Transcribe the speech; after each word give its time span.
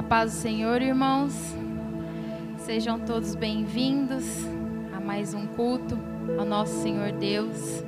A 0.00 0.02
paz 0.02 0.32
do 0.32 0.38
Senhor, 0.38 0.80
irmãos. 0.80 1.34
Sejam 2.56 2.98
todos 2.98 3.34
bem-vindos 3.34 4.24
a 4.96 4.98
mais 4.98 5.34
um 5.34 5.46
culto 5.46 5.98
ao 6.38 6.46
nosso 6.46 6.80
Senhor 6.80 7.12
Deus. 7.12 7.84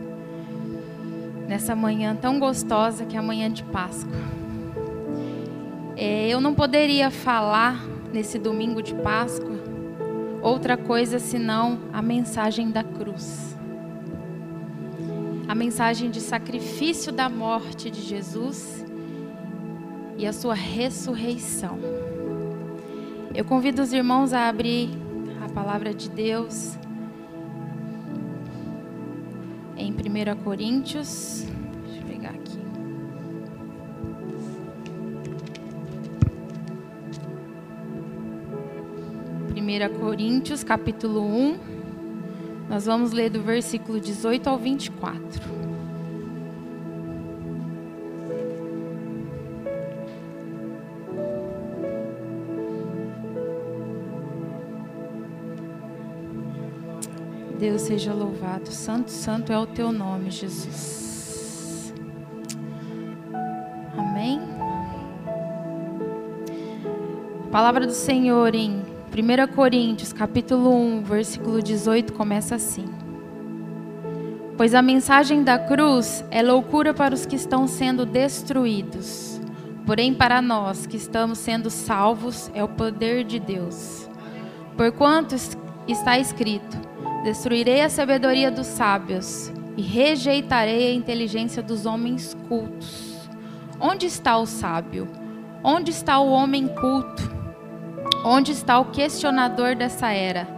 Nessa 1.48 1.74
manhã 1.74 2.14
tão 2.14 2.38
gostosa 2.38 3.06
que 3.06 3.16
é 3.16 3.18
a 3.18 3.22
manhã 3.22 3.50
de 3.50 3.64
Páscoa. 3.64 4.12
É, 5.96 6.28
eu 6.28 6.38
não 6.38 6.54
poderia 6.54 7.10
falar 7.10 7.82
nesse 8.12 8.38
domingo 8.38 8.82
de 8.82 8.94
Páscoa 8.96 9.58
outra 10.42 10.76
coisa 10.76 11.18
senão 11.18 11.78
a 11.94 12.02
mensagem 12.02 12.70
da 12.70 12.84
cruz. 12.84 13.56
A 15.48 15.54
mensagem 15.54 16.10
de 16.10 16.20
sacrifício 16.20 17.10
da 17.10 17.30
morte 17.30 17.90
de 17.90 18.02
Jesus 18.02 18.84
e 20.22 20.26
a 20.26 20.32
sua 20.32 20.54
ressurreição. 20.54 21.80
Eu 23.34 23.44
convido 23.44 23.82
os 23.82 23.92
irmãos 23.92 24.32
a 24.32 24.48
abrir 24.48 24.90
a 25.44 25.48
palavra 25.48 25.92
de 25.92 26.08
Deus 26.08 26.78
em 29.76 29.92
1 29.92 30.44
Coríntios. 30.44 31.44
Deixa 39.84 39.98
Coríntios, 39.98 40.62
capítulo 40.62 41.26
1. 41.26 41.58
Nós 42.68 42.86
vamos 42.86 43.10
ler 43.10 43.28
do 43.30 43.42
versículo 43.42 43.98
18 43.98 44.48
ao 44.48 44.56
24. 44.56 45.61
Deus 57.62 57.82
seja 57.82 58.12
louvado. 58.12 58.72
Santo, 58.72 59.12
santo 59.12 59.52
é 59.52 59.56
o 59.56 59.64
teu 59.64 59.92
nome, 59.92 60.32
Jesus. 60.32 61.94
Amém. 63.96 64.40
A 67.46 67.50
palavra 67.52 67.86
do 67.86 67.92
Senhor 67.92 68.52
em 68.52 68.82
1 69.12 69.54
Coríntios, 69.54 70.12
capítulo 70.12 70.74
1, 70.74 71.04
versículo 71.04 71.62
18 71.62 72.12
começa 72.14 72.56
assim: 72.56 72.86
Pois 74.56 74.74
a 74.74 74.82
mensagem 74.82 75.44
da 75.44 75.56
cruz 75.56 76.24
é 76.32 76.42
loucura 76.42 76.92
para 76.92 77.14
os 77.14 77.24
que 77.24 77.36
estão 77.36 77.68
sendo 77.68 78.04
destruídos, 78.04 79.40
porém 79.86 80.12
para 80.12 80.42
nós 80.42 80.84
que 80.84 80.96
estamos 80.96 81.38
sendo 81.38 81.70
salvos 81.70 82.50
é 82.54 82.64
o 82.64 82.68
poder 82.68 83.22
de 83.22 83.38
Deus. 83.38 84.10
Porquanto 84.76 85.36
está 85.86 86.18
escrito: 86.18 86.90
Destruirei 87.22 87.82
a 87.82 87.88
sabedoria 87.88 88.50
dos 88.50 88.66
sábios 88.66 89.52
e 89.76 89.82
rejeitarei 89.82 90.88
a 90.88 90.94
inteligência 90.94 91.62
dos 91.62 91.86
homens 91.86 92.36
cultos. 92.48 93.28
Onde 93.80 94.06
está 94.06 94.36
o 94.38 94.44
sábio? 94.44 95.08
Onde 95.62 95.92
está 95.92 96.18
o 96.18 96.30
homem 96.32 96.66
culto? 96.66 97.22
Onde 98.24 98.50
está 98.50 98.80
o 98.80 98.86
questionador 98.86 99.76
dessa 99.76 100.10
era? 100.10 100.48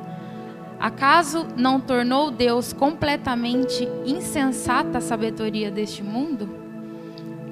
Acaso 0.81 1.47
não 1.55 1.79
tornou 1.79 2.31
Deus 2.31 2.73
completamente 2.73 3.87
insensata 4.07 4.97
a 4.99 5.03
sabedoria 5.03 5.71
deste 5.71 6.03
mundo? 6.03 6.49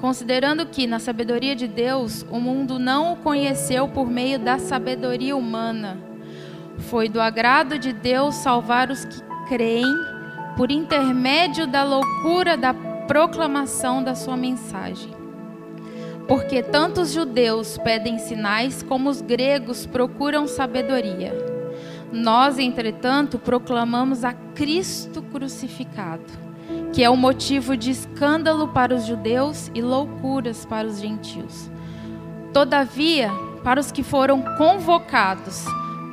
Considerando 0.00 0.64
que, 0.64 0.86
na 0.86 0.98
sabedoria 0.98 1.54
de 1.54 1.68
Deus, 1.68 2.24
o 2.30 2.40
mundo 2.40 2.78
não 2.78 3.12
o 3.12 3.16
conheceu 3.16 3.86
por 3.88 4.08
meio 4.10 4.38
da 4.38 4.58
sabedoria 4.58 5.36
humana 5.36 6.11
foi 6.82 7.08
do 7.08 7.20
agrado 7.20 7.78
de 7.78 7.92
Deus 7.92 8.34
salvar 8.36 8.90
os 8.90 9.04
que 9.04 9.22
creem 9.48 9.94
por 10.56 10.70
intermédio 10.70 11.66
da 11.66 11.82
loucura 11.82 12.56
da 12.56 12.74
proclamação 13.06 14.02
da 14.02 14.14
sua 14.14 14.36
mensagem. 14.36 15.10
Porque 16.28 16.62
tanto 16.62 17.00
os 17.00 17.12
judeus 17.12 17.78
pedem 17.78 18.18
sinais 18.18 18.82
como 18.82 19.10
os 19.10 19.20
gregos 19.20 19.86
procuram 19.86 20.46
sabedoria. 20.46 21.32
Nós, 22.12 22.58
entretanto, 22.58 23.38
proclamamos 23.38 24.24
a 24.24 24.32
Cristo 24.32 25.22
crucificado, 25.22 26.24
que 26.92 27.02
é 27.02 27.10
o 27.10 27.16
motivo 27.16 27.76
de 27.76 27.90
escândalo 27.90 28.68
para 28.68 28.94
os 28.94 29.06
judeus 29.06 29.70
e 29.74 29.80
loucuras 29.80 30.66
para 30.66 30.86
os 30.86 31.00
gentios. 31.00 31.70
Todavia, 32.52 33.30
para 33.64 33.80
os 33.80 33.90
que 33.90 34.02
foram 34.02 34.42
convocados, 34.56 35.64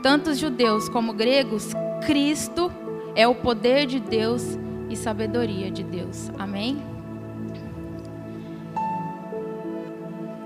tanto 0.02 0.34
judeus 0.34 0.90
como 0.90 1.14
gregos, 1.14 1.72
Cristo 2.06 2.72
é 3.16 3.28
o 3.28 3.36
poder 3.36 3.86
de 3.86 4.00
Deus 4.00 4.58
e 4.90 4.96
sabedoria 4.96 5.70
de 5.70 5.84
Deus. 5.84 6.32
Amém? 6.38 6.82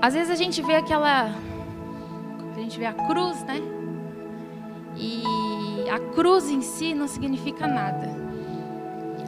Às 0.02 0.14
vezes 0.14 0.32
a 0.32 0.36
gente 0.36 0.62
vê 0.62 0.76
aquela. 0.76 1.34
A 2.56 2.60
gente 2.60 2.78
vê 2.78 2.86
a 2.86 2.94
cruz, 2.94 3.44
né? 3.46 3.62
E 4.98 5.90
a 5.90 6.00
cruz 6.14 6.50
em 6.50 6.62
si 6.62 6.94
não 6.94 7.08
significa 7.08 7.68
nada. 7.68 8.10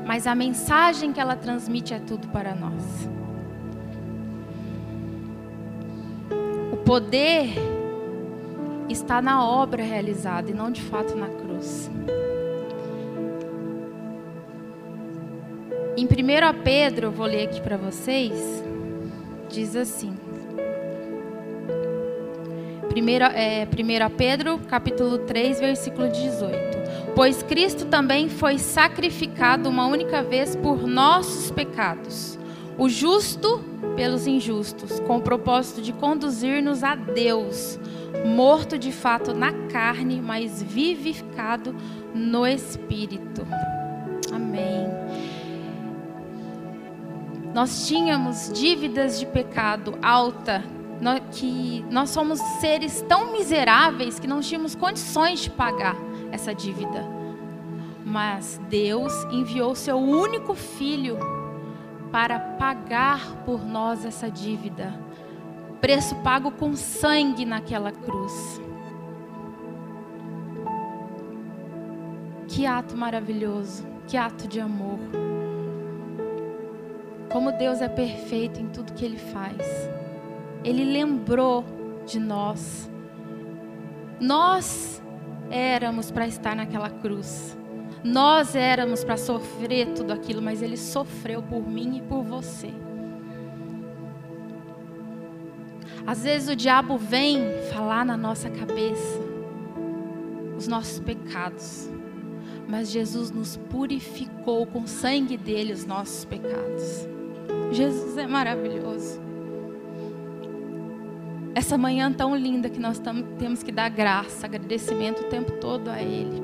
Mas 0.06 0.28
a 0.28 0.36
mensagem 0.36 1.12
que 1.12 1.20
ela 1.20 1.36
transmite 1.36 1.94
é 1.94 2.00
tudo 2.00 2.28
para 2.28 2.54
nós. 2.54 3.10
O 6.72 6.78
poder 6.78 7.75
está 8.90 9.22
na 9.22 9.46
obra 9.46 9.84
realizada 9.84 10.52
e 10.52 10.54
não 10.54 10.72
de 10.72 10.82
fato 10.82 11.16
na 11.16 11.28
cruz. 11.28 11.90
Em 15.98 16.06
1 16.06 16.62
Pedro, 16.64 17.10
vou 17.10 17.26
ler 17.26 17.48
aqui 17.48 17.62
para 17.62 17.78
vocês, 17.78 18.64
diz 19.50 19.76
assim. 19.76 20.14
1 22.96 23.10
é, 23.34 23.66
1 23.66 24.16
Pedro, 24.16 24.60
capítulo 24.68 25.20
3, 25.20 25.60
versículo 25.60 26.10
18. 26.10 27.14
Pois 27.16 27.42
Cristo 27.44 27.86
também 27.86 28.28
foi 28.28 28.58
sacrificado 28.58 29.70
uma 29.70 29.86
única 29.86 30.22
vez 30.22 30.56
por 30.56 30.86
nossos 30.86 31.50
pecados, 31.50 32.38
o 32.78 32.90
justo 32.90 33.64
pelos 33.96 34.28
injustos, 34.28 35.00
com 35.02 35.18
o 35.18 35.22
propósito 35.22 35.82
de 35.82 35.94
conduzir-nos 35.94 36.84
a 36.84 36.96
Deus 36.96 37.80
morto 38.26 38.78
de 38.78 38.92
fato 38.92 39.34
na 39.34 39.52
carne, 39.70 40.22
mas 40.22 40.62
vivificado 40.62 41.76
no 42.14 42.46
espírito. 42.46 43.46
Amém. 44.34 44.88
Nós 47.54 47.88
tínhamos 47.88 48.52
dívidas 48.54 49.20
de 49.20 49.26
pecado 49.26 49.98
alta, 50.02 50.64
que 51.32 51.86
nós 51.90 52.10
somos 52.10 52.40
seres 52.60 53.02
tão 53.08 53.32
miseráveis 53.32 54.20
que 54.20 54.28
não 54.28 54.42
tínhamos 54.42 54.76
condições 54.76 55.42
de 55.42 55.50
pagar 55.50 55.96
essa 56.32 56.54
dívida. 56.54 57.06
Mas 58.06 58.60
Deus 58.70 59.14
enviou 59.32 59.76
seu 59.76 59.98
único 59.98 60.54
filho 60.54 61.18
para 62.12 62.40
pagar 62.40 63.44
por 63.46 63.66
nós 63.66 64.06
essa 64.06 64.30
dívida 64.30 65.05
preço 65.86 66.16
pago 66.24 66.50
com 66.50 66.76
sangue 66.76 67.46
naquela 67.46 67.92
cruz. 67.92 68.60
Que 72.48 72.66
ato 72.66 72.98
maravilhoso, 72.98 73.86
que 74.08 74.18
ato 74.18 74.48
de 74.48 74.60
amor. 74.60 74.98
Como 77.32 77.52
Deus 77.52 77.82
é 77.82 77.88
perfeito 77.88 78.60
em 78.60 78.68
tudo 78.70 78.94
que 78.94 79.06
Ele 79.06 79.20
faz. 79.20 79.60
Ele 80.64 80.84
lembrou 80.84 81.64
de 82.04 82.20
nós. 82.20 82.90
Nós 84.20 85.00
éramos 85.52 86.10
para 86.10 86.26
estar 86.26 86.56
naquela 86.56 86.90
cruz. 86.90 87.56
Nós 88.04 88.56
éramos 88.56 89.04
para 89.04 89.18
sofrer 89.18 89.94
tudo 89.94 90.14
aquilo, 90.14 90.42
mas 90.42 90.64
Ele 90.64 90.78
sofreu 90.78 91.44
por 91.44 91.62
mim 91.62 91.98
e 91.98 92.02
por 92.02 92.24
você. 92.24 92.74
Às 96.08 96.24
vezes 96.24 96.50
o 96.50 96.56
diabo 96.56 96.98
vem 96.98 97.40
falar 97.74 98.06
na 98.06 98.16
nossa 98.16 98.50
cabeça 98.50 99.26
os 100.56 100.68
nossos 100.68 101.00
pecados, 101.00 101.90
mas 102.68 102.92
Jesus 102.92 103.32
nos 103.32 103.58
purificou 103.58 104.66
com 104.68 104.82
o 104.82 104.88
sangue 104.88 105.36
dele 105.36 105.74
os 105.74 105.86
nossos 105.86 106.24
pecados. 106.26 107.08
Jesus 107.72 108.18
é 108.18 108.28
maravilhoso. 108.28 109.20
Essa 111.56 111.78
manhã 111.78 112.12
tão 112.12 112.36
linda 112.36 112.70
que 112.70 112.80
nós 112.80 113.02
temos 113.40 113.64
que 113.64 113.72
dar 113.72 113.90
graça, 113.90 114.46
agradecimento 114.46 115.22
o 115.22 115.30
tempo 115.30 115.54
todo 115.54 115.90
a 115.90 116.02
Ele. 116.02 116.44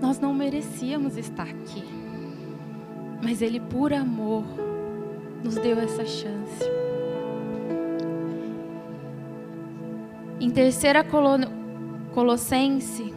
Nós 0.00 0.18
não 0.18 0.32
merecíamos 0.32 1.16
estar 1.16 1.48
aqui, 1.48 1.84
mas 3.22 3.42
Ele, 3.42 3.60
por 3.60 3.92
amor, 3.92 4.44
nos 5.42 5.56
deu 5.56 5.78
essa 5.78 6.04
chance. 6.04 6.83
Em 10.44 10.50
terceira 10.50 11.02
Colossense 12.12 13.14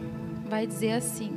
vai 0.48 0.66
dizer 0.66 0.92
assim: 0.92 1.30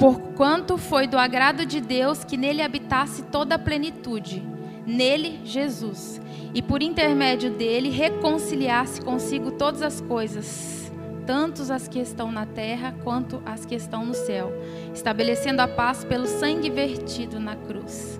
Porquanto 0.00 0.78
foi 0.78 1.06
do 1.06 1.18
agrado 1.18 1.66
de 1.66 1.78
Deus 1.78 2.24
que 2.24 2.38
nele 2.38 2.62
habitasse 2.62 3.24
toda 3.24 3.56
a 3.56 3.58
plenitude, 3.58 4.42
nele 4.86 5.42
Jesus, 5.44 6.18
e 6.54 6.62
por 6.62 6.82
intermédio 6.82 7.50
dele 7.50 7.90
reconciliasse 7.90 9.02
consigo 9.02 9.50
todas 9.50 9.82
as 9.82 10.00
coisas, 10.00 10.90
tanto 11.26 11.70
as 11.70 11.86
que 11.86 11.98
estão 11.98 12.32
na 12.32 12.46
terra 12.46 12.94
quanto 13.04 13.42
as 13.44 13.66
que 13.66 13.74
estão 13.74 14.06
no 14.06 14.14
céu, 14.14 14.50
estabelecendo 14.94 15.60
a 15.60 15.68
paz 15.68 16.02
pelo 16.02 16.26
sangue 16.26 16.70
vertido 16.70 17.38
na 17.38 17.54
cruz. 17.56 18.18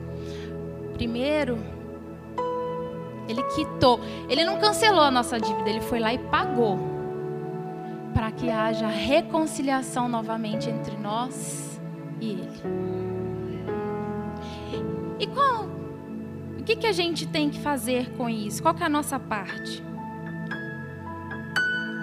Primeiro, 0.92 1.73
ele 3.28 3.42
quitou, 3.54 4.00
ele 4.28 4.44
não 4.44 4.58
cancelou 4.58 5.02
a 5.02 5.10
nossa 5.10 5.40
dívida, 5.40 5.68
ele 5.68 5.80
foi 5.80 6.00
lá 6.00 6.12
e 6.12 6.18
pagou 6.18 6.94
para 8.14 8.30
que 8.30 8.48
haja 8.48 8.86
reconciliação 8.86 10.08
novamente 10.08 10.70
entre 10.70 10.96
nós 10.96 11.80
e 12.20 12.30
Ele. 12.30 12.62
E 15.18 15.26
qual, 15.26 15.64
o 16.58 16.62
que, 16.62 16.76
que 16.76 16.86
a 16.86 16.92
gente 16.92 17.26
tem 17.26 17.50
que 17.50 17.58
fazer 17.60 18.10
com 18.16 18.28
isso? 18.30 18.62
Qual 18.62 18.74
é 18.80 18.84
a 18.84 18.88
nossa 18.88 19.18
parte? 19.18 19.82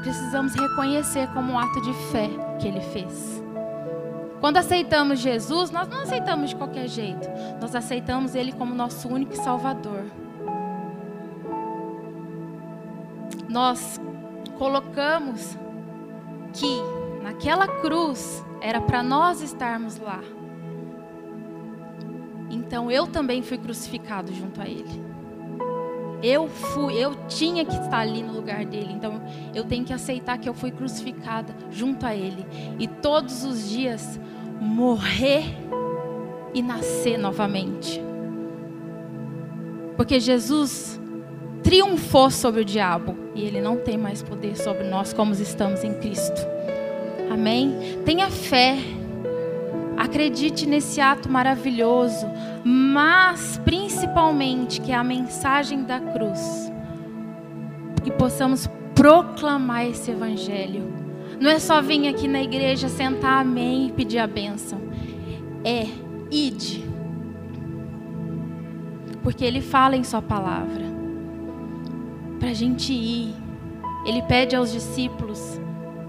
Precisamos 0.01 0.53
reconhecer 0.53 1.27
como 1.29 1.53
um 1.53 1.59
ato 1.59 1.81
de 1.81 1.93
fé 2.11 2.29
que 2.59 2.67
Ele 2.67 2.81
fez. 2.81 3.41
Quando 4.39 4.57
aceitamos 4.57 5.19
Jesus, 5.19 5.71
nós 5.71 5.87
não 5.87 6.01
aceitamos 6.01 6.49
de 6.49 6.55
qualquer 6.55 6.87
jeito. 6.87 7.27
Nós 7.61 7.75
aceitamos 7.75 8.33
Ele 8.35 8.51
como 8.51 8.73
nosso 8.73 9.07
único 9.07 9.35
Salvador. 9.35 10.03
Nós 13.51 13.99
colocamos 14.57 15.57
que 16.53 16.79
naquela 17.21 17.67
cruz 17.67 18.41
era 18.61 18.79
para 18.79 19.03
nós 19.03 19.41
estarmos 19.41 19.97
lá. 19.97 20.21
Então 22.49 22.89
eu 22.89 23.07
também 23.07 23.41
fui 23.41 23.57
crucificado 23.57 24.33
junto 24.33 24.61
a 24.61 24.65
ele. 24.69 25.03
Eu 26.23 26.47
fui, 26.47 26.93
eu 26.93 27.13
tinha 27.27 27.65
que 27.65 27.75
estar 27.75 27.99
ali 27.99 28.23
no 28.23 28.31
lugar 28.31 28.63
dele. 28.63 28.93
Então 28.93 29.21
eu 29.53 29.65
tenho 29.65 29.83
que 29.83 29.91
aceitar 29.91 30.37
que 30.37 30.47
eu 30.47 30.53
fui 30.53 30.71
crucificada 30.71 31.53
junto 31.69 32.05
a 32.05 32.15
ele 32.15 32.45
e 32.79 32.87
todos 32.87 33.43
os 33.43 33.69
dias 33.69 34.17
morrer 34.61 35.43
e 36.53 36.61
nascer 36.61 37.17
novamente. 37.17 38.01
Porque 39.97 40.21
Jesus 40.21 41.00
triunfou 41.63 42.29
sobre 42.29 42.61
o 42.61 42.65
diabo 42.65 43.15
e 43.35 43.43
ele 43.43 43.61
não 43.61 43.77
tem 43.77 43.97
mais 43.97 44.21
poder 44.21 44.57
sobre 44.57 44.83
nós 44.83 45.13
como 45.13 45.33
estamos 45.33 45.83
em 45.83 45.93
Cristo. 45.93 46.41
Amém? 47.31 47.99
Tenha 48.05 48.29
fé. 48.29 48.77
Acredite 49.97 50.65
nesse 50.65 50.99
ato 50.99 51.29
maravilhoso, 51.29 52.25
mas 52.65 53.61
principalmente 53.63 54.81
que 54.81 54.91
é 54.91 54.95
a 54.95 55.03
mensagem 55.03 55.83
da 55.83 55.99
cruz. 55.99 56.71
Que 58.03 58.11
possamos 58.11 58.67
proclamar 58.95 59.85
esse 59.85 60.11
evangelho. 60.11 60.91
Não 61.39 61.49
é 61.49 61.59
só 61.59 61.81
vir 61.81 62.07
aqui 62.07 62.27
na 62.27 62.41
igreja, 62.41 62.89
sentar 62.89 63.41
amém 63.41 63.87
e 63.87 63.91
pedir 63.91 64.17
a 64.17 64.27
bênção. 64.27 64.81
É 65.63 65.85
ide. 66.31 66.83
Porque 69.21 69.45
ele 69.45 69.61
fala 69.61 69.95
em 69.95 70.03
sua 70.03 70.21
palavra 70.21 70.90
para 72.41 72.49
a 72.49 72.53
gente 72.55 72.91
ir. 72.91 73.35
Ele 74.03 74.23
pede 74.23 74.55
aos 74.55 74.71
discípulos, 74.71 75.61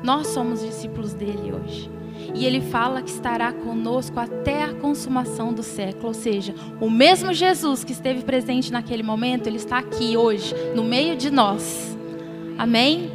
nós 0.03 0.29
somos 0.29 0.63
discípulos 0.63 1.13
dele 1.13 1.53
hoje. 1.53 1.91
E 2.35 2.47
ele 2.47 2.63
fala 2.63 3.03
que 3.03 3.11
estará 3.11 3.53
conosco 3.53 4.19
até 4.19 4.65
a 4.65 4.73
consumação 4.73 5.53
do 5.53 5.63
século. 5.63 6.07
Ou 6.07 6.15
seja, 6.15 6.55
o 6.81 6.89
mesmo 6.89 7.35
Jesus 7.35 7.85
que 7.85 7.93
esteve 7.93 8.23
presente 8.23 8.73
naquele 8.73 9.03
momento, 9.03 9.47
ele 9.47 9.59
está 9.59 9.77
aqui 9.79 10.17
hoje, 10.17 10.55
no 10.75 10.83
meio 10.83 11.17
de 11.17 11.31
nós. 11.31 11.97
Amém? 12.57 13.11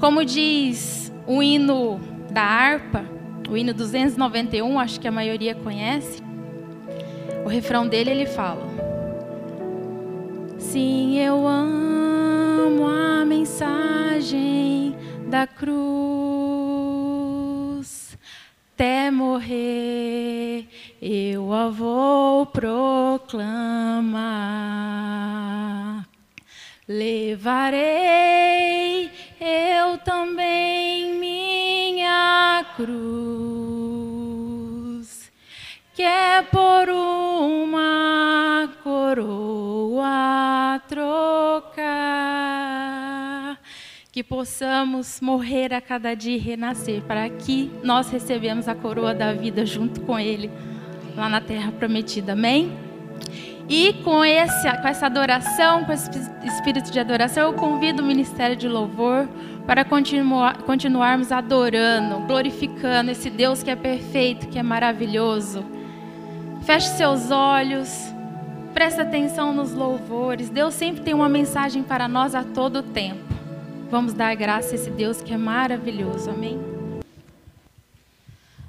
Como 0.00 0.24
diz 0.24 1.12
o 1.26 1.42
hino 1.42 2.00
da 2.30 2.42
harpa, 2.42 3.04
o 3.50 3.56
hino 3.56 3.74
291, 3.74 4.80
acho 4.80 4.98
que 4.98 5.08
a 5.08 5.12
maioria 5.12 5.54
conhece. 5.54 6.22
O 7.44 7.48
refrão 7.48 7.86
dele 7.86 8.10
ele 8.10 8.26
fala: 8.26 8.66
Sim, 10.58 11.18
eu 11.18 11.46
amo 11.46 11.97
amo 12.58 12.86
a 12.86 13.24
mensagem 13.24 14.96
da 15.28 15.46
cruz. 15.46 15.78
Até 18.74 19.10
morrer 19.10 20.66
eu 21.00 21.52
a 21.52 21.68
vou 21.68 22.46
proclamar. 22.46 23.28
Levarei 26.88 27.88
eu 29.40 29.98
também 29.98 31.14
minha 31.14 32.64
cruz, 32.76 32.88
que 35.94 36.02
é 36.02 36.42
por 36.42 36.88
uma 36.88 38.68
coroa 38.82 40.80
trocar 40.88 41.67
que 44.18 44.22
possamos 44.24 45.20
morrer 45.20 45.72
a 45.72 45.80
cada 45.80 46.12
dia 46.12 46.34
e 46.34 46.40
renascer, 46.40 47.02
para 47.02 47.28
que 47.28 47.70
nós 47.84 48.10
recebemos 48.10 48.66
a 48.66 48.74
coroa 48.74 49.14
da 49.14 49.32
vida 49.32 49.64
junto 49.64 50.00
com 50.00 50.18
Ele, 50.18 50.50
lá 51.14 51.28
na 51.28 51.40
terra 51.40 51.70
prometida. 51.70 52.32
Amém? 52.32 52.76
E 53.68 53.92
com, 54.02 54.24
esse, 54.24 54.68
com 54.82 54.88
essa 54.88 55.06
adoração, 55.06 55.84
com 55.84 55.92
esse 55.92 56.10
espírito 56.44 56.90
de 56.90 56.98
adoração, 56.98 57.44
eu 57.44 57.52
convido 57.52 58.02
o 58.02 58.04
Ministério 58.04 58.56
de 58.56 58.66
Louvor 58.66 59.28
para 59.64 59.84
continuar, 59.84 60.62
continuarmos 60.62 61.30
adorando, 61.30 62.18
glorificando 62.26 63.12
esse 63.12 63.30
Deus 63.30 63.62
que 63.62 63.70
é 63.70 63.76
perfeito, 63.76 64.48
que 64.48 64.58
é 64.58 64.64
maravilhoso. 64.64 65.64
Feche 66.62 66.88
seus 66.88 67.30
olhos, 67.30 68.12
preste 68.74 69.00
atenção 69.00 69.52
nos 69.52 69.72
louvores. 69.72 70.50
Deus 70.50 70.74
sempre 70.74 71.02
tem 71.02 71.14
uma 71.14 71.28
mensagem 71.28 71.84
para 71.84 72.08
nós 72.08 72.34
a 72.34 72.42
todo 72.42 72.82
tempo. 72.82 73.27
Vamos 73.90 74.12
dar 74.12 74.34
graça 74.34 74.72
a 74.72 74.74
esse 74.74 74.90
Deus 74.90 75.22
que 75.22 75.32
é 75.32 75.36
maravilhoso. 75.38 76.30
Amém? 76.30 76.60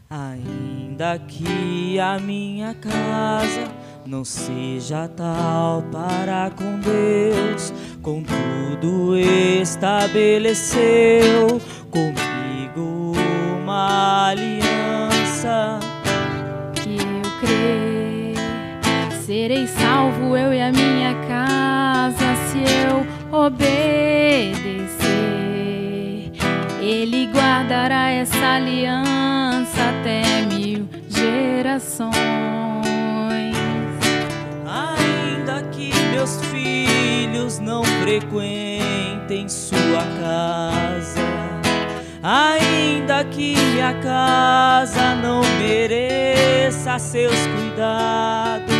Ainda 0.09 1.19
que 1.19 1.99
a 1.99 2.17
minha 2.17 2.73
casa 2.73 3.67
não 4.05 4.23
seja 4.25 5.07
tal 5.09 5.83
para 5.91 6.49
com 6.49 6.79
Deus, 6.79 7.71
contudo 8.01 9.15
estabeleceu 9.61 10.81
comigo 11.91 13.11
uma 13.61 14.29
aliança. 14.29 15.79
Que 16.81 16.97
eu 16.97 17.21
crer, 17.39 18.35
serei 19.21 19.67
salvo 19.67 20.35
eu 20.35 20.53
e 20.53 20.61
a 20.61 20.71
minha 20.71 21.13
casa 21.27 22.35
se 22.47 22.59
eu 22.63 23.05
obedecer. 23.38 24.68
Guardará 27.39 28.12
essa 28.12 28.55
aliança 28.55 29.81
até 29.91 30.41
mil 30.41 30.89
gerações. 31.08 32.12
Ainda 34.67 35.63
que 35.72 35.93
meus 36.12 36.41
filhos 36.48 37.60
não 37.60 37.81
frequentem 38.01 39.48
sua 39.48 40.03
casa, 40.19 41.22
ainda 42.22 43.24
que 43.24 43.55
minha 43.55 43.93
casa 44.01 45.15
não 45.15 45.39
mereça 45.60 47.00
seus 47.00 47.39
cuidados 47.55 48.78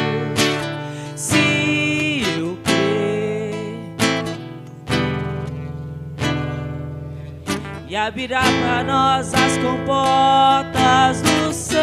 e 7.90 7.96
abrirá 7.96 8.44
para 8.44 8.84
nós 8.84 9.34
as 9.34 9.58
comportas 9.58 11.22
do 11.24 11.52
céu. 11.52 11.80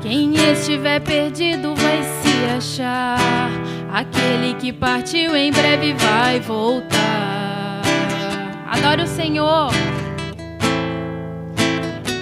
Quem 0.00 0.34
estiver 0.52 1.00
perdido 1.00 1.74
vai 1.74 2.02
se 2.02 2.56
achar. 2.56 3.50
Aquele 3.92 4.54
que 4.54 4.72
partiu 4.72 5.36
em 5.36 5.52
breve 5.52 5.92
vai 5.94 6.38
voltar. 6.40 7.82
Adore 8.70 9.02
o 9.02 9.06
Senhor, 9.06 9.70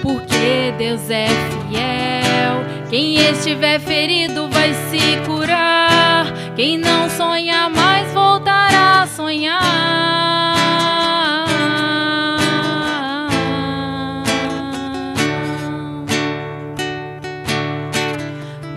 porque 0.01 0.73
Deus 0.77 1.09
é 1.09 1.27
fiel 1.27 2.63
Quem 2.89 3.15
estiver 3.15 3.79
ferido 3.79 4.47
vai 4.49 4.71
se 4.71 5.17
curar. 5.25 6.31
Quem 6.55 6.77
não 6.77 7.09
sonha 7.09 7.67
mais 7.69 8.02
voltará 9.33 9.57
a 10.43 10.53
sonhar. 10.53 10.53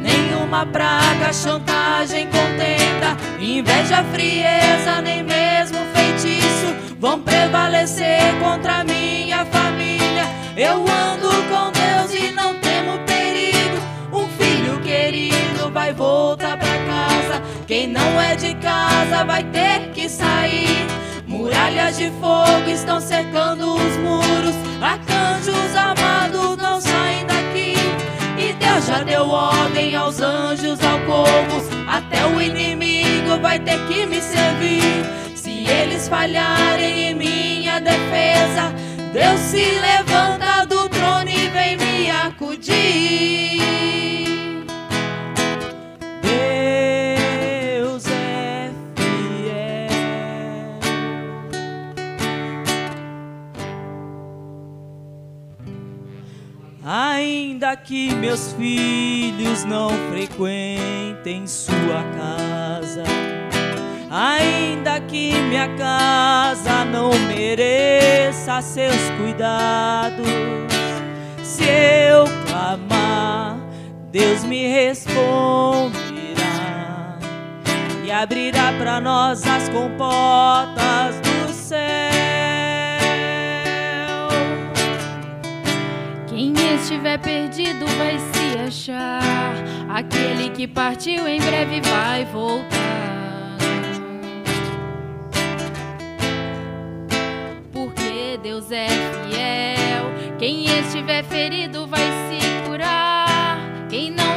Nenhuma 0.01 0.67
praga, 0.67 1.33
chantagem, 1.33 2.27
contenda, 2.27 3.17
inveja, 3.39 4.05
frieza, 4.13 5.03
nem 5.03 5.23
mesmo 5.23 5.79
feitiço 5.95 6.75
vão 6.99 7.21
prevalecer 7.21 8.35
contra 8.43 8.85
minha 8.85 9.45
família. 9.47 10.25
Eu 10.57 10.77
ando 10.77 11.29
com 11.51 11.73
Deus 11.73 12.15
e 12.15 12.33
não 12.33 12.55
temo 12.61 12.99
perigo. 13.07 13.79
Um 14.13 14.27
filho 14.29 14.81
querido 14.81 15.71
vai 15.73 15.93
voltar 15.93 16.57
pra 16.57 16.79
casa. 16.87 17.16
Quem 17.67 17.89
não 17.89 18.21
é 18.21 18.37
de 18.37 18.55
casa 18.55 19.25
vai 19.25 19.43
ter 19.43 19.91
que 19.93 20.09
sair. 20.09 20.87
Muralhas 21.27 21.97
de 21.97 22.13
fogo 22.21 22.71
estão 22.73 23.01
cercando 23.01 23.75
os 23.75 23.97
muros. 23.97 24.55
Arcanjos 24.81 25.75
amados 25.75 26.57
não 26.59 26.81
saem 26.81 27.27
daqui. 27.27 27.75
E 28.39 28.53
Deus 28.53 28.87
já 28.87 29.03
deu 29.03 29.29
ordem 29.29 29.97
aos 29.97 30.21
anjos, 30.21 30.79
ao 30.85 31.01
povo. 31.01 31.61
Até 31.89 32.25
o 32.25 32.41
inimigo 32.41 33.37
vai 33.43 33.59
ter 33.59 33.85
que 33.89 34.07
me 34.07 34.21
servir. 34.21 35.05
Se 35.35 35.69
eles 35.69 36.07
falharem 36.07 37.11
em 37.11 37.15
minha 37.17 37.81
defesa, 37.81 38.73
Deus 39.13 39.41
se 39.41 39.81
levanta 39.81 40.65
do 40.67 40.89
trono 40.89 41.29
e 41.29 41.49
vem 41.49 41.77
me 41.77 42.11
acudir. 42.13 43.07
Ainda 56.89 57.75
que 57.75 58.15
meus 58.15 58.53
filhos 58.53 59.65
não 59.65 59.91
frequentem 60.09 61.45
sua 61.45 62.05
casa, 62.17 63.03
ainda 64.09 65.01
que 65.01 65.33
minha 65.33 65.67
casa 65.77 66.85
não 66.85 67.11
mereça 67.27 68.63
seus 68.63 69.11
cuidados, 69.19 70.29
se 71.43 71.65
eu 71.65 72.25
clamar, 72.47 73.59
Deus 74.13 74.45
me 74.45 74.69
responderá 74.69 75.91
e 78.05 78.13
abrirá 78.13 78.73
para 78.79 79.01
nós 79.01 79.45
as 79.45 79.69
comportas 79.71 81.17
do 81.21 81.53
céu. 81.53 82.26
Quem 86.47 86.77
estiver 86.77 87.19
perdido 87.19 87.85
vai 87.99 88.17
se 88.21 88.59
achar. 88.69 89.53
Aquele 89.89 90.51
que 90.51 90.69
partiu 90.69 91.27
em 91.27 91.41
breve 91.41 91.81
vai 91.81 92.25
voltar. 92.27 93.57
Porque 97.73 98.39
Deus 98.41 98.71
é 98.71 98.87
fiel. 98.87 100.37
Quem 100.39 100.67
estiver 100.67 101.25
ferido 101.25 101.85
vai 101.89 102.07
se 102.29 102.69
curar. 102.69 103.59
Quem 103.89 104.13
não 104.13 104.36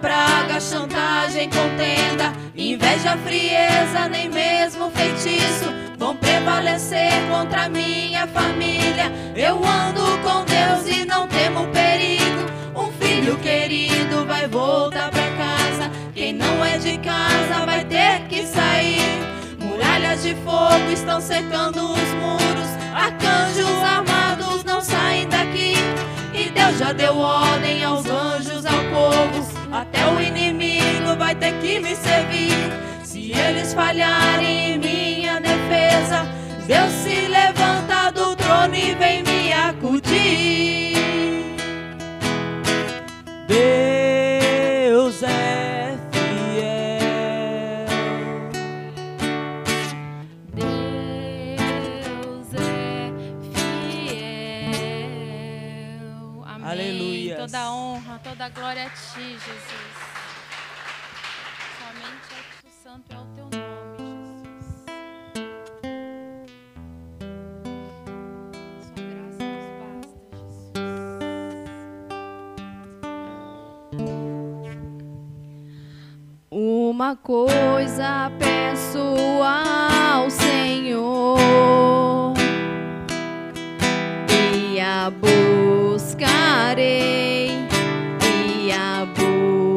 praga, 0.00 0.60
chantagem, 0.60 1.48
contenda, 1.50 2.32
inveja, 2.56 3.16
frieza, 3.18 4.08
nem 4.08 4.28
mesmo 4.28 4.90
feitiço 4.90 5.88
vão 5.98 6.16
prevalecer 6.16 7.12
contra 7.28 7.68
minha 7.68 8.26
família. 8.28 9.12
Eu 9.34 9.56
ando 9.56 10.02
com 10.22 10.44
Deus 10.44 10.96
e 10.96 11.04
não 11.04 11.26
temo 11.26 11.66
perigo. 11.68 12.46
Um 12.74 12.92
filho 12.92 13.36
querido 13.38 14.24
vai 14.24 14.46
voltar 14.46 15.10
pra 15.10 15.30
casa. 15.32 15.90
Quem 16.14 16.32
não 16.32 16.64
é 16.64 16.78
de 16.78 16.96
casa 16.98 17.66
vai 17.66 17.84
ter 17.84 18.20
que 18.28 18.46
sair. 18.46 19.00
Muralhas 19.58 20.22
de 20.22 20.34
fogo 20.36 20.90
estão 20.92 21.20
cercando 21.20 21.92
os 21.92 22.07
me 31.80 31.94
servir. 31.96 32.54
Se 33.04 33.32
eles 33.32 33.72
falharem 33.74 34.74
em 34.74 34.78
minha 34.78 35.40
defesa, 35.40 36.26
Deus 36.66 36.92
se 36.92 37.26
levanta 37.28 38.10
do 38.10 38.34
trono 38.36 38.74
e 38.74 38.94
vem 38.94 39.22
me 39.22 39.52
acudir. 39.52 40.96
Deus 43.46 45.22
é 45.22 45.96
fiel. 46.12 47.08
Deus 50.54 52.54
é 52.54 53.12
fiel. 55.08 56.44
Amém. 56.46 56.70
Aleluias. 56.70 57.38
Toda 57.38 57.70
honra, 57.72 58.20
toda 58.22 58.48
glória 58.50 58.84
a 58.84 58.90
ti, 58.90 59.32
Jesus. 59.32 59.67
Uma 76.98 77.14
coisa 77.14 78.28
peço 78.40 78.98
ao 79.40 80.28
Senhor. 80.28 81.38
E 84.52 84.80
a 84.80 85.08
buscarei, 85.08 86.40
e 88.20 88.72
a 88.72 89.06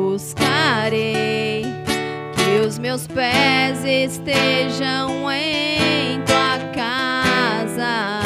buscarei, 0.10 0.42
que 2.36 2.66
os 2.66 2.80
meus 2.80 3.06
pés 3.06 3.86
estejam 3.86 5.32
em 5.32 6.24
tua 6.24 6.58
casa 6.74 8.20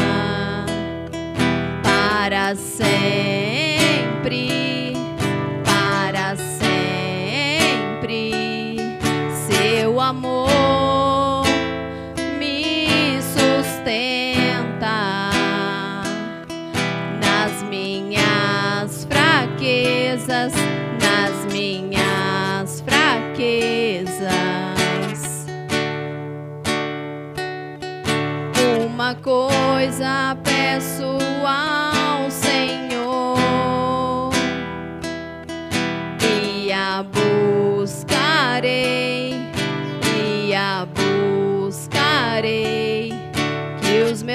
para 1.83 2.55
sempre, 2.55 3.65
amor 10.15 11.43
me 12.39 13.19
sustenta 13.21 14.97
nas 17.21 17.63
minhas 17.63 19.05
fraquezas, 19.09 20.53
nas 21.01 21.45
minhas 21.51 22.81
fraquezas. 22.81 24.25
Uma 28.87 29.15
coisa 29.15 30.37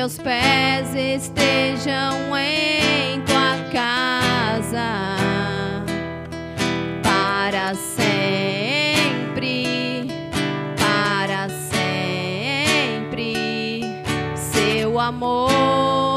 meus 0.00 0.16
pés 0.16 0.94
estejam 0.94 2.34
em 2.34 3.20
tua 3.20 3.58
casa 3.70 5.16
para 7.02 7.74
sempre, 7.74 8.46
para 10.78 11.50
sempre. 11.50 13.34
Seu 14.34 14.98
amor 14.98 16.09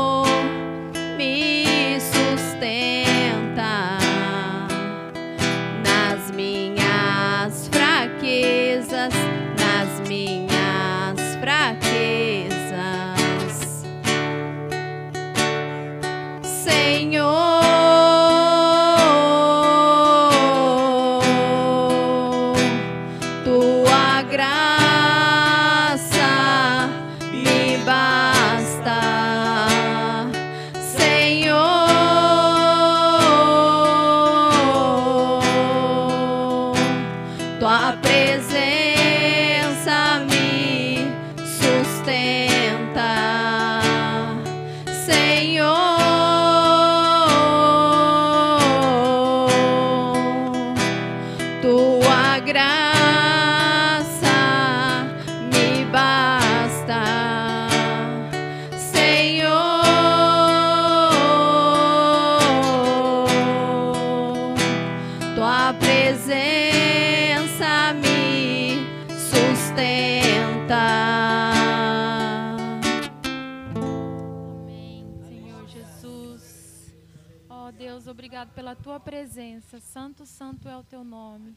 presença. 79.14 79.80
Santo, 79.80 80.26
santo 80.26 80.68
é 80.68 80.76
o 80.76 80.82
teu 80.84 81.04
nome. 81.04 81.56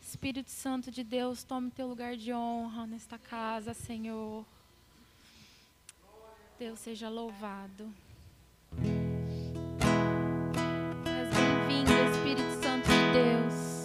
Espírito 0.00 0.50
Santo 0.50 0.90
de 0.90 1.04
Deus, 1.04 1.44
tome 1.44 1.70
teu 1.70 1.86
lugar 1.86 2.16
de 2.16 2.32
honra 2.32 2.86
nesta 2.86 3.18
casa, 3.18 3.74
Senhor. 3.74 4.46
Deus 6.58 6.78
seja 6.78 7.10
louvado. 7.10 7.92
És 11.04 11.28
bem-vindo, 11.36 11.92
Espírito 11.92 12.62
Santo 12.62 12.88
de 12.88 13.12
Deus. 13.12 13.75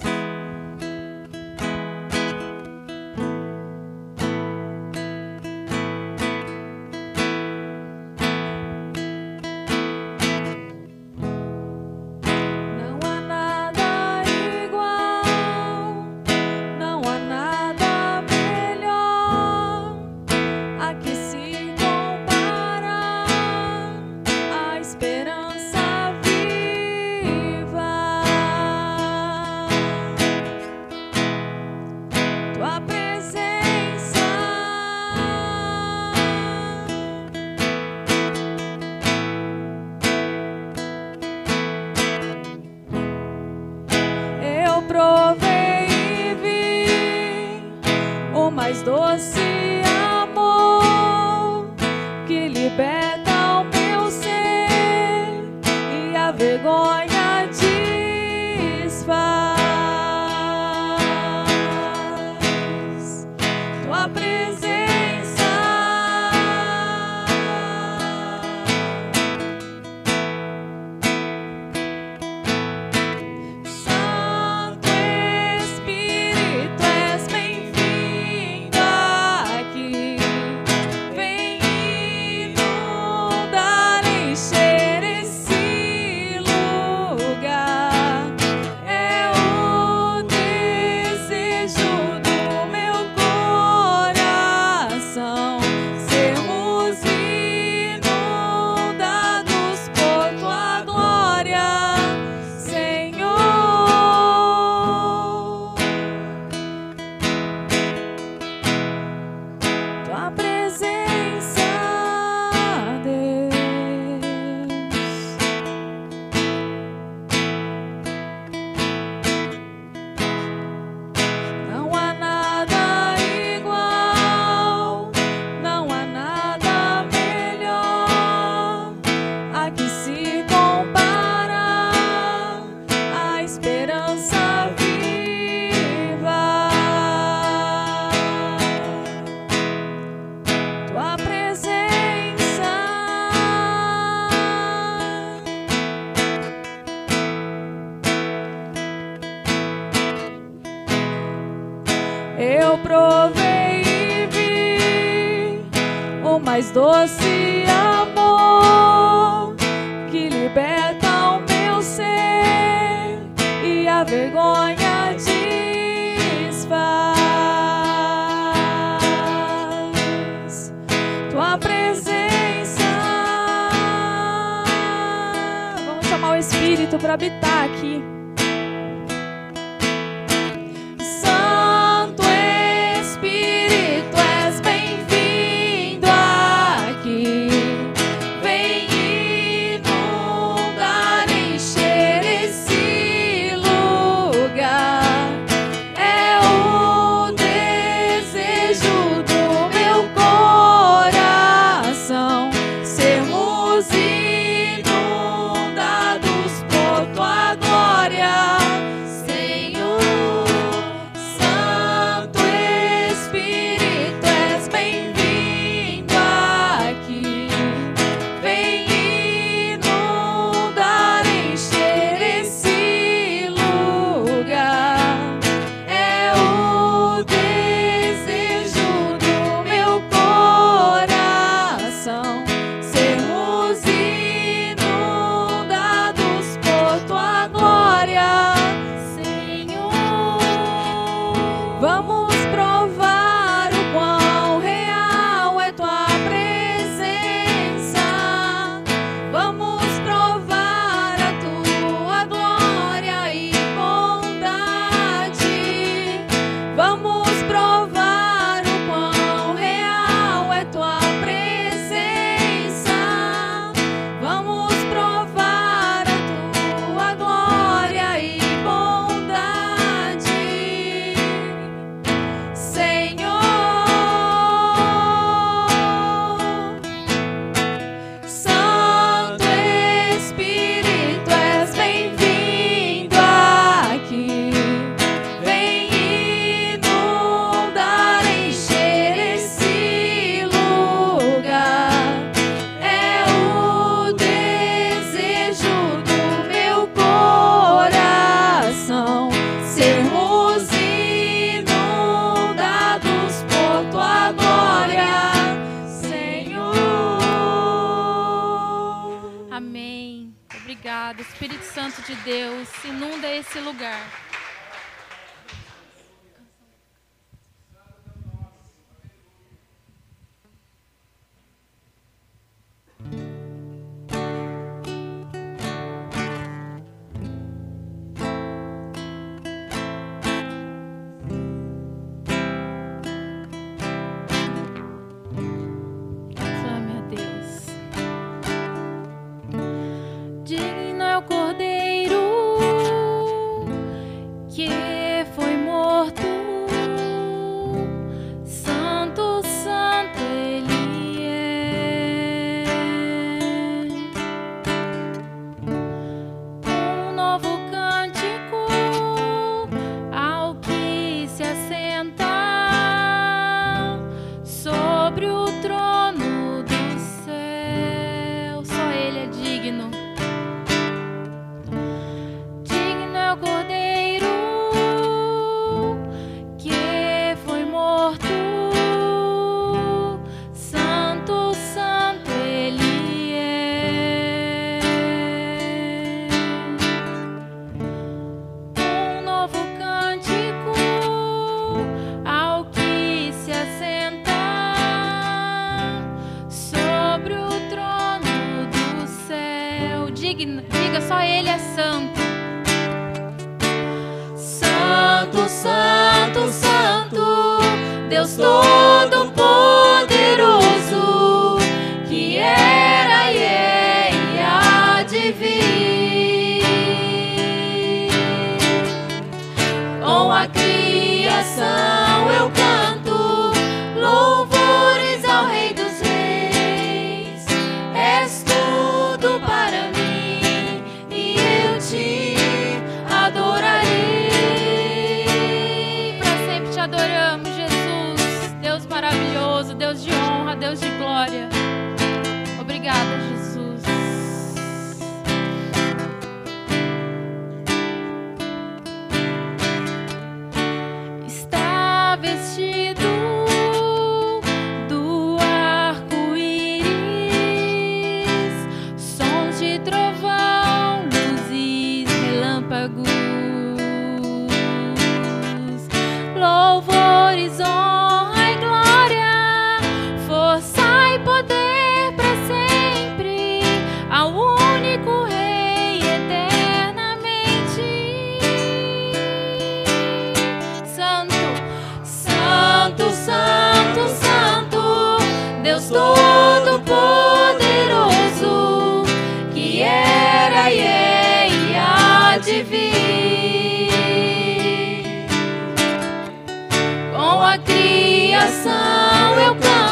criação 497.59 499.39
eu 499.39 499.55
canto. 499.55 499.90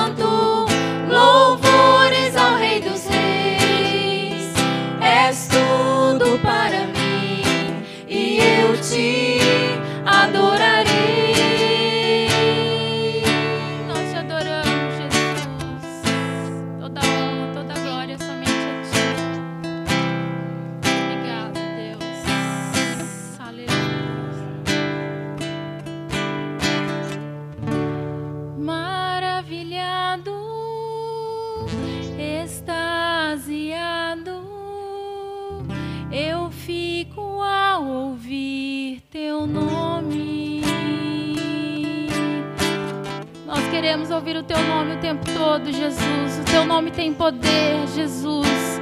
teu 44.49 44.63
nome 44.63 44.95
o 44.95 44.97
tempo 44.97 45.23
todo, 45.31 45.71
Jesus. 45.71 46.39
O 46.39 46.43
teu 46.43 46.65
nome 46.65 46.89
tem 46.89 47.13
poder, 47.13 47.87
Jesus. 47.93 48.81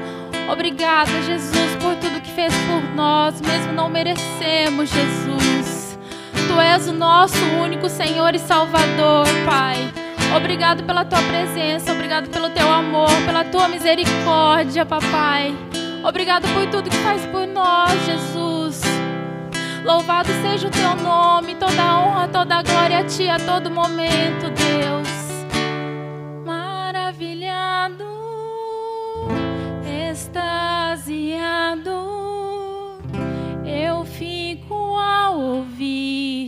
Obrigada, 0.49 1.11
Jesus, 1.23 1.75
por 1.81 1.93
tudo 1.97 2.21
que 2.21 2.31
fez 2.31 2.53
por 2.69 2.81
nós, 2.95 3.41
mesmo 3.41 3.73
não 3.73 3.89
merecemos, 3.89 4.89
Jesus. 4.89 5.99
Tu 6.47 6.61
és 6.61 6.87
o 6.87 6.93
nosso 6.93 7.43
único 7.61 7.89
Senhor 7.89 8.33
e 8.33 8.39
Salvador, 8.39 9.25
Pai. 9.45 9.75
Obrigado 10.37 10.85
pela 10.85 11.03
tua 11.03 11.21
presença, 11.23 11.91
obrigado 11.91 12.29
pelo 12.29 12.49
teu 12.49 12.71
amor, 12.71 13.11
pela 13.25 13.43
tua 13.43 13.67
misericórdia, 13.67 14.85
papai. 14.85 15.53
Obrigado 16.01 16.47
por 16.53 16.65
tudo 16.67 16.89
que 16.89 16.97
faz 16.97 17.25
por 17.25 17.45
nós, 17.45 17.91
Jesus. 18.05 18.81
Louvado 19.83 20.29
seja 20.41 20.69
o 20.69 20.71
teu 20.71 20.95
nome, 20.95 21.55
toda 21.55 21.99
honra, 21.99 22.27
toda 22.29 22.63
glória 22.63 22.99
a 22.99 23.03
ti 23.03 23.29
a 23.29 23.37
todo 23.37 23.69
momento, 23.69 24.49
Deus. 24.49 25.06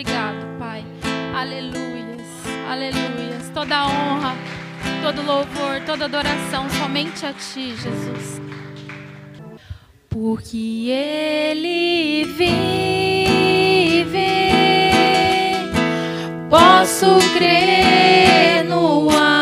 Obrigado, 0.06 0.46
Pai. 0.56 0.84
Aleluias, 1.34 2.22
aleluias. 2.70 3.50
Toda 3.52 3.86
honra, 3.86 4.36
todo 5.02 5.20
louvor, 5.22 5.80
toda 5.84 6.04
adoração 6.04 6.70
somente 6.70 7.26
a 7.26 7.32
Ti, 7.32 7.74
Jesus. 7.74 8.40
Porque 10.08 10.88
Ele 10.88 12.24
vive, 12.24 12.56
Posso 16.48 17.18
crer 17.36 18.64
no 18.64 19.10
amanhã, 19.10 19.35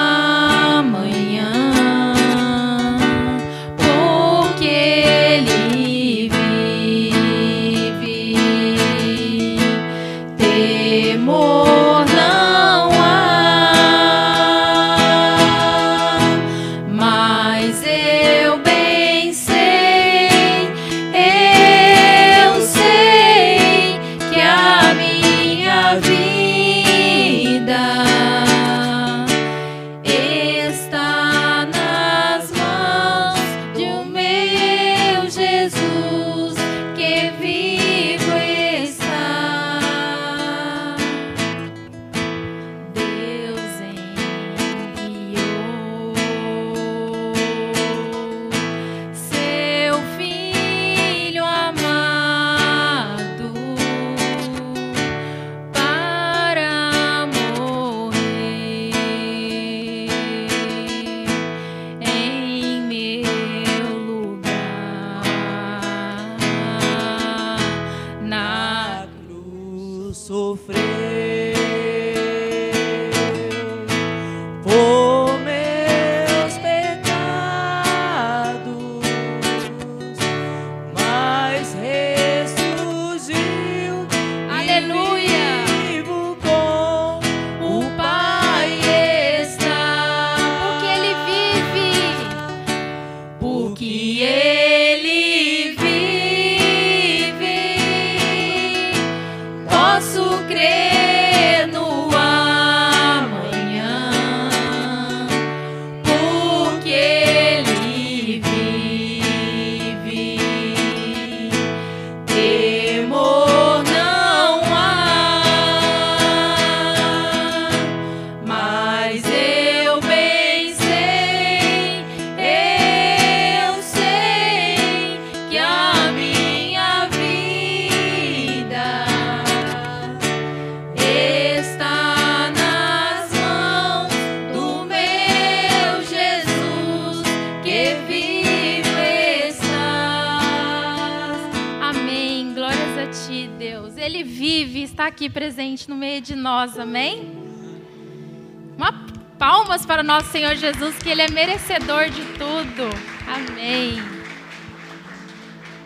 nosso 150.25 150.33
Senhor 150.33 150.57
Jesus, 150.57 150.97
que 150.99 151.11
Ele 151.11 151.23
é 151.23 151.31
merecedor 151.31 152.09
de 152.09 152.23
tudo. 152.35 152.89
Amém. 153.27 153.97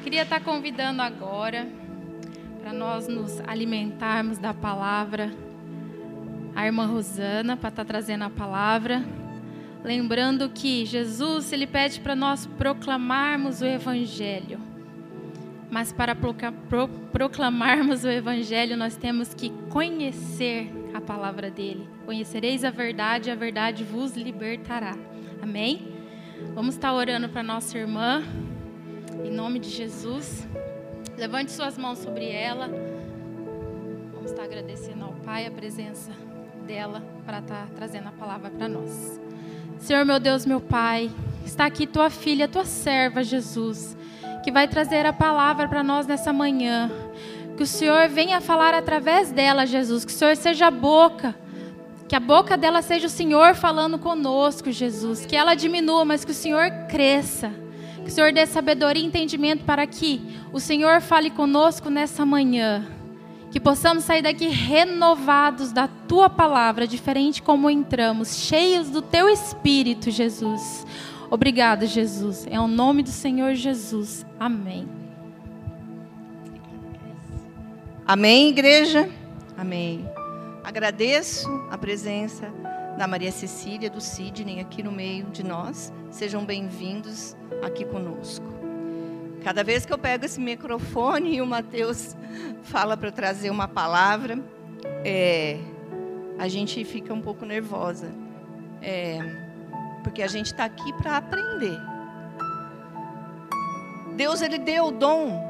Queria 0.02 0.22
estar 0.22 0.40
convidando 0.40 1.02
agora 1.02 1.66
para 2.60 2.72
nós 2.72 3.08
nos 3.08 3.40
alimentarmos 3.46 4.38
da 4.38 4.54
palavra 4.54 5.32
a 6.54 6.66
irmã 6.66 6.86
Rosana 6.86 7.56
para 7.56 7.68
estar 7.68 7.84
trazendo 7.84 8.24
a 8.24 8.30
palavra. 8.30 9.04
Lembrando 9.84 10.48
que 10.48 10.84
Jesus, 10.86 11.52
ele 11.52 11.66
pede 11.66 12.00
para 12.00 12.14
nós 12.14 12.46
proclamarmos 12.46 13.60
o 13.60 13.66
evangelho. 13.66 14.60
Mas 15.70 15.92
para 15.92 16.16
proclamarmos 17.12 18.02
o 18.02 18.08
Evangelho, 18.08 18.74
nós 18.74 18.96
temos 18.96 19.34
que 19.34 19.50
conhecer 19.68 20.72
a 20.94 21.00
palavra 21.00 21.50
dele. 21.50 21.88
Conhecereis 22.04 22.64
a 22.64 22.70
verdade, 22.70 23.28
e 23.28 23.32
a 23.32 23.34
verdade 23.34 23.84
vos 23.84 24.16
libertará. 24.16 24.96
Amém? 25.42 25.94
Vamos 26.54 26.74
estar 26.74 26.92
orando 26.92 27.28
para 27.28 27.42
nossa 27.42 27.76
irmã, 27.76 28.22
em 29.24 29.30
nome 29.30 29.58
de 29.58 29.68
Jesus. 29.68 30.46
Levante 31.16 31.52
suas 31.52 31.76
mãos 31.76 31.98
sobre 31.98 32.30
ela. 32.30 32.68
Vamos 34.12 34.30
estar 34.30 34.44
agradecendo 34.44 35.04
ao 35.04 35.12
Pai 35.12 35.46
a 35.46 35.50
presença 35.50 36.12
dela 36.66 37.02
para 37.24 37.38
estar 37.40 37.68
trazendo 37.74 38.08
a 38.08 38.12
palavra 38.12 38.50
para 38.50 38.68
nós. 38.68 39.20
Senhor, 39.78 40.04
meu 40.04 40.18
Deus, 40.18 40.44
meu 40.44 40.60
Pai, 40.60 41.10
está 41.44 41.66
aqui 41.66 41.86
tua 41.86 42.10
filha, 42.10 42.48
tua 42.48 42.64
serva, 42.64 43.22
Jesus 43.22 43.96
que 44.48 44.52
vai 44.52 44.66
trazer 44.66 45.04
a 45.04 45.12
palavra 45.12 45.68
para 45.68 45.82
nós 45.82 46.06
nessa 46.06 46.32
manhã. 46.32 46.90
Que 47.58 47.64
o 47.64 47.66
Senhor 47.66 48.08
venha 48.08 48.40
falar 48.40 48.72
através 48.72 49.32
dela, 49.32 49.66
Jesus. 49.66 50.04
Que 50.04 50.12
o 50.12 50.14
Senhor 50.14 50.36
seja 50.36 50.68
a 50.68 50.70
boca. 50.70 51.34
Que 52.06 52.14
a 52.14 52.20
boca 52.20 52.56
dela 52.56 52.80
seja 52.82 53.08
o 53.08 53.10
Senhor 53.10 53.56
falando 53.56 53.98
conosco, 53.98 54.70
Jesus. 54.70 55.26
Que 55.26 55.34
ela 55.34 55.56
diminua, 55.56 56.04
mas 56.04 56.24
que 56.24 56.30
o 56.30 56.34
Senhor 56.34 56.70
cresça. 56.88 57.50
Que 58.04 58.10
o 58.10 58.12
Senhor 58.12 58.32
dê 58.32 58.46
sabedoria 58.46 59.02
e 59.02 59.06
entendimento 59.06 59.64
para 59.64 59.84
que 59.88 60.20
o 60.52 60.60
Senhor 60.60 61.00
fale 61.00 61.30
conosco 61.30 61.90
nessa 61.90 62.24
manhã. 62.24 62.86
Que 63.50 63.58
possamos 63.58 64.04
sair 64.04 64.22
daqui 64.22 64.46
renovados 64.46 65.72
da 65.72 65.88
tua 65.88 66.30
palavra, 66.30 66.86
diferente 66.86 67.42
como 67.42 67.68
entramos, 67.68 68.36
cheios 68.36 68.88
do 68.88 69.02
teu 69.02 69.28
espírito, 69.28 70.12
Jesus. 70.12 70.86
Obrigada, 71.28 71.86
Jesus. 71.86 72.46
É 72.48 72.60
o 72.60 72.68
nome 72.68 73.02
do 73.02 73.10
Senhor 73.10 73.56
Jesus. 73.56 74.24
Amém. 74.38 74.97
Amém, 78.08 78.48
igreja? 78.48 79.06
Amém. 79.54 80.08
Agradeço 80.64 81.46
a 81.70 81.76
presença 81.76 82.50
da 82.96 83.06
Maria 83.06 83.30
Cecília, 83.30 83.90
do 83.90 84.00
Sidney 84.00 84.60
aqui 84.60 84.82
no 84.82 84.90
meio 84.90 85.26
de 85.26 85.44
nós. 85.44 85.92
Sejam 86.10 86.42
bem-vindos 86.42 87.36
aqui 87.62 87.84
conosco. 87.84 88.46
Cada 89.44 89.62
vez 89.62 89.84
que 89.84 89.92
eu 89.92 89.98
pego 89.98 90.24
esse 90.24 90.40
microfone 90.40 91.34
e 91.34 91.42
o 91.42 91.46
Mateus 91.46 92.16
fala 92.62 92.96
para 92.96 93.08
eu 93.08 93.12
trazer 93.12 93.50
uma 93.50 93.68
palavra, 93.68 94.38
é, 95.04 95.58
a 96.38 96.48
gente 96.48 96.82
fica 96.86 97.12
um 97.12 97.20
pouco 97.20 97.44
nervosa. 97.44 98.10
É, 98.80 99.18
porque 100.02 100.22
a 100.22 100.28
gente 100.28 100.46
está 100.46 100.64
aqui 100.64 100.94
para 100.94 101.18
aprender. 101.18 101.78
Deus 104.16 104.40
ele 104.40 104.56
deu 104.56 104.86
o 104.86 104.92
dom 104.92 105.46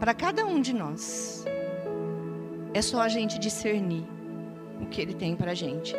para 0.00 0.14
cada 0.14 0.46
um 0.46 0.58
de 0.58 0.72
nós. 0.72 1.44
É 2.76 2.82
só 2.82 3.00
a 3.00 3.08
gente 3.08 3.38
discernir 3.38 4.04
o 4.78 4.84
que 4.84 5.00
Ele 5.00 5.14
tem 5.14 5.34
para 5.34 5.52
a 5.52 5.54
gente. 5.54 5.96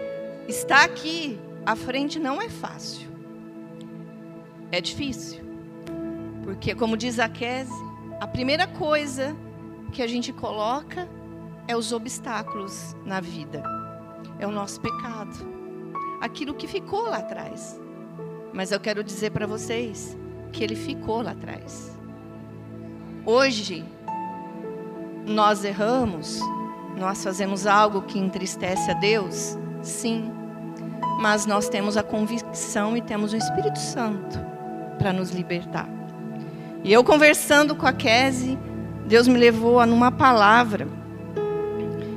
Estar 0.48 0.84
aqui 0.84 1.40
à 1.66 1.76
frente 1.76 2.20
não 2.20 2.40
é 2.40 2.50
fácil. 2.50 3.10
É 4.72 4.80
difícil. 4.80 5.42
Porque, 6.44 6.76
como 6.76 6.96
diz 6.96 7.18
a 7.18 7.28
Kese, 7.28 7.74
a 8.22 8.28
primeira 8.28 8.68
coisa 8.68 9.36
que 9.92 10.04
a 10.04 10.08
gente 10.08 10.32
coloca 10.32 11.10
é 11.68 11.76
os 11.76 11.92
obstáculos 11.92 12.96
na 13.04 13.20
vida. 13.20 13.64
É 14.38 14.46
o 14.46 14.52
nosso 14.52 14.80
pecado. 14.80 15.36
Aquilo 16.22 16.54
que 16.54 16.68
ficou 16.68 17.10
lá 17.10 17.18
atrás. 17.18 17.82
Mas 18.54 18.72
eu 18.72 18.80
quero 18.80 19.04
dizer 19.04 19.32
para 19.32 19.48
vocês 19.48 20.16
que 20.54 20.64
ele 20.64 20.76
ficou 20.76 21.24
lá 21.24 21.32
atrás. 21.32 21.98
Hoje, 23.26 23.84
nós 25.26 25.66
erramos, 25.66 26.40
nós 26.98 27.24
fazemos 27.24 27.68
algo 27.68 28.02
que 28.02 28.18
entristece 28.18 28.90
a 28.90 28.94
Deus? 28.96 29.58
Sim. 29.82 30.32
Mas 31.20 31.46
nós 31.46 31.70
temos 31.70 31.96
a 31.96 32.04
convicção 32.04 32.98
e 32.98 33.02
temos 33.02 33.34
o 33.34 33.38
Espírito 33.38 33.80
Santo 33.80 34.40
para 34.98 35.14
nos 35.14 35.32
libertar. 35.32 35.88
E 36.84 36.92
eu 36.92 37.04
conversando 37.04 37.76
com 37.76 37.86
a 37.86 37.94
Kese, 37.94 38.58
Deus 39.06 39.28
me 39.28 39.38
levou 39.40 39.80
a 39.80 39.86
numa 39.86 40.12
palavra. 40.12 40.88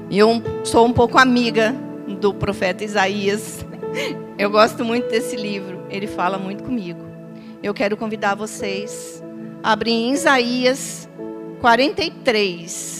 E 0.09 0.19
eu 0.19 0.43
sou 0.65 0.87
um 0.87 0.93
pouco 0.93 1.19
amiga 1.19 1.75
do 2.21 2.35
profeta 2.35 2.85
Isaías. 2.85 3.65
Eu 4.37 4.51
gosto 4.51 4.85
muito 4.85 5.09
desse 5.11 5.37
livro. 5.37 5.85
Ele 5.91 6.07
fala 6.07 6.39
muito 6.39 6.65
comigo. 6.65 7.05
Eu 7.63 7.75
quero 7.75 7.97
convidar 7.97 8.35
vocês 8.35 9.23
a 9.63 9.73
abrir 9.73 9.93
em 9.93 10.13
Isaías 10.13 11.09
43. 11.61 13.00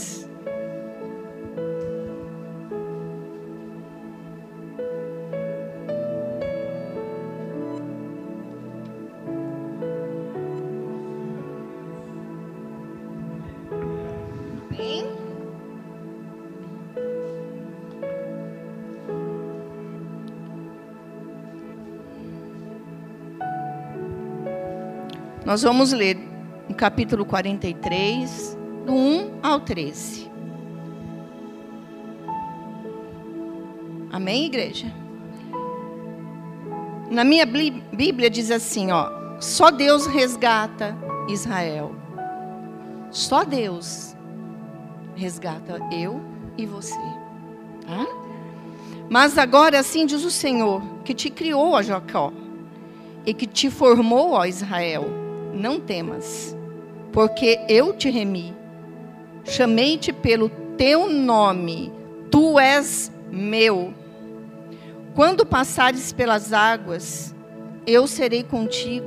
Nós 25.51 25.63
vamos 25.63 25.93
ler 25.93 26.17
no 26.69 26.77
capítulo 26.77 27.25
43, 27.25 28.57
do 28.87 28.93
1 28.93 29.41
ao 29.43 29.59
13. 29.59 30.31
Amém, 34.13 34.45
igreja? 34.45 34.87
Na 37.11 37.25
minha 37.25 37.45
Bíblia 37.45 38.31
diz 38.31 38.49
assim, 38.49 38.93
ó: 38.93 39.11
só 39.41 39.73
Deus 39.73 40.07
resgata 40.07 40.97
Israel. 41.29 41.97
Só 43.11 43.43
Deus 43.43 44.15
resgata 45.17 45.81
eu 45.91 46.21
e 46.57 46.65
você. 46.65 46.95
Tá? 47.85 48.07
Mas 49.09 49.37
agora 49.37 49.81
assim 49.81 50.07
diz 50.07 50.23
o 50.23 50.31
Senhor, 50.31 50.81
que 51.05 51.13
te 51.13 51.29
criou, 51.29 51.73
ó 51.73 51.83
Jacó, 51.83 52.33
e 53.27 53.35
que 53.35 53.49
te 53.49 53.69
formou, 53.69 54.35
ó 54.35 54.47
Israel 54.47 55.20
não 55.53 55.81
temas, 55.81 56.57
porque 57.13 57.61
eu 57.69 57.93
te 57.93 58.11
remi. 58.11 58.55
Chamei-te 59.45 60.13
pelo 60.13 60.49
teu 60.77 61.09
nome, 61.09 61.93
tu 62.31 62.59
és 62.59 63.11
meu. 63.31 63.95
Quando 65.15 65.45
passares 65.45 66.13
pelas 66.13 66.53
águas, 66.53 67.35
eu 67.87 68.07
serei 68.07 68.43
contigo. 68.43 69.07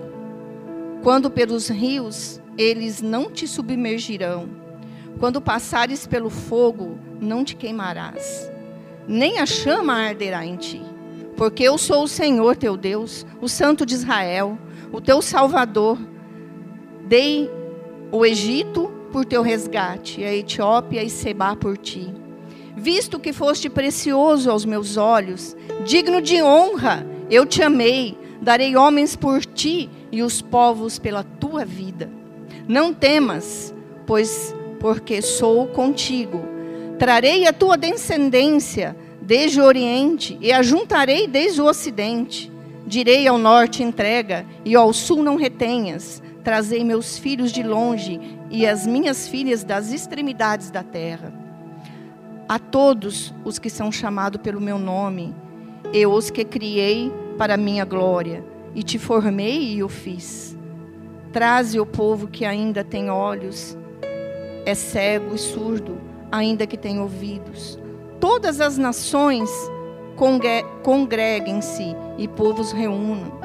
Quando 1.02 1.30
pelos 1.30 1.70
rios, 1.70 2.42
eles 2.58 3.02
não 3.02 3.32
te 3.32 3.48
submergirão. 3.48 4.50
Quando 5.20 5.42
passares 5.42 6.06
pelo 6.06 6.30
fogo, 6.30 6.98
não 7.20 7.44
te 7.44 7.56
queimarás, 7.56 8.52
nem 9.08 9.40
a 9.40 9.46
chama 9.46 9.94
arderá 9.94 10.46
em 10.46 10.56
ti. 10.56 10.82
Porque 11.38 11.64
eu 11.64 11.78
sou 11.78 12.04
o 12.04 12.08
Senhor 12.08 12.56
teu 12.56 12.76
Deus, 12.78 13.26
o 13.42 13.48
Santo 13.48 13.86
de 13.86 13.94
Israel, 13.94 14.58
o 14.92 15.02
teu 15.02 15.22
Salvador 15.22 15.98
Dei 17.06 17.52
o 18.12 18.26
Egito 18.26 18.90
por 19.12 19.26
teu 19.26 19.42
resgate, 19.42 20.24
a 20.24 20.34
Etiópia 20.34 21.04
e 21.04 21.10
Seba 21.10 21.56
por 21.56 21.78
ti. 21.78 22.14
Visto 22.76 23.20
que 23.20 23.34
foste 23.34 23.70
precioso 23.70 24.50
aos 24.50 24.66
meus 24.66 24.98
olhos, 24.98 25.56
digno 25.86 26.22
de 26.22 26.42
honra, 26.42 27.06
eu 27.30 27.46
te 27.46 27.62
amei, 27.62 28.18
darei 28.42 28.76
homens 28.76 29.16
por 29.16 29.46
ti 29.46 29.90
e 30.12 30.24
os 30.24 30.42
povos 30.42 30.98
pela 30.98 31.24
tua 31.24 31.66
vida. 31.66 32.10
Não 32.68 32.94
temas, 32.94 33.74
pois 34.08 34.56
porque 34.80 35.22
sou 35.22 35.68
contigo. 35.68 36.42
Trarei 36.98 37.46
a 37.46 37.54
tua 37.54 37.78
descendência 37.78 38.96
desde 39.22 39.60
o 39.60 39.66
oriente 39.66 40.38
e 40.42 40.52
a 40.52 40.64
juntarei 40.64 41.28
desde 41.28 41.62
o 41.62 41.66
ocidente. 41.66 42.52
Direi 42.88 43.28
ao 43.28 43.38
norte 43.38 43.84
entrega 43.84 44.46
e 44.64 44.76
ao 44.76 44.92
sul 44.94 45.22
não 45.22 45.36
retenhas 45.36 46.22
Trazei 46.44 46.84
meus 46.84 47.18
filhos 47.18 47.54
de 47.54 47.64
longe 47.64 48.20
e 48.50 48.68
as 48.68 48.86
minhas 48.86 49.28
filhas 49.28 49.64
das 49.64 49.94
extremidades 49.94 50.70
da 50.70 50.84
terra. 50.84 51.34
A 52.50 52.60
todos 52.60 53.34
os 53.46 53.58
que 53.58 53.70
são 53.70 53.90
chamados 53.92 54.42
pelo 54.42 54.60
meu 54.60 54.78
nome, 54.78 55.34
eu 55.94 56.12
os 56.12 56.30
que 56.30 56.44
criei 56.44 57.10
para 57.38 57.56
minha 57.56 57.86
glória, 57.86 58.44
e 58.76 58.84
te 58.84 59.00
formei 59.00 59.76
e 59.76 59.84
o 59.84 59.88
fiz. 59.88 60.58
Traze 61.32 61.80
o 61.80 61.86
povo 61.86 62.28
que 62.28 62.44
ainda 62.44 62.84
tem 62.84 63.10
olhos, 63.10 63.78
é 64.66 64.76
cego 64.76 65.34
e 65.36 65.38
surdo, 65.38 65.98
ainda 66.32 66.68
que 66.68 66.78
tem 66.78 67.00
ouvidos. 67.00 67.80
Todas 68.20 68.60
as 68.60 68.78
nações 68.78 69.50
congreguem-se 70.84 71.96
e 72.18 72.28
povos 72.28 72.72
reúnam 72.72 73.43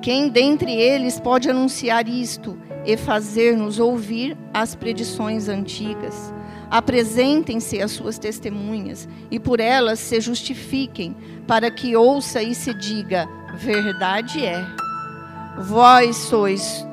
quem 0.00 0.28
dentre 0.28 0.72
eles 0.72 1.18
pode 1.18 1.50
anunciar 1.50 2.08
isto 2.08 2.58
e 2.84 2.96
fazer-nos 2.96 3.78
ouvir 3.78 4.36
as 4.54 4.74
predições 4.74 5.48
antigas? 5.48 6.32
Apresentem-se 6.70 7.80
as 7.80 7.92
suas 7.92 8.18
testemunhas 8.18 9.08
e 9.30 9.40
por 9.40 9.58
elas 9.58 9.98
se 9.98 10.20
justifiquem, 10.20 11.16
para 11.46 11.70
que 11.70 11.96
ouça 11.96 12.42
e 12.42 12.54
se 12.54 12.74
diga: 12.74 13.26
verdade 13.54 14.44
é. 14.44 14.64
Vós 15.58 16.16
sois 16.16 16.86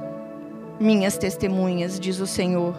minhas 0.80 1.18
testemunhas, 1.18 2.00
diz 2.00 2.20
o 2.20 2.28
Senhor. 2.28 2.76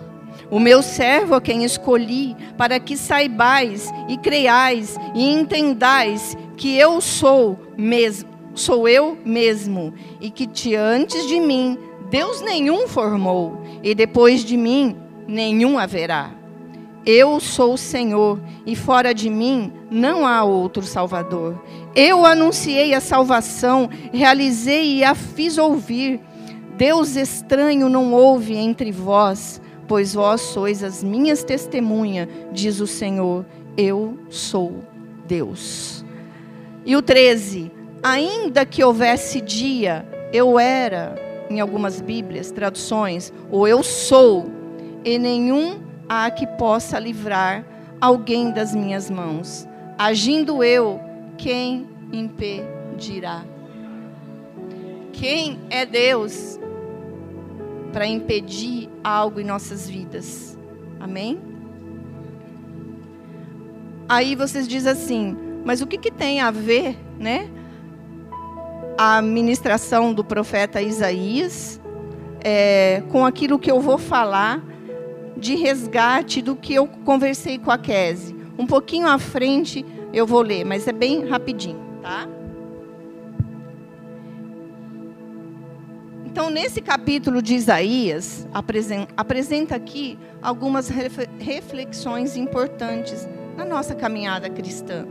O 0.51 0.59
meu 0.59 0.83
servo 0.83 1.35
a 1.35 1.41
quem 1.41 1.64
escolhi, 1.64 2.37
para 2.57 2.81
que 2.81 2.97
saibais 2.97 3.93
e 4.09 4.16
creiais 4.16 4.97
e 5.14 5.31
entendais 5.31 6.37
que 6.57 6.77
eu 6.77 7.01
sou 7.01 7.59
mesmo 7.77 8.36
sou 8.57 8.88
eu 8.88 9.16
mesmo, 9.24 9.94
e 10.20 10.30
que 10.30 10.46
te 10.46 10.74
antes 10.74 11.28
de 11.28 11.38
mim 11.38 11.78
Deus 12.11 12.40
nenhum 12.40 12.88
formou, 12.88 13.61
e 13.82 13.94
depois 13.94 14.44
de 14.44 14.57
mim 14.57 14.96
nenhum 15.26 15.78
haverá. 15.78 16.32
Eu 17.04 17.38
sou 17.38 17.74
o 17.74 17.78
Senhor, 17.78 18.40
e 18.64 18.74
fora 18.74 19.14
de 19.14 19.30
mim 19.30 19.72
não 19.88 20.26
há 20.26 20.42
outro 20.42 20.82
Salvador. 20.82 21.62
Eu 21.94 22.26
anunciei 22.26 22.94
a 22.94 23.00
salvação, 23.00 23.88
realizei 24.12 24.96
e 24.96 25.04
a 25.04 25.14
fiz 25.14 25.57
ouvir. 25.57 26.20
Deus 26.76 27.14
estranho 27.14 27.88
não 27.88 28.12
houve 28.12 28.57
entre 28.57 28.90
vós, 28.90 29.61
pois 29.86 30.14
vós 30.14 30.40
sois 30.40 30.82
as 30.82 31.02
minhas 31.02 31.44
testemunhas, 31.44 32.28
diz 32.52 32.80
o 32.80 32.88
Senhor. 32.88 33.46
Eu 33.76 34.18
sou 34.28 34.82
Deus. 35.26 36.04
E 36.84 36.96
o 36.96 37.02
13: 37.02 37.70
ainda 38.07 38.64
que 38.64 38.84
houvesse 38.84 39.40
dia, 39.40 40.07
eu 40.32 40.61
era, 40.61 41.16
em 41.50 41.59
algumas 41.59 42.00
Bíblias, 42.00 42.52
traduções, 42.52 43.32
ou 43.50 43.66
eu 43.66 43.82
sou, 43.82 44.46
e 45.04 45.18
nenhum 45.18 45.80
há 46.09 46.30
que 46.30 46.46
possa 46.46 47.00
livrar 47.00 47.66
alguém 48.00 48.52
das 48.52 48.72
minhas 48.72 49.11
mãos. 49.11 49.66
Agindo 49.98 50.62
eu, 50.62 51.00
quem 51.36 51.88
impedirá? 52.12 53.42
Quem 55.12 55.59
é 55.68 55.84
Deus 55.84 56.61
para 57.92 58.07
impedir 58.07 58.88
algo 59.02 59.40
em 59.40 59.44
nossas 59.44 59.90
vidas? 59.90 60.57
Amém? 61.00 61.40
Aí 64.09 64.36
vocês 64.36 64.68
dizem 64.68 64.92
assim, 64.92 65.36
mas 65.64 65.80
o 65.80 65.88
que, 65.88 65.98
que 65.98 66.12
tem 66.12 66.40
a 66.40 66.52
ver, 66.52 66.96
né? 67.18 67.50
A 68.99 69.20
ministração 69.20 70.14
do 70.14 70.24
profeta 70.24 70.80
Isaías 70.80 71.78
é, 72.42 73.03
com 73.11 73.26
aquilo 73.26 73.59
que 73.59 73.70
eu 73.70 73.80
vou 73.80 73.99
falar 73.99 74.62
de 75.36 75.55
resgate 75.55 76.40
do 76.40 76.57
que 76.57 76.74
eu 76.74 76.86
conversei 76.86 77.59
com 77.59 77.70
a 77.70 77.76
Kese. 77.76 78.34
Um 78.59 78.66
pouquinho 78.66 79.07
à 79.07 79.18
frente 79.18 79.84
eu 80.12 80.26
vou 80.26 80.40
ler, 80.40 80.64
mas 80.64 80.88
é 80.88 80.92
bem 80.92 81.26
rapidinho, 81.26 81.78
tá? 82.01 82.26
Então, 86.24 86.49
nesse 86.49 86.80
capítulo 86.80 87.42
de 87.42 87.55
Isaías, 87.55 88.47
apresenta 89.16 89.74
aqui 89.74 90.18
algumas 90.40 90.88
reflexões 91.38 92.36
importantes 92.36 93.26
na 93.57 93.64
nossa 93.64 93.94
caminhada 93.94 94.49
cristã. 94.49 95.07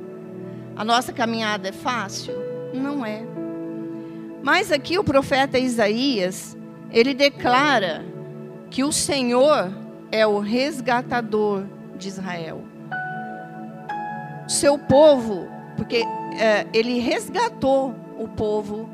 A 0.75 0.83
nossa 0.83 1.11
caminhada 1.11 1.69
é 1.69 1.71
fácil? 1.71 2.33
Não 2.73 3.05
é. 3.05 3.34
Mas 4.45 4.71
aqui 4.71 4.99
o 4.99 5.03
profeta 5.03 5.57
Isaías, 5.57 6.55
ele 6.91 7.15
declara 7.15 8.05
que 8.69 8.83
o 8.83 8.91
Senhor 8.91 9.73
é 10.11 10.27
o 10.27 10.37
resgatador 10.37 11.65
de 11.97 12.09
Israel. 12.09 12.61
Seu 14.47 14.77
povo, 14.77 15.47
porque 15.75 16.03
é, 16.39 16.67
ele 16.71 16.99
resgatou 16.99 17.95
o 18.19 18.27
povo 18.27 18.87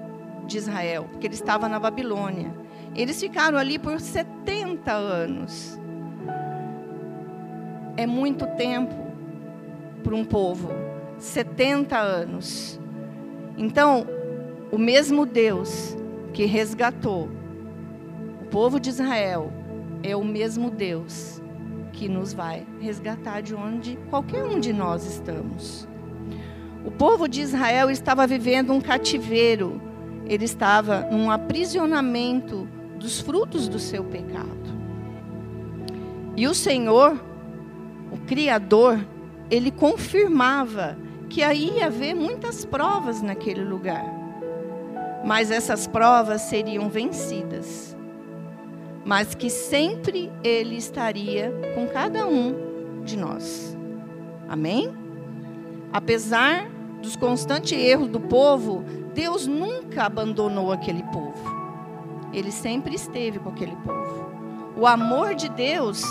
de 0.48 0.58
Israel, 0.58 1.10
porque 1.12 1.28
ele 1.28 1.34
estava 1.34 1.68
na 1.68 1.82
Babilônia. 1.82 2.56
Eles 2.96 3.20
ficaram 3.20 3.58
ali 3.58 3.78
por 3.78 4.00
70 4.00 4.90
anos. 4.90 5.78
É 7.98 8.08
muito 8.08 8.48
tempo 8.56 8.96
para 10.02 10.16
um 10.16 10.24
povo. 10.24 10.70
70 11.18 11.98
anos. 11.98 12.80
Então, 13.58 14.08
o 14.72 14.78
mesmo 14.78 15.26
Deus 15.26 15.98
que 16.34 16.46
resgatou 16.46 17.30
o 18.42 18.46
povo 18.46 18.80
de 18.80 18.90
Israel 18.90 19.52
é 20.02 20.16
o 20.16 20.24
mesmo 20.24 20.72
Deus 20.72 21.42
que 21.92 22.08
nos 22.08 22.34
vai 22.34 22.66
resgatar 22.80 23.42
de 23.42 23.54
onde 23.54 23.98
qualquer 24.10 24.44
um 24.44 24.60
de 24.60 24.72
nós 24.72 25.06
estamos. 25.06 25.88
O 26.86 26.90
povo 26.90 27.28
de 27.28 27.42
Israel 27.42 27.90
estava 27.92 28.26
vivendo 28.26 28.74
um 28.74 28.82
cativeiro, 28.82 29.80
ele 30.26 30.46
estava 30.46 31.02
num 31.12 31.30
aprisionamento 31.30 32.68
dos 32.98 33.20
frutos 33.20 33.68
do 33.68 33.78
seu 33.78 34.04
pecado. 34.04 34.50
E 36.36 36.48
o 36.48 36.56
Senhor, 36.56 37.22
o 38.12 38.18
Criador, 38.26 39.06
ele 39.50 39.70
confirmava 39.70 40.98
que 41.30 41.44
aí 41.44 41.78
ia 41.78 41.88
haver 41.88 42.16
muitas 42.16 42.66
provas 42.66 43.22
naquele 43.22 43.64
lugar. 43.64 44.21
Mas 45.24 45.52
essas 45.52 45.88
provas 45.88 46.42
seriam 46.42 46.90
vencidas 46.90 47.96
mas 49.04 49.34
que 49.34 49.50
sempre 49.50 50.32
Ele 50.44 50.78
estaria 50.78 51.52
com 51.76 51.88
cada 51.88 52.28
um 52.28 53.02
de 53.04 53.18
nós. 53.18 53.78
Amém? 54.48 54.94
Apesar 55.92 56.70
dos 57.02 57.16
constantes 57.16 57.78
erros 57.78 58.10
do 58.10 58.20
povo, 58.20 58.84
Deus 59.14 59.48
nunca 59.48 60.04
abandonou 60.04 60.72
aquele 60.72 61.04
povo. 61.04 61.62
Ele 62.34 62.52
sempre 62.52 62.96
esteve 62.96 63.40
com 63.40 63.50
aquele 63.50 63.76
povo. 63.78 64.30
O 64.78 64.88
amor 64.88 65.36
de 65.36 65.50
Deus 65.50 66.04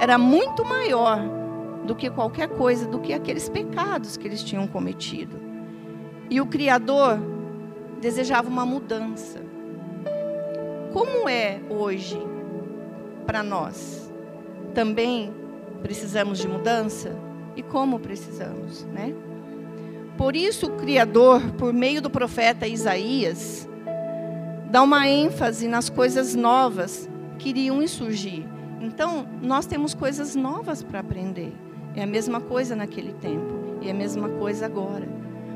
era 0.00 0.18
muito 0.18 0.64
maior 0.64 1.20
do 1.84 1.94
que 1.94 2.10
qualquer 2.10 2.48
coisa, 2.48 2.86
do 2.86 2.98
que 2.98 3.12
aqueles 3.12 3.48
pecados 3.48 4.16
que 4.16 4.26
eles 4.26 4.42
tinham 4.42 4.66
cometido. 4.66 5.38
E 6.28 6.40
o 6.40 6.46
Criador 6.46 7.18
desejava 8.00 8.48
uma 8.48 8.64
mudança. 8.64 9.40
Como 10.92 11.28
é 11.28 11.60
hoje 11.68 12.18
para 13.26 13.42
nós? 13.42 14.10
Também 14.74 15.32
precisamos 15.82 16.38
de 16.38 16.48
mudança? 16.48 17.14
E 17.54 17.62
como 17.62 17.98
precisamos, 17.98 18.84
né? 18.86 19.14
Por 20.16 20.36
isso 20.36 20.66
o 20.66 20.76
Criador, 20.76 21.40
por 21.52 21.72
meio 21.72 22.00
do 22.00 22.10
profeta 22.10 22.66
Isaías, 22.66 23.68
dá 24.70 24.82
uma 24.82 25.08
ênfase 25.08 25.66
nas 25.66 25.88
coisas 25.88 26.34
novas 26.34 27.08
que 27.38 27.50
iriam 27.50 27.86
surgir. 27.88 28.46
Então, 28.80 29.26
nós 29.42 29.66
temos 29.66 29.94
coisas 29.94 30.34
novas 30.34 30.82
para 30.82 31.00
aprender. 31.00 31.52
É 31.94 32.02
a 32.02 32.06
mesma 32.06 32.40
coisa 32.40 32.76
naquele 32.76 33.12
tempo 33.14 33.78
e 33.80 33.88
é 33.88 33.90
a 33.90 33.94
mesma 33.94 34.28
coisa 34.28 34.66
agora. 34.66 35.08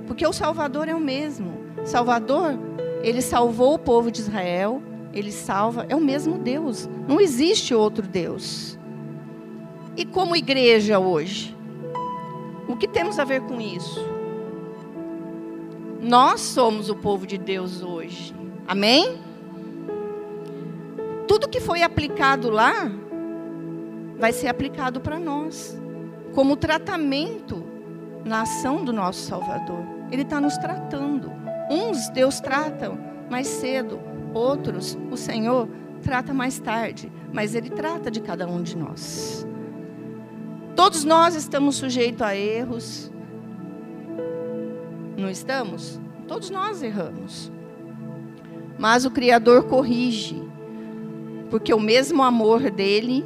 Porque 0.07 0.27
o 0.27 0.33
Salvador 0.33 0.89
é 0.89 0.95
o 0.95 1.01
mesmo. 1.01 1.64
Salvador, 1.85 2.59
ele 3.03 3.21
salvou 3.21 3.75
o 3.75 3.79
povo 3.79 4.11
de 4.11 4.21
Israel, 4.21 4.83
ele 5.13 5.31
salva, 5.31 5.87
é 5.89 5.95
o 5.95 6.01
mesmo 6.01 6.39
Deus. 6.39 6.89
Não 7.07 7.21
existe 7.21 7.75
outro 7.75 8.07
Deus. 8.07 8.79
E 9.97 10.05
como 10.05 10.35
igreja 10.35 10.99
hoje? 10.99 11.57
O 12.67 12.77
que 12.77 12.89
temos 12.89 13.19
a 13.19 13.25
ver 13.25 13.43
com 13.43 13.61
isso? 13.61 14.05
Nós 16.01 16.41
somos 16.41 16.91
o 16.91 16.97
povo 16.97 17.27
de 17.27 17.39
Deus 17.39 17.83
hoje. 17.83 18.35
Amém? 18.67 19.19
Tudo 21.29 21.49
que 21.49 21.61
foi 21.61 21.83
aplicado 21.83 22.51
lá 22.51 22.91
vai 24.19 24.33
ser 24.33 24.49
aplicado 24.49 25.01
para 25.01 25.19
nós, 25.19 25.79
como 26.35 26.57
tratamento 26.57 27.65
na 28.25 28.43
ação 28.43 28.85
do 28.85 28.93
nosso 28.93 29.21
Salvador. 29.21 29.85
Ele 30.11 30.23
está 30.23 30.41
nos 30.41 30.57
tratando. 30.57 31.33
Uns 31.71 32.09
Deus 32.11 32.41
trata 32.41 32.93
mais 33.31 33.47
cedo, 33.47 34.01
Outros, 34.35 34.99
o 35.13 35.17
Senhor 35.17 35.69
trata 36.03 36.35
mais 36.35 36.59
tarde, 36.59 37.11
mas 37.33 37.55
Ele 37.55 37.71
trata 37.71 38.11
de 38.11 38.21
cada 38.21 38.49
um 38.49 38.61
de 38.63 38.77
nós. 38.77 39.47
Todos 40.75 41.05
nós 41.05 41.37
estamos 41.37 41.77
sujeitos 41.77 42.21
a 42.21 42.37
erros. 42.37 43.13
Não 45.17 45.31
estamos? 45.31 46.01
Todos 46.27 46.51
nós 46.51 46.83
erramos. 46.83 47.51
Mas 48.77 49.05
o 49.05 49.11
Criador 49.11 49.65
corrige, 49.69 50.43
porque 51.49 51.73
o 51.73 51.79
mesmo 51.79 52.25
amor 52.25 52.73
dele 52.73 53.25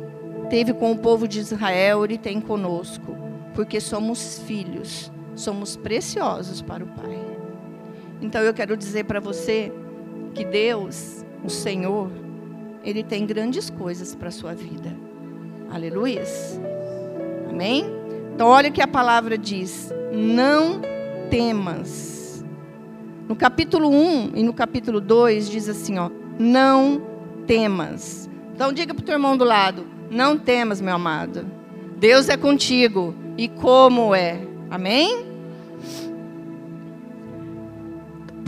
teve 0.51 0.75
com 0.75 0.93
o 0.93 0.99
povo 0.99 1.27
de 1.27 1.41
Israel, 1.41 2.05
ele 2.05 2.19
tem 2.19 2.39
conosco, 2.39 3.17
porque 3.55 3.81
somos 3.81 4.41
filhos, 4.41 5.11
somos 5.35 5.75
preciosos 5.75 6.61
para 6.61 6.85
o 6.85 6.89
Pai. 6.89 7.28
Então 8.21 8.43
eu 8.43 8.53
quero 8.53 8.77
dizer 8.77 9.05
para 9.05 9.21
você 9.21 9.73
que 10.35 10.45
Deus, 10.45 11.25
o 11.45 11.51
Senhor, 11.51 12.11
Ele 12.85 13.03
tem 13.03 13.27
grandes 13.27 13.71
coisas 13.71 14.15
para 14.15 14.29
a 14.29 14.33
sua 14.33 14.55
vida. 14.55 14.95
Aleluia. 15.71 16.25
Amém? 17.49 17.85
Então, 18.35 18.47
olha 18.47 18.71
o 18.71 18.73
que 18.73 18.81
a 18.81 18.87
palavra 18.87 19.37
diz: 19.37 19.93
não 20.13 20.81
temas. 21.29 22.45
No 23.29 23.37
capítulo 23.37 23.91
1 23.91 24.33
e 24.37 24.43
no 24.43 24.55
capítulo 24.55 25.01
2 25.01 25.51
diz 25.51 25.69
assim: 25.69 25.99
ó, 25.99 26.11
não 26.39 27.03
temas. 27.47 28.31
Então, 28.55 28.73
diga 28.73 28.95
para 28.95 29.03
o 29.03 29.05
teu 29.05 29.15
irmão 29.15 29.37
do 29.37 29.45
lado: 29.45 29.87
não 30.11 30.39
temas, 30.39 30.81
meu 30.81 30.95
amado. 30.95 31.47
Deus 31.99 32.29
é 32.29 32.37
contigo. 32.37 33.15
E 33.37 33.49
como 33.49 34.15
é? 34.15 34.41
Amém? 34.71 35.28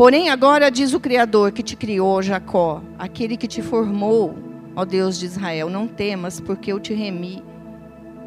Porém, 0.00 0.30
agora 0.30 0.70
diz 0.70 0.94
o 0.94 0.98
Criador 0.98 1.52
que 1.52 1.62
te 1.62 1.76
criou, 1.76 2.22
Jacó, 2.22 2.82
aquele 2.98 3.36
que 3.36 3.46
te 3.46 3.60
formou, 3.60 4.34
ó 4.74 4.82
Deus 4.82 5.18
de 5.18 5.26
Israel, 5.26 5.68
não 5.68 5.86
temas, 5.86 6.40
porque 6.40 6.72
eu 6.72 6.80
te 6.80 6.94
remi. 6.94 7.44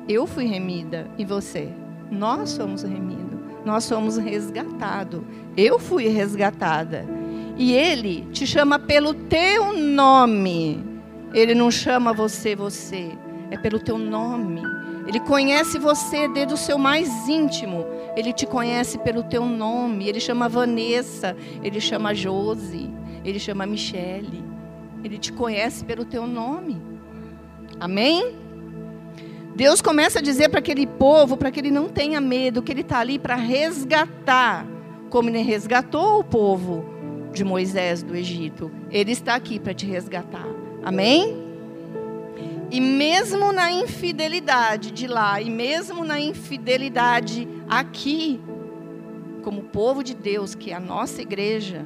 Eu 0.07 0.27
fui 0.27 0.45
remida 0.45 1.07
e 1.17 1.25
você? 1.25 1.69
Nós 2.11 2.51
somos 2.51 2.83
remidos, 2.83 3.39
nós 3.65 3.85
somos 3.85 4.17
resgatados. 4.17 5.21
Eu 5.57 5.79
fui 5.79 6.07
resgatada. 6.09 7.07
E 7.57 7.73
Ele 7.73 8.27
te 8.31 8.45
chama 8.45 8.77
pelo 8.77 9.15
teu 9.15 9.73
nome. 9.73 10.79
Ele 11.33 11.55
não 11.55 11.71
chama 11.71 12.13
você, 12.13 12.55
você. 12.55 13.17
É 13.49 13.57
pelo 13.57 13.79
teu 13.79 13.97
nome. 13.97 14.61
Ele 15.07 15.19
conhece 15.21 15.79
você 15.79 16.27
desde 16.27 16.53
o 16.53 16.57
seu 16.57 16.77
mais 16.77 17.27
íntimo. 17.27 17.83
Ele 18.15 18.33
te 18.33 18.45
conhece 18.45 18.97
pelo 18.97 19.23
teu 19.23 19.45
nome. 19.45 20.07
Ele 20.07 20.19
chama 20.19 20.49
Vanessa, 20.49 21.35
ele 21.63 21.79
chama 21.79 22.13
Josi, 22.13 22.89
ele 23.23 23.39
chama 23.39 23.65
Michele. 23.65 24.43
Ele 25.03 25.17
te 25.17 25.33
conhece 25.33 25.83
pelo 25.83 26.05
teu 26.05 26.25
nome. 26.25 26.81
Amém? 27.79 28.35
Deus 29.55 29.81
começa 29.81 30.19
a 30.19 30.21
dizer 30.21 30.49
para 30.49 30.59
aquele 30.59 30.87
povo, 30.87 31.37
para 31.37 31.51
que 31.51 31.59
ele 31.59 31.71
não 31.71 31.89
tenha 31.89 32.19
medo, 32.19 32.61
que 32.61 32.71
ele 32.71 32.81
está 32.81 32.99
ali 32.99 33.19
para 33.19 33.35
resgatar 33.35 34.65
como 35.13 35.29
ele 35.29 35.43
resgatou 35.43 36.21
o 36.21 36.23
povo 36.23 36.83
de 37.31 37.43
Moisés 37.43 38.01
do 38.01 38.15
Egito, 38.15 38.71
ele 38.89 39.11
está 39.11 39.35
aqui 39.35 39.59
para 39.59 39.71
te 39.71 39.85
resgatar. 39.85 40.47
Amém? 40.83 41.37
E 42.71 42.81
mesmo 42.81 43.51
na 43.53 43.71
infidelidade 43.71 44.89
de 44.89 45.05
lá, 45.05 45.39
e 45.39 45.51
mesmo 45.51 46.03
na 46.03 46.19
infidelidade 46.19 47.47
aqui, 47.79 48.39
como 49.43 49.63
povo 49.63 50.03
de 50.03 50.13
Deus, 50.13 50.55
que 50.55 50.71
é 50.71 50.75
a 50.75 50.79
nossa 50.79 51.21
igreja, 51.21 51.85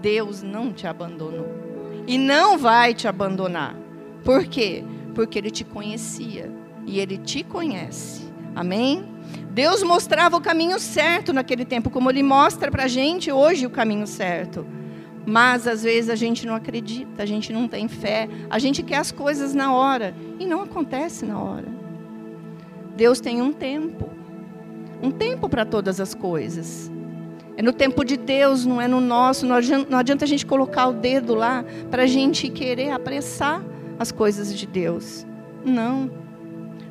Deus 0.00 0.42
não 0.42 0.72
te 0.72 0.86
abandonou. 0.86 1.48
E 2.06 2.16
não 2.16 2.56
vai 2.56 2.94
te 2.94 3.06
abandonar. 3.06 3.76
Por 4.24 4.46
quê? 4.46 4.84
Porque 5.14 5.38
Ele 5.38 5.50
te 5.50 5.64
conhecia. 5.64 6.52
E 6.86 6.98
Ele 6.98 7.18
te 7.18 7.42
conhece. 7.42 8.26
Amém? 8.54 9.06
Deus 9.50 9.82
mostrava 9.82 10.36
o 10.36 10.40
caminho 10.40 10.78
certo 10.78 11.32
naquele 11.32 11.64
tempo, 11.64 11.90
como 11.90 12.10
Ele 12.10 12.22
mostra 12.22 12.70
para 12.70 12.84
a 12.84 12.88
gente 12.88 13.30
hoje 13.30 13.66
o 13.66 13.70
caminho 13.70 14.06
certo. 14.06 14.66
Mas 15.26 15.66
às 15.66 15.82
vezes 15.82 16.08
a 16.08 16.16
gente 16.16 16.46
não 16.46 16.54
acredita, 16.54 17.22
a 17.22 17.26
gente 17.26 17.52
não 17.52 17.68
tem 17.68 17.86
fé, 17.86 18.28
a 18.48 18.58
gente 18.58 18.82
quer 18.82 18.96
as 18.96 19.12
coisas 19.12 19.52
na 19.52 19.74
hora 19.74 20.14
e 20.38 20.46
não 20.46 20.62
acontece 20.62 21.26
na 21.26 21.38
hora. 21.38 21.68
Deus 22.96 23.20
tem 23.20 23.42
um 23.42 23.52
tempo, 23.52 24.08
um 25.02 25.10
tempo 25.10 25.48
para 25.48 25.64
todas 25.64 26.00
as 26.00 26.14
coisas. 26.14 26.90
É 27.56 27.62
no 27.62 27.72
tempo 27.72 28.04
de 28.04 28.16
Deus, 28.16 28.64
não 28.64 28.80
é 28.80 28.86
no 28.86 29.00
nosso. 29.00 29.44
Não 29.44 29.56
adianta, 29.56 29.90
não 29.90 29.98
adianta 29.98 30.24
a 30.24 30.28
gente 30.28 30.46
colocar 30.46 30.86
o 30.88 30.92
dedo 30.92 31.34
lá 31.34 31.64
para 31.90 32.04
a 32.04 32.06
gente 32.06 32.48
querer 32.48 32.90
apressar 32.90 33.62
as 33.98 34.12
coisas 34.12 34.56
de 34.56 34.66
Deus. 34.66 35.26
Não, 35.64 36.10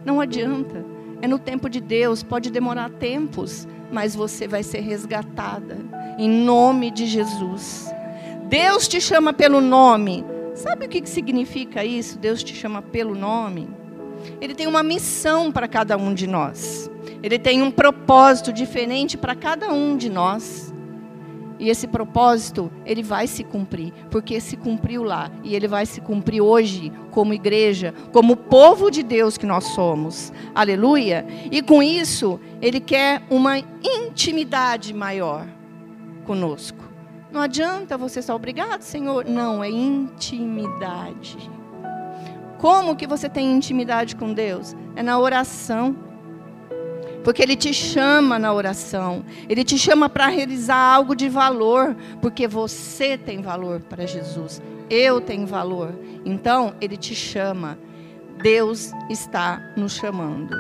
não 0.05 0.19
adianta. 0.19 0.85
É 1.21 1.27
no 1.27 1.39
tempo 1.39 1.69
de 1.69 1.79
Deus, 1.79 2.21
pode 2.21 2.51
demorar 2.51 2.89
tempos, 2.89 3.67
mas 3.91 4.13
você 4.13 4.47
vai 4.47 4.61
ser 4.61 4.81
resgatada, 4.81 5.77
em 6.17 6.29
nome 6.29 6.91
de 6.91 7.05
Jesus. 7.05 7.89
Deus 8.49 8.87
te 8.87 9.01
chama 9.01 9.33
pelo 9.33 9.61
nome. 9.61 10.23
Sabe 10.53 10.85
o 10.85 10.89
que 10.89 11.05
significa 11.07 11.83
isso? 11.85 12.19
Deus 12.19 12.43
te 12.43 12.53
chama 12.53 12.81
pelo 12.81 13.15
nome. 13.15 13.69
Ele 14.39 14.53
tem 14.53 14.67
uma 14.67 14.83
missão 14.83 15.51
para 15.51 15.67
cada 15.67 15.97
um 15.97 16.13
de 16.13 16.27
nós. 16.27 16.89
Ele 17.21 17.39
tem 17.39 17.61
um 17.61 17.71
propósito 17.71 18.53
diferente 18.53 19.17
para 19.17 19.35
cada 19.35 19.73
um 19.73 19.97
de 19.97 20.09
nós. 20.09 20.73
E 21.59 21.69
esse 21.69 21.87
propósito, 21.87 22.71
ele 22.85 23.01
vai 23.01 23.25
se 23.25 23.43
cumprir, 23.43 23.91
porque 24.11 24.39
se 24.39 24.55
cumpriu 24.55 25.03
lá 25.03 25.31
e 25.43 25.55
ele 25.55 25.67
vai 25.67 25.87
se 25.87 25.99
cumprir 25.99 26.39
hoje 26.39 26.91
como 27.09 27.33
igreja, 27.33 27.95
como 28.11 28.37
povo 28.37 28.91
de 28.91 29.01
Deus 29.01 29.37
que 29.37 29.45
nós 29.45 29.63
somos. 29.65 30.31
Aleluia! 30.53 31.25
E 31.51 31.63
com 31.63 31.81
isso, 31.81 32.39
ele 32.61 32.79
quer 32.79 33.23
uma 33.29 33.57
intimidade 33.57 34.93
maior 34.93 35.47
conosco. 36.25 36.85
Não 37.31 37.41
adianta 37.41 37.97
você 37.97 38.21
só 38.21 38.35
obrigado, 38.35 38.81
Senhor. 38.81 39.25
Não, 39.25 39.63
é 39.63 39.69
intimidade. 39.69 41.49
Como 42.57 42.95
que 42.95 43.07
você 43.07 43.29
tem 43.29 43.51
intimidade 43.51 44.15
com 44.15 44.33
Deus? 44.33 44.75
É 44.95 45.03
na 45.03 45.19
oração. 45.19 45.95
Porque 47.23 47.41
Ele 47.41 47.55
te 47.55 47.73
chama 47.73 48.39
na 48.39 48.53
oração. 48.53 49.23
Ele 49.49 49.63
te 49.63 49.77
chama 49.77 50.09
para 50.09 50.27
realizar 50.27 50.77
algo 50.77 51.15
de 51.15 51.29
valor. 51.29 51.95
Porque 52.21 52.47
você 52.47 53.17
tem 53.17 53.41
valor 53.41 53.81
para 53.81 54.05
Jesus. 54.05 54.61
Eu 54.89 55.19
tenho 55.21 55.45
valor. 55.45 55.93
Então, 56.25 56.73
Ele 56.79 56.97
te 56.97 57.13
chama. 57.13 57.77
Deus 58.41 58.91
está 59.09 59.73
nos 59.75 59.93
chamando. 59.93 60.55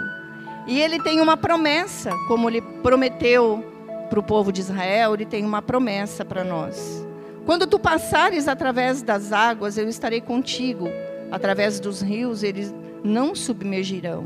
E 0.67 0.79
Ele 0.81 1.01
tem 1.01 1.21
uma 1.21 1.37
promessa, 1.37 2.11
como 2.27 2.49
Ele 2.49 2.61
prometeu 2.61 3.63
para 4.07 4.19
o 4.19 4.23
povo 4.23 4.51
de 4.51 4.61
Israel, 4.61 5.13
ele 5.13 5.25
tem 5.25 5.45
uma 5.45 5.61
promessa 5.61 6.23
para 6.23 6.43
nós. 6.43 7.05
Quando 7.45 7.67
tu 7.67 7.79
passares 7.79 8.47
através 8.47 9.01
das 9.01 9.31
águas, 9.31 9.77
eu 9.77 9.87
estarei 9.87 10.21
contigo. 10.21 10.87
Através 11.31 11.79
dos 11.79 12.01
rios, 12.01 12.43
eles 12.43 12.73
não 13.03 13.35
submergirão. 13.35 14.25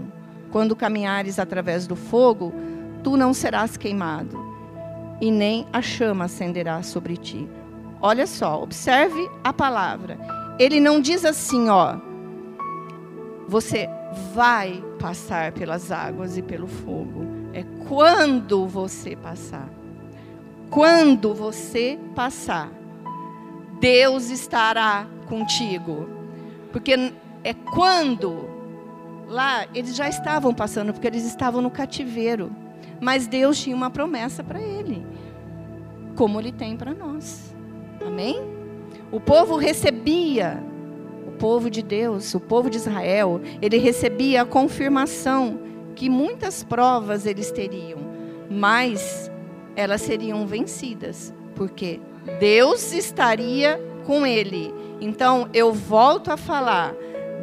Quando 0.52 0.76
caminhares 0.76 1.39
através 1.39 1.88
do 1.88 1.95
fogo, 1.95 2.54
tu 3.04 3.18
não 3.18 3.34
serás 3.34 3.78
queimado, 3.78 4.38
e 5.20 5.32
nem 5.32 5.66
a 5.72 5.82
chama 5.82 6.26
acenderá 6.26 6.84
sobre 6.84 7.18
ti. 7.18 7.47
Olha 8.02 8.26
só, 8.26 8.62
observe 8.62 9.30
a 9.43 9.54
palavra. 9.54 10.18
Ele 10.60 10.80
não 10.80 10.99
diz 10.99 11.24
assim, 11.24 11.70
ó, 11.70 11.97
você 13.47 13.88
vai 14.34 14.84
passar 14.99 15.52
pelas 15.52 15.91
águas 15.91 16.38
e 16.38 16.41
pelo 16.41 16.68
fogo. 16.68 17.26
É 17.54 17.64
quando 17.88 18.66
você 18.68 19.16
passar. 19.16 19.70
Quando 20.70 21.34
você 21.34 21.99
passar, 22.16 22.72
Deus 23.80 24.30
estará 24.30 25.06
contigo. 25.28 26.08
Porque 26.72 27.14
é 27.44 27.54
quando 27.54 28.50
lá 29.28 29.66
eles 29.74 29.96
já 29.96 30.10
estavam 30.10 30.54
passando, 30.54 30.94
porque 30.94 31.08
eles 31.08 31.26
estavam 31.26 31.62
no 31.62 31.72
cativeiro. 31.72 32.52
Mas 33.00 33.28
Deus 33.28 33.60
tinha 33.60 33.76
uma 33.76 33.90
promessa 33.90 34.44
para 34.44 34.62
ele, 34.62 35.06
como 36.16 36.40
ele 36.40 36.52
tem 36.52 36.78
para 36.78 36.94
nós. 36.94 37.56
Amém? 38.06 38.40
O 39.12 39.20
povo 39.20 39.56
recebia, 39.56 40.62
o 41.28 41.32
povo 41.32 41.70
de 41.70 41.82
Deus, 41.82 42.34
o 42.36 42.40
povo 42.40 42.70
de 42.70 42.78
Israel, 42.78 43.42
ele 43.62 43.78
recebia 43.78 44.44
a 44.44 44.46
confirmação 44.46 45.60
que 45.96 46.10
muitas 46.10 46.64
provas 46.64 47.26
eles 47.26 47.52
teriam, 47.52 48.00
mas 48.50 49.32
elas 49.76 50.02
seriam 50.02 50.46
vencidas, 50.46 51.34
porque 51.56 52.00
Deus 52.40 52.92
estaria 52.94 53.80
com 54.06 54.26
ele. 54.26 54.74
Então 54.99 55.49
eu 55.54 55.74
volto 55.74 56.32
a 56.32 56.38
falar: 56.38 56.93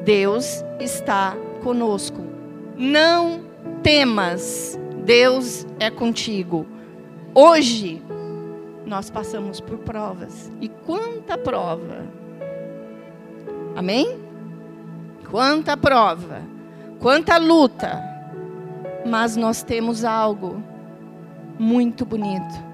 Deus 0.05 0.65
está 0.81 1.37
conosco. 1.63 2.25
Não 2.77 3.41
temas, 3.83 4.79
Deus 5.05 5.67
é 5.81 5.91
contigo. 5.91 6.67
Hoje 7.35 8.03
nós 8.87 9.11
passamos 9.11 9.61
por 9.61 9.79
provas. 9.79 10.51
E 10.61 10.69
quanta 10.69 11.37
prova! 11.37 12.07
Amém? 13.77 14.19
Quanta 15.31 15.77
prova, 15.77 16.43
quanta 16.99 17.37
luta 17.37 18.09
mas 19.09 19.37
nós 19.37 19.63
temos 19.63 20.05
algo 20.05 20.63
muito 21.59 22.05
bonito. 22.05 22.68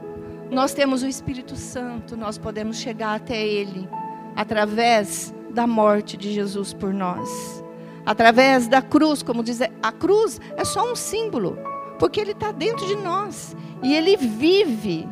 Nós 0.50 0.72
temos 0.72 1.02
o 1.02 1.06
Espírito 1.06 1.56
Santo, 1.56 2.16
nós 2.16 2.38
podemos 2.38 2.76
chegar 2.76 3.14
até 3.16 3.44
Ele 3.46 3.88
através 4.36 5.34
da 5.50 5.66
morte 5.66 6.16
de 6.16 6.32
Jesus 6.32 6.72
por 6.72 6.92
nós. 6.92 7.64
Através 8.04 8.68
da 8.68 8.82
cruz, 8.82 9.22
como 9.22 9.42
diz, 9.42 9.60
a 9.60 9.92
cruz 9.92 10.40
é 10.56 10.64
só 10.64 10.90
um 10.90 10.94
símbolo, 10.94 11.58
porque 11.98 12.20
Ele 12.20 12.32
está 12.32 12.52
dentro 12.52 12.86
de 12.86 12.96
nós 12.96 13.56
e 13.82 13.94
Ele 13.94 14.16
vive. 14.16 15.08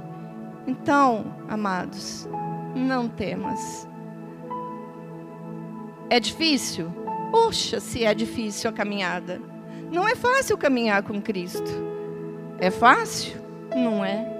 Então, 0.66 1.24
amados, 1.48 2.28
não 2.74 3.08
temas. 3.08 3.88
É 6.10 6.20
difícil? 6.20 6.92
Poxa, 7.30 7.80
se 7.80 8.04
é 8.04 8.12
difícil 8.12 8.68
a 8.68 8.72
caminhada. 8.72 9.40
Não 9.90 10.06
é 10.06 10.14
fácil 10.14 10.58
caminhar 10.58 11.02
com 11.02 11.20
Cristo. 11.20 11.70
É 12.58 12.70
fácil? 12.70 13.40
Não 13.74 14.04
é. 14.04 14.31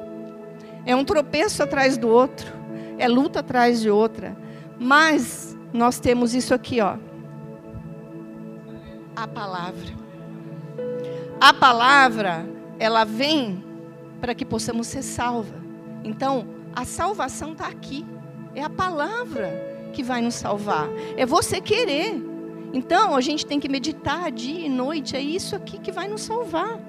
É 0.85 0.95
um 0.97 1.05
tropeço 1.05 1.63
atrás 1.63 1.97
do 1.97 2.09
outro. 2.09 2.53
É 2.99 3.09
luta 3.09 3.41
atrás 3.41 3.81
de 3.81 3.91
outra. 3.91 4.37
Mas 4.79 5.57
nós 5.73 5.99
temos 5.99 6.35
isso 6.35 6.53
aqui, 6.53 6.81
ó. 6.81 6.97
A 9.15 9.27
palavra. 9.27 10.03
A 11.41 11.53
palavra, 11.53 12.47
ela 12.79 13.05
vem 13.05 13.65
para 14.21 14.35
que 14.35 14.45
possamos 14.45 14.87
ser 14.87 15.03
salva. 15.03 15.55
Então, 16.05 16.47
a 16.75 16.85
salvação 16.85 17.53
está 17.53 17.67
aqui. 17.67 18.05
É 18.55 18.63
a 18.63 18.71
palavra 18.71 19.51
que 19.93 20.03
vai 20.03 20.21
nos 20.21 20.35
salvar. 20.35 20.89
É 21.17 21.25
você 21.25 21.61
querer. 21.61 22.15
Então, 22.73 23.15
a 23.15 23.21
gente 23.21 23.45
tem 23.45 23.61
que 23.61 23.69
meditar 23.69 24.31
dia 24.31 24.67
e 24.67 24.69
noite, 24.69 25.15
é 25.15 25.21
isso 25.21 25.55
aqui 25.55 25.79
que 25.79 25.93
vai 25.93 26.09
nos 26.09 26.23
salvar. 26.23 26.81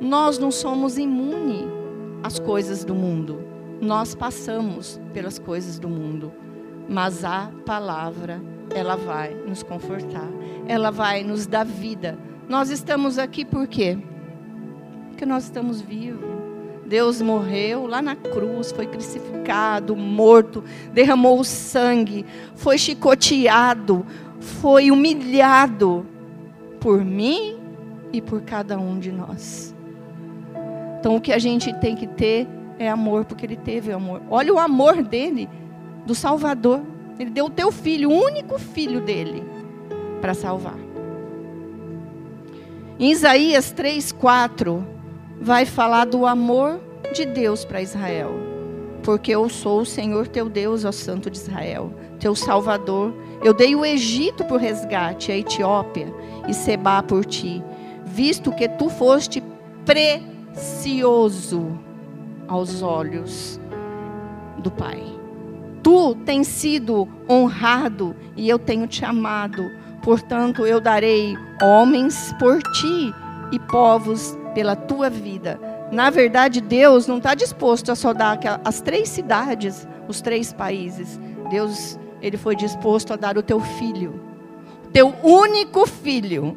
Nós 0.00 0.38
não 0.38 0.50
somos 0.50 0.96
imunes 0.96 1.83
às 2.24 2.38
coisas 2.38 2.86
do 2.86 2.94
mundo. 2.94 3.44
Nós 3.82 4.14
passamos 4.14 4.98
pelas 5.12 5.38
coisas 5.38 5.78
do 5.78 5.90
mundo, 5.90 6.32
mas 6.88 7.22
a 7.22 7.52
palavra, 7.66 8.40
ela 8.74 8.96
vai 8.96 9.34
nos 9.34 9.62
confortar. 9.62 10.30
Ela 10.66 10.90
vai 10.90 11.22
nos 11.22 11.46
dar 11.46 11.66
vida. 11.66 12.18
Nós 12.48 12.70
estamos 12.70 13.18
aqui 13.18 13.44
por 13.44 13.66
quê? 13.66 13.98
Porque 15.10 15.26
nós 15.26 15.44
estamos 15.44 15.82
vivos. 15.82 16.24
Deus 16.86 17.20
morreu 17.20 17.86
lá 17.86 18.00
na 18.00 18.16
cruz, 18.16 18.72
foi 18.72 18.86
crucificado, 18.86 19.94
morto, 19.94 20.64
derramou 20.94 21.40
o 21.40 21.44
sangue, 21.44 22.24
foi 22.54 22.78
chicoteado, 22.78 24.04
foi 24.40 24.90
humilhado 24.90 26.06
por 26.80 27.04
mim 27.04 27.58
e 28.12 28.22
por 28.22 28.40
cada 28.42 28.78
um 28.78 28.98
de 28.98 29.12
nós. 29.12 29.73
Então, 31.04 31.16
o 31.16 31.20
que 31.20 31.34
a 31.34 31.38
gente 31.38 31.70
tem 31.80 31.94
que 31.94 32.06
ter 32.06 32.48
é 32.78 32.88
amor, 32.88 33.26
porque 33.26 33.44
ele 33.44 33.56
teve 33.56 33.92
amor. 33.92 34.22
Olha 34.30 34.54
o 34.54 34.58
amor 34.58 35.02
dele, 35.02 35.50
do 36.06 36.14
Salvador. 36.14 36.80
Ele 37.18 37.28
deu 37.28 37.44
o 37.44 37.50
teu 37.50 37.70
filho, 37.70 38.08
o 38.08 38.24
único 38.24 38.58
filho 38.58 39.02
dele, 39.02 39.44
para 40.22 40.32
salvar. 40.32 40.78
Em 42.98 43.10
Isaías 43.10 43.70
3, 43.70 44.12
4, 44.12 44.82
vai 45.38 45.66
falar 45.66 46.06
do 46.06 46.24
amor 46.24 46.80
de 47.12 47.26
Deus 47.26 47.66
para 47.66 47.82
Israel. 47.82 48.30
Porque 49.02 49.30
eu 49.30 49.46
sou 49.50 49.82
o 49.82 49.84
Senhor 49.84 50.26
teu 50.26 50.48
Deus, 50.48 50.86
ó 50.86 50.90
Santo 50.90 51.28
de 51.28 51.36
Israel, 51.36 51.92
teu 52.18 52.34
Salvador. 52.34 53.14
Eu 53.42 53.52
dei 53.52 53.76
o 53.76 53.84
Egito 53.84 54.42
por 54.46 54.58
resgate, 54.58 55.30
a 55.30 55.36
Etiópia 55.36 56.06
e 56.48 56.54
Seba 56.54 57.02
por 57.02 57.26
ti, 57.26 57.62
visto 58.06 58.50
que 58.52 58.66
tu 58.66 58.88
foste 58.88 59.42
precioso 60.54 61.76
aos 62.46 62.80
olhos 62.80 63.60
do 64.58 64.70
Pai. 64.70 65.02
Tu 65.82 66.14
tens 66.24 66.46
sido 66.46 67.08
honrado 67.28 68.14
e 68.36 68.48
eu 68.48 68.58
tenho 68.58 68.86
te 68.86 69.04
amado. 69.04 69.68
Portanto, 70.02 70.64
eu 70.64 70.80
darei 70.80 71.36
homens 71.62 72.34
por 72.38 72.62
ti 72.62 73.14
e 73.52 73.58
povos 73.58 74.38
pela 74.54 74.76
tua 74.76 75.10
vida. 75.10 75.60
Na 75.90 76.08
verdade, 76.08 76.60
Deus 76.60 77.06
não 77.06 77.18
está 77.18 77.34
disposto 77.34 77.90
a 77.90 77.96
só 77.96 78.12
dar 78.12 78.38
as 78.64 78.80
três 78.80 79.08
cidades, 79.08 79.86
os 80.08 80.20
três 80.20 80.52
países. 80.52 81.20
Deus, 81.50 81.98
ele 82.22 82.36
foi 82.36 82.56
disposto 82.56 83.12
a 83.12 83.16
dar 83.16 83.36
o 83.36 83.42
teu 83.42 83.60
filho, 83.60 84.20
teu 84.92 85.12
único 85.22 85.86
filho, 85.86 86.56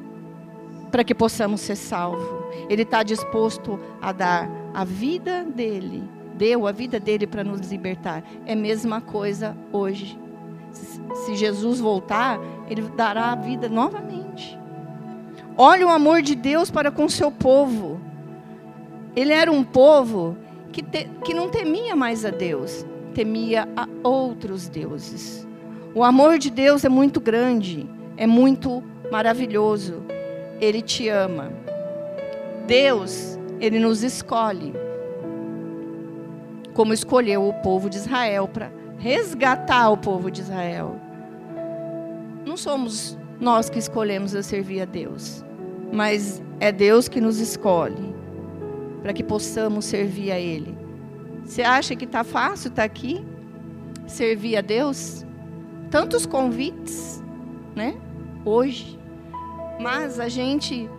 para 0.91 1.03
que 1.03 1.13
possamos 1.13 1.61
ser 1.61 1.75
salvos. 1.75 2.25
Ele 2.69 2.83
está 2.83 3.03
disposto 3.03 3.79
a 4.01 4.11
dar 4.11 4.49
a 4.73 4.83
vida 4.83 5.43
dele, 5.43 6.03
deu 6.35 6.67
a 6.67 6.71
vida 6.71 6.99
dele 6.99 7.25
para 7.25 7.43
nos 7.43 7.71
libertar. 7.71 8.23
É 8.45 8.53
a 8.53 8.55
mesma 8.55 9.01
coisa 9.01 9.55
hoje. 9.71 10.19
Se 10.71 11.35
Jesus 11.35 11.79
voltar, 11.79 12.39
ele 12.69 12.81
dará 12.95 13.31
a 13.31 13.35
vida 13.35 13.67
novamente. 13.67 14.57
Olha 15.57 15.87
o 15.87 15.89
amor 15.89 16.21
de 16.21 16.35
Deus 16.35 16.69
para 16.69 16.91
com 16.91 17.09
seu 17.09 17.31
povo. 17.31 17.99
Ele 19.15 19.33
era 19.33 19.51
um 19.51 19.63
povo 19.63 20.37
que, 20.71 20.83
te, 20.83 21.09
que 21.25 21.33
não 21.33 21.49
temia 21.49 21.95
mais 21.95 22.23
a 22.23 22.29
Deus, 22.29 22.85
temia 23.15 23.67
a 23.75 23.87
outros 24.03 24.69
deuses. 24.69 25.47
O 25.95 26.03
amor 26.03 26.37
de 26.37 26.51
Deus 26.51 26.85
é 26.85 26.89
muito 26.89 27.19
grande, 27.19 27.89
é 28.15 28.27
muito 28.27 28.83
maravilhoso. 29.11 30.03
Ele 30.59 30.81
te 30.81 31.09
ama. 31.09 31.51
Deus 32.65 33.37
ele 33.59 33.79
nos 33.79 34.03
escolhe. 34.03 34.73
Como 36.73 36.93
escolheu 36.93 37.47
o 37.47 37.53
povo 37.53 37.89
de 37.89 37.97
Israel 37.97 38.47
para 38.47 38.71
resgatar 38.99 39.89
o 39.89 39.97
povo 39.97 40.29
de 40.29 40.41
Israel. 40.41 40.95
Não 42.45 42.55
somos 42.55 43.17
nós 43.39 43.69
que 43.69 43.79
escolhemos 43.79 44.35
a 44.35 44.43
servir 44.43 44.81
a 44.81 44.85
Deus, 44.85 45.43
mas 45.91 46.41
é 46.59 46.71
Deus 46.71 47.07
que 47.07 47.19
nos 47.19 47.39
escolhe 47.39 48.15
para 49.01 49.13
que 49.13 49.23
possamos 49.23 49.85
servir 49.85 50.31
a 50.31 50.39
Ele. 50.39 50.77
Você 51.43 51.61
acha 51.61 51.95
que 51.95 52.05
está 52.05 52.23
fácil 52.23 52.69
estar 52.69 52.81
tá 52.81 52.83
aqui? 52.83 53.25
Servir 54.05 54.57
a 54.57 54.61
Deus? 54.61 55.25
Tantos 55.89 56.25
convites, 56.25 57.23
né? 57.75 57.95
Hoje. 58.45 58.96
Mas 59.79 60.19
a 60.19 60.27
gente 60.27 60.89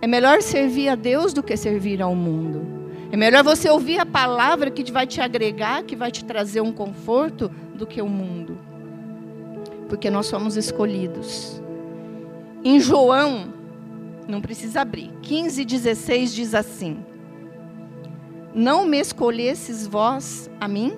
é 0.00 0.06
melhor 0.06 0.42
servir 0.42 0.88
a 0.88 0.94
Deus 0.94 1.32
do 1.32 1.42
que 1.42 1.56
servir 1.56 2.02
ao 2.02 2.14
mundo. 2.14 2.74
É 3.10 3.16
melhor 3.16 3.44
você 3.44 3.70
ouvir 3.70 3.98
a 3.98 4.06
palavra 4.06 4.70
que 4.70 4.90
vai 4.90 5.06
te 5.06 5.20
agregar, 5.20 5.84
que 5.84 5.94
vai 5.94 6.10
te 6.10 6.24
trazer 6.24 6.60
um 6.60 6.72
conforto, 6.72 7.50
do 7.74 7.86
que 7.86 8.00
o 8.00 8.08
mundo. 8.08 8.58
Porque 9.88 10.10
nós 10.10 10.26
somos 10.26 10.56
escolhidos. 10.56 11.60
Em 12.64 12.80
João, 12.80 13.52
não 14.26 14.40
precisa 14.40 14.80
abrir, 14.80 15.10
15, 15.22 15.64
16 15.64 16.34
diz 16.34 16.54
assim: 16.54 17.04
Não 18.54 18.86
me 18.86 18.98
escolhesses 18.98 19.86
vós 19.86 20.48
a 20.60 20.66
mim, 20.66 20.94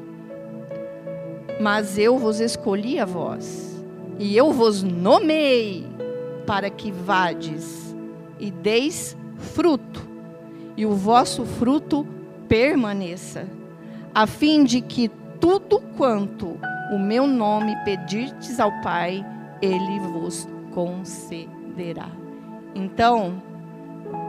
mas 1.60 1.98
eu 1.98 2.18
vos 2.18 2.40
escolhi 2.40 3.00
a 3.00 3.04
vós, 3.04 3.84
e 4.18 4.36
eu 4.36 4.52
vos 4.52 4.82
nomei 4.82 5.84
para 6.46 6.70
que 6.70 6.90
vades 6.90 7.94
e 8.38 8.50
deis 8.50 9.16
fruto, 9.36 10.06
e 10.76 10.86
o 10.86 10.92
vosso 10.92 11.44
fruto 11.44 12.06
permaneça, 12.48 13.48
a 14.14 14.26
fim 14.26 14.64
de 14.64 14.80
que 14.80 15.10
tudo 15.40 15.80
quanto 15.96 16.58
o 16.92 16.98
meu 16.98 17.26
nome 17.26 17.76
pedirtes 17.84 18.60
ao 18.60 18.70
Pai, 18.80 19.24
ele 19.60 19.98
vos 20.00 20.48
concederá. 20.72 22.08
Então, 22.74 23.42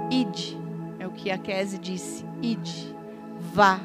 ide, 0.09 0.57
é 0.99 1.05
o 1.05 1.11
que 1.11 1.30
a 1.30 1.38
Kese 1.38 1.78
disse, 1.78 2.26
ide, 2.41 2.95
vá, 3.53 3.80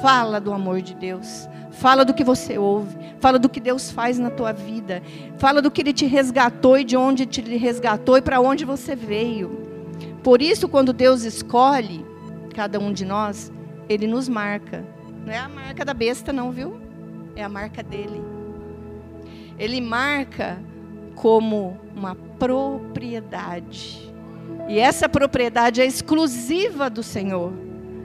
fala 0.00 0.40
do 0.40 0.52
amor 0.52 0.82
de 0.82 0.94
Deus, 0.94 1.48
Fala 1.78 2.04
do 2.04 2.12
que 2.12 2.24
você 2.24 2.58
ouve. 2.58 2.98
Fala 3.20 3.38
do 3.38 3.48
que 3.48 3.60
Deus 3.60 3.88
faz 3.88 4.18
na 4.18 4.30
tua 4.30 4.52
vida. 4.52 5.00
Fala 5.38 5.62
do 5.62 5.70
que 5.70 5.80
Ele 5.80 5.92
te 5.92 6.06
resgatou 6.06 6.76
e 6.76 6.82
de 6.82 6.96
onde 6.96 7.24
te 7.24 7.40
resgatou 7.56 8.16
e 8.16 8.22
para 8.22 8.40
onde 8.40 8.64
você 8.64 8.96
veio. 8.96 9.68
Por 10.20 10.42
isso, 10.42 10.68
quando 10.68 10.92
Deus 10.92 11.22
escolhe 11.22 12.04
cada 12.52 12.80
um 12.80 12.92
de 12.92 13.04
nós, 13.04 13.52
Ele 13.88 14.08
nos 14.08 14.28
marca. 14.28 14.84
Não 15.24 15.32
é 15.32 15.38
a 15.38 15.48
marca 15.48 15.84
da 15.84 15.94
besta, 15.94 16.32
não, 16.32 16.50
viu? 16.50 16.80
É 17.36 17.44
a 17.44 17.48
marca 17.48 17.80
dele. 17.80 18.20
Ele 19.56 19.80
marca 19.80 20.58
como 21.14 21.78
uma 21.94 22.16
propriedade. 22.40 24.12
E 24.68 24.80
essa 24.80 25.08
propriedade 25.08 25.80
é 25.80 25.86
exclusiva 25.86 26.90
do 26.90 27.04
Senhor. 27.04 27.52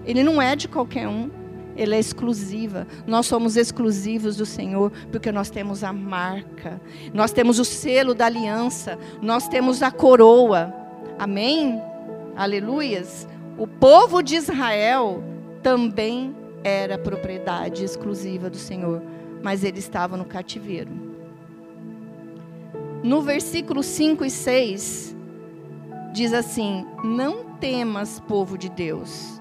Ele 0.06 0.22
não 0.24 0.40
é 0.40 0.56
de 0.56 0.68
qualquer 0.68 1.08
um. 1.08 1.43
Ele 1.76 1.96
é 1.96 2.00
exclusiva. 2.00 2.88
Nós 3.08 3.26
somos 3.26 3.58
exclusivos 3.58 4.36
do 4.36 4.46
Senhor 4.46 4.92
porque 5.12 5.32
nós 5.32 5.50
temos 5.50 5.84
a 5.84 5.92
marca. 5.92 6.80
Nós 7.14 7.32
temos 7.32 7.60
o 7.60 7.66
selo 7.66 8.14
da 8.14 8.26
aliança. 8.26 8.98
Nós 9.22 9.48
temos 9.48 9.82
a 9.82 9.92
coroa. 9.92 10.74
Amém? 11.18 11.82
Aleluias. 12.36 13.28
O 13.58 13.68
povo 13.68 14.22
de 14.22 14.36
Israel 14.36 15.24
também 15.62 16.36
era 16.64 16.98
propriedade 16.98 17.84
exclusiva 17.84 18.50
do 18.50 18.58
Senhor, 18.58 19.02
mas 19.42 19.64
ele 19.64 19.80
estava 19.80 20.18
no 20.18 20.26
cativeiro. 20.26 20.92
No 23.04 23.22
versículo 23.22 23.84
5 23.84 24.24
e 24.24 24.30
6 24.30 25.16
diz 26.14 26.34
assim: 26.34 26.86
Não 27.04 27.44
temas, 27.60 28.20
povo 28.22 28.58
de 28.58 28.70
Deus. 28.70 29.40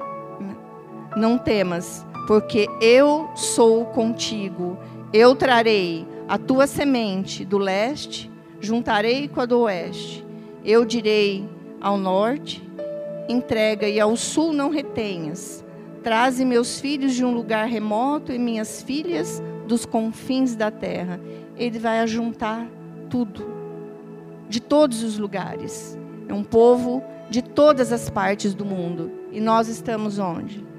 Não 1.17 1.39
temas 1.39 2.05
porque 2.27 2.69
eu 2.81 3.29
sou 3.35 3.87
contigo. 3.87 4.79
Eu 5.13 5.35
trarei 5.35 6.07
a 6.29 6.39
tua 6.39 6.67
semente 6.67 7.45
do 7.45 7.59
leste, 7.59 8.31
juntarei 8.61 9.29
com 9.29 9.41
a 9.41 9.47
do 9.47 9.61
oeste. 9.61 10.25
Eu 10.65 10.85
direi 10.85 11.49
ao 11.81 11.99
norte, 11.99 12.63
entrega, 13.29 13.89
e 13.89 13.99
ao 13.99 14.17
sul 14.17 14.53
não 14.53 14.71
retenhas. 14.71 15.65
Traze 16.03 16.45
meus 16.45 16.81
filhos 16.81 17.15
de 17.15 17.25
um 17.25 17.35
lugar 17.35 17.67
remoto 17.67 18.33
e 18.33 18.39
minhas 18.39 18.83
filhas 18.83 19.43
dos 19.67 19.85
confins 19.85 20.57
da 20.57 20.71
terra. 20.71 21.21
Ele 21.57 21.79
vai 21.79 22.01
ajuntar 22.01 22.67
tudo, 23.11 23.47
de 24.49 24.61
todos 24.61 25.03
os 25.03 25.19
lugares. 25.19 25.99
É 26.29 26.35
um 26.35 26.45
povo 26.45 27.03
de 27.29 27.43
todas 27.43 27.93
as 27.93 28.09
partes 28.09 28.55
do 28.55 28.65
mundo. 28.65 29.11
E 29.31 29.41
nós 29.41 29.69
estamos 29.69 30.19
onde? 30.19 30.72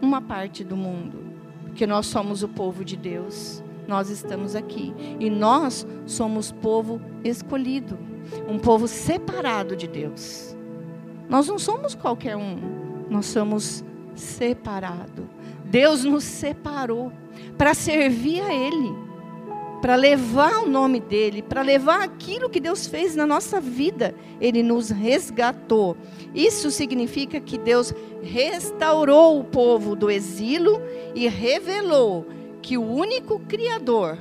Uma 0.00 0.20
parte 0.20 0.62
do 0.62 0.76
mundo, 0.76 1.18
porque 1.64 1.86
nós 1.86 2.06
somos 2.06 2.42
o 2.42 2.48
povo 2.48 2.84
de 2.84 2.96
Deus. 2.96 3.62
Nós 3.86 4.10
estamos 4.10 4.54
aqui 4.54 4.94
e 5.18 5.30
nós 5.30 5.86
somos 6.06 6.52
povo 6.52 7.00
escolhido, 7.24 7.98
um 8.46 8.58
povo 8.58 8.86
separado 8.86 9.74
de 9.74 9.88
Deus. 9.88 10.56
Nós 11.28 11.48
não 11.48 11.58
somos 11.58 11.94
qualquer 11.94 12.36
um, 12.36 12.58
nós 13.08 13.26
somos 13.26 13.82
separado. 14.14 15.28
Deus 15.64 16.04
nos 16.04 16.24
separou 16.24 17.12
para 17.56 17.72
servir 17.74 18.42
a 18.42 18.52
Ele 18.52 19.07
para 19.80 19.94
levar 19.94 20.64
o 20.64 20.68
nome 20.68 21.00
dele, 21.00 21.42
para 21.42 21.62
levar 21.62 22.02
aquilo 22.02 22.50
que 22.50 22.60
Deus 22.60 22.86
fez 22.86 23.14
na 23.14 23.26
nossa 23.26 23.60
vida. 23.60 24.14
Ele 24.40 24.62
nos 24.62 24.90
resgatou. 24.90 25.96
Isso 26.34 26.70
significa 26.70 27.40
que 27.40 27.56
Deus 27.56 27.94
restaurou 28.22 29.38
o 29.38 29.44
povo 29.44 29.94
do 29.94 30.10
exílio 30.10 30.82
e 31.14 31.28
revelou 31.28 32.26
que 32.60 32.76
o 32.76 32.82
único 32.82 33.38
Criador, 33.40 34.18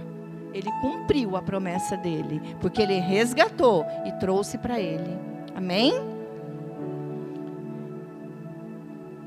ele 0.53 0.71
cumpriu 0.81 1.35
a 1.35 1.41
promessa 1.41 1.97
dele, 1.97 2.41
porque 2.61 2.81
ele 2.81 2.99
resgatou 2.99 3.85
e 4.05 4.11
trouxe 4.19 4.57
para 4.57 4.79
ele. 4.79 5.17
Amém? 5.55 5.93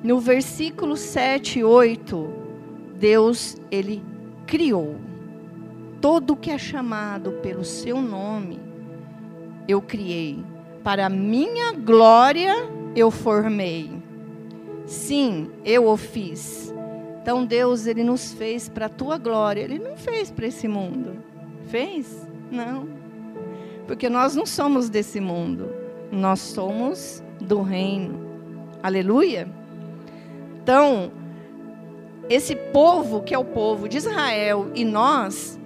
No 0.02 0.18
versículo 0.18 0.96
7 0.96 1.58
e 1.58 1.64
8, 1.64 2.32
Deus, 2.96 3.56
ele 3.70 4.02
criou. 4.46 5.09
Todo 6.00 6.36
que 6.36 6.50
é 6.50 6.58
chamado 6.58 7.32
pelo 7.42 7.64
seu 7.64 8.00
nome, 8.00 8.58
eu 9.68 9.82
criei. 9.82 10.42
Para 10.82 11.08
minha 11.08 11.72
glória, 11.72 12.54
eu 12.96 13.10
formei. 13.10 13.90
Sim, 14.86 15.50
eu 15.64 15.86
o 15.86 15.96
fiz. 15.96 16.74
Então 17.22 17.44
Deus, 17.44 17.86
ele 17.86 18.02
nos 18.02 18.32
fez 18.32 18.68
para 18.68 18.86
a 18.86 18.88
tua 18.88 19.18
glória. 19.18 19.60
Ele 19.60 19.78
não 19.78 19.96
fez 19.96 20.30
para 20.30 20.46
esse 20.46 20.66
mundo. 20.66 21.16
Fez? 21.66 22.26
Não. 22.50 22.88
Porque 23.86 24.08
nós 24.08 24.34
não 24.34 24.46
somos 24.46 24.88
desse 24.88 25.20
mundo. 25.20 25.70
Nós 26.10 26.40
somos 26.40 27.22
do 27.40 27.60
reino. 27.60 28.26
Aleluia. 28.82 29.48
Então, 30.62 31.12
esse 32.28 32.56
povo 32.56 33.22
que 33.22 33.34
é 33.34 33.38
o 33.38 33.44
povo 33.44 33.88
de 33.88 33.98
Israel 33.98 34.70
e 34.74 34.84
nós 34.84 35.59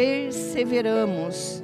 perseveramos 0.00 1.62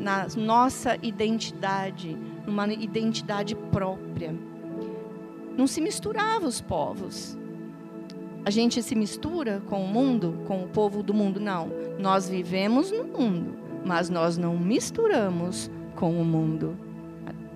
na 0.00 0.26
nossa 0.34 0.96
identidade, 1.02 2.16
numa 2.46 2.66
identidade 2.72 3.54
própria. 3.54 4.34
Não 5.58 5.66
se 5.66 5.82
misturava 5.82 6.46
os 6.46 6.58
povos. 6.58 7.36
A 8.46 8.50
gente 8.50 8.82
se 8.82 8.94
mistura 8.94 9.62
com 9.66 9.84
o 9.84 9.86
mundo, 9.86 10.42
com 10.46 10.64
o 10.64 10.68
povo 10.68 11.02
do 11.02 11.12
mundo, 11.12 11.38
não. 11.38 11.70
Nós 11.98 12.30
vivemos 12.30 12.90
no 12.90 13.04
mundo, 13.04 13.58
mas 13.84 14.08
nós 14.08 14.38
não 14.38 14.56
misturamos 14.56 15.70
com 15.96 16.18
o 16.18 16.24
mundo, 16.24 16.78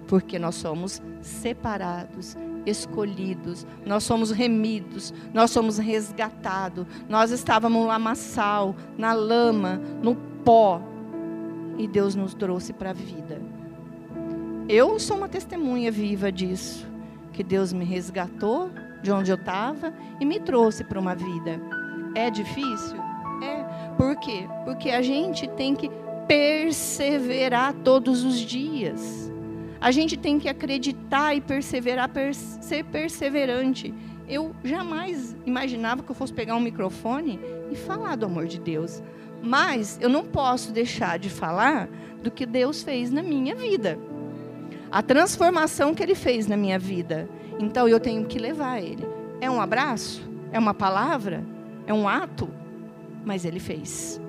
porque 0.07 0.39
nós 0.39 0.57
somos 0.57 1.01
separados, 1.23 2.37
escolhidos, 2.67 3.67
nós 3.85 4.05
somos 4.05 4.31
remidos, 4.31 5.13
nós 5.33 5.51
somos 5.51 5.79
resgatados. 5.79 6.87
Nós 7.09 7.31
estávamos 7.31 7.83
no 7.83 7.89
lamaçal, 7.89 8.75
na 8.97 9.13
lama, 9.13 9.81
no 10.03 10.15
pó, 10.45 10.81
e 11.79 11.89
Deus 11.89 12.15
nos 12.15 12.35
trouxe 12.35 12.73
para 12.73 12.91
a 12.91 12.95
vida. 12.95 13.41
Eu 14.69 14.99
sou 14.99 15.17
uma 15.17 15.29
testemunha 15.29 15.91
viva 15.91 16.31
disso, 16.31 16.87
que 17.33 17.43
Deus 17.43 17.73
me 17.73 17.85
resgatou 17.85 18.71
de 19.03 19.11
onde 19.11 19.31
eu 19.31 19.37
estava 19.37 19.93
e 20.21 20.25
me 20.25 20.39
trouxe 20.39 20.85
para 20.85 21.01
uma 21.01 21.15
vida. 21.15 21.61
É 22.15 22.31
difícil? 22.31 22.99
É. 23.43 23.65
Por 23.97 24.17
quê? 24.17 24.47
Porque 24.65 24.91
a 24.91 25.03
gente 25.03 25.49
tem 25.49 25.75
que 25.75 25.91
perseverar 26.29 27.73
todos 27.83 28.25
os 28.25 28.39
dias. 28.39 29.30
A 29.81 29.91
gente 29.91 30.17
tem 30.17 30.39
que 30.39 30.49
acreditar 30.49 31.35
e 31.35 31.41
perseverar, 31.41 32.09
per 32.09 32.35
ser 32.35 32.85
perseverante. 32.85 33.95
Eu 34.29 34.55
jamais 34.63 35.35
imaginava 35.47 36.03
que 36.03 36.11
eu 36.11 36.15
fosse 36.15 36.33
pegar 36.33 36.55
um 36.55 36.61
microfone 36.61 37.41
e 37.71 37.77
falar 37.77 38.17
do 38.17 38.27
amor 38.27 38.47
de 38.47 38.61
Deus. 38.61 39.03
Mas 39.43 39.99
eu 40.01 40.11
não 40.11 40.25
posso 40.25 40.71
deixar 40.71 41.19
de 41.19 41.31
falar 41.31 41.89
do 42.23 42.31
que 42.31 42.45
Deus 42.45 42.83
fez 42.83 43.11
na 43.11 43.23
minha 43.23 43.55
vida. 43.55 43.99
A 44.93 45.03
transformação 45.03 45.95
que 45.95 46.03
Ele 46.03 46.15
fez 46.15 46.47
na 46.47 46.57
minha 46.57 46.79
vida. 46.79 47.29
Então 47.59 47.89
eu 47.89 47.99
tenho 47.99 48.27
que 48.27 48.39
levar 48.39 48.81
Ele. 48.83 49.07
É 49.41 49.51
um 49.51 49.61
abraço? 49.61 50.23
É 50.53 50.59
uma 50.59 50.75
palavra? 50.75 51.43
É 51.87 51.95
um 51.95 52.07
ato? 52.07 52.51
Mas 53.25 53.47
Ele 53.47 53.59
fez. 53.59 54.21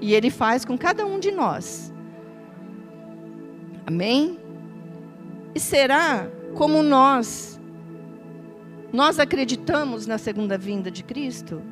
E 0.00 0.14
Ele 0.14 0.30
faz 0.30 0.64
com 0.64 0.78
cada 0.78 1.04
um 1.04 1.18
de 1.18 1.30
nós. 1.30 1.92
Amém? 3.86 4.38
E 5.54 5.60
será 5.60 6.28
como 6.54 6.82
nós, 6.82 7.60
nós 8.92 9.20
acreditamos 9.20 10.04
na 10.04 10.18
segunda 10.18 10.58
vinda 10.58 10.90
de 10.90 11.04
Cristo? 11.04 11.62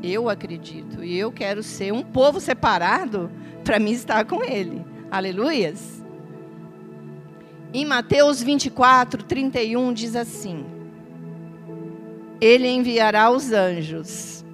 Eu 0.00 0.28
acredito. 0.28 1.02
E 1.02 1.18
eu 1.18 1.32
quero 1.32 1.62
ser 1.62 1.92
um 1.92 2.02
povo 2.02 2.40
separado 2.40 3.28
para 3.64 3.80
mim 3.80 3.90
estar 3.90 4.24
com 4.26 4.44
Ele. 4.44 4.84
Aleluias. 5.10 6.00
Em 7.74 7.84
Mateus 7.84 8.40
24, 8.40 9.24
31 9.24 9.92
diz 9.92 10.14
assim: 10.14 10.64
Ele 12.40 12.68
enviará 12.68 13.28
os 13.28 13.50
anjos 13.52 14.44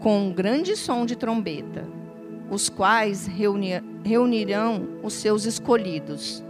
com 0.00 0.26
um 0.26 0.32
grande 0.32 0.76
som 0.76 1.06
de 1.06 1.14
trombeta, 1.16 1.86
os 2.50 2.68
quais 2.68 3.26
reuni 3.26 3.82
reunirão 4.04 4.88
os 5.02 5.12
seus 5.14 5.44
escolhidos 5.44 6.44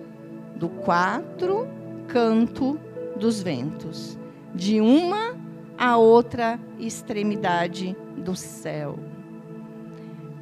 do 0.58 0.68
quatro 0.68 1.68
canto 2.08 2.78
dos 3.16 3.42
ventos, 3.42 4.18
de 4.54 4.80
uma 4.80 5.36
a 5.76 5.96
outra 5.96 6.58
extremidade 6.78 7.96
do 8.16 8.34
céu. 8.34 8.98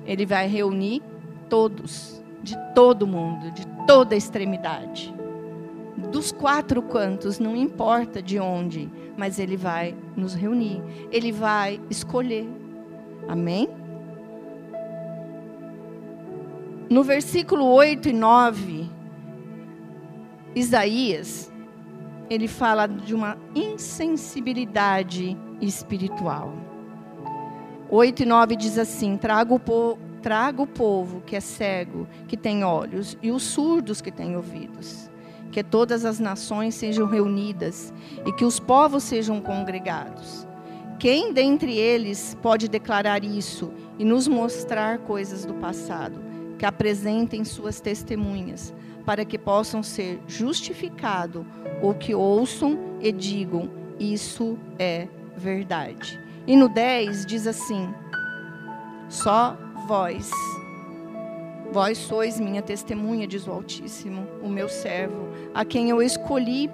Ele 0.06 0.24
vai 0.24 0.46
reunir 0.46 1.02
todos, 1.48 2.22
de 2.42 2.56
todo 2.74 3.06
mundo, 3.06 3.50
de 3.50 3.66
toda 3.86 4.14
a 4.14 4.18
extremidade. 4.18 5.14
Dos 6.10 6.32
quatro 6.32 6.80
cantos, 6.82 7.38
não 7.38 7.56
importa 7.56 8.22
de 8.22 8.38
onde, 8.38 8.88
mas 9.16 9.38
ele 9.38 9.56
vai 9.56 9.94
nos 10.16 10.34
reunir. 10.34 10.82
Ele 11.10 11.32
vai 11.32 11.80
escolher. 11.90 12.48
Amém? 13.28 13.68
No 16.88 17.02
versículo 17.02 17.66
8 17.66 18.10
e 18.10 18.12
9, 18.12 18.90
Isaías, 20.56 21.52
ele 22.30 22.48
fala 22.48 22.86
de 22.86 23.14
uma 23.14 23.36
insensibilidade 23.54 25.36
espiritual. 25.60 26.50
8 27.90 28.22
e 28.22 28.26
9 28.26 28.56
diz 28.56 28.78
assim: 28.78 29.18
traga 29.18 29.52
o, 29.54 29.98
traga 30.22 30.62
o 30.62 30.66
povo 30.66 31.20
que 31.20 31.36
é 31.36 31.40
cego, 31.40 32.08
que 32.26 32.38
tem 32.38 32.64
olhos, 32.64 33.18
e 33.22 33.30
os 33.30 33.42
surdos 33.42 34.00
que 34.00 34.10
têm 34.10 34.34
ouvidos. 34.34 35.10
Que 35.52 35.62
todas 35.62 36.06
as 36.06 36.18
nações 36.18 36.74
sejam 36.74 37.06
reunidas 37.06 37.92
e 38.24 38.32
que 38.32 38.44
os 38.44 38.58
povos 38.58 39.02
sejam 39.02 39.42
congregados. 39.42 40.48
Quem 40.98 41.34
dentre 41.34 41.76
eles 41.76 42.34
pode 42.40 42.66
declarar 42.66 43.22
isso 43.22 43.70
e 43.98 44.06
nos 44.06 44.26
mostrar 44.26 45.00
coisas 45.00 45.44
do 45.44 45.52
passado, 45.52 46.18
que 46.58 46.64
apresentem 46.64 47.44
suas 47.44 47.78
testemunhas? 47.78 48.74
Para 49.06 49.24
que 49.24 49.38
possam 49.38 49.84
ser 49.84 50.20
justificados 50.26 51.46
ou 51.80 51.94
que 51.94 52.14
ouçam 52.14 52.76
e 53.00 53.12
digam: 53.12 53.70
Isso 53.98 54.58
é 54.78 55.06
verdade. 55.36 56.20
E 56.46 56.56
no 56.56 56.68
10 56.68 57.24
diz 57.24 57.46
assim: 57.46 57.88
Só 59.08 59.56
vós, 59.86 60.28
vós 61.72 61.96
sois 61.96 62.40
minha 62.40 62.60
testemunha, 62.60 63.26
diz 63.26 63.46
o 63.46 63.52
Altíssimo, 63.52 64.26
o 64.42 64.48
meu 64.48 64.68
servo, 64.68 65.28
a 65.54 65.64
quem 65.64 65.88
eu 65.88 66.02
escolhi 66.02 66.68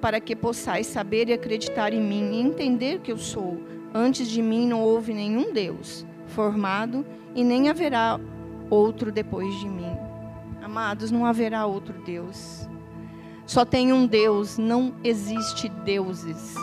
para 0.00 0.20
que 0.20 0.36
possais 0.36 0.86
saber 0.86 1.28
e 1.28 1.32
acreditar 1.32 1.92
em 1.92 2.00
mim 2.00 2.34
e 2.34 2.40
entender 2.40 3.00
que 3.00 3.10
eu 3.10 3.18
sou. 3.18 3.60
Antes 3.92 4.28
de 4.28 4.40
mim 4.40 4.68
não 4.68 4.82
houve 4.82 5.12
nenhum 5.12 5.52
Deus 5.52 6.06
formado 6.26 7.04
e 7.34 7.42
nem 7.42 7.68
haverá 7.68 8.20
outro 8.70 9.10
depois 9.10 9.52
de 9.58 9.68
mim. 9.68 10.05
Amados, 10.76 11.10
não 11.10 11.24
haverá 11.24 11.64
outro 11.64 12.02
Deus. 12.04 12.68
Só 13.46 13.64
tem 13.64 13.94
um 13.94 14.06
Deus, 14.06 14.58
não 14.58 14.94
existe 15.02 15.70
deuses. 15.70 16.54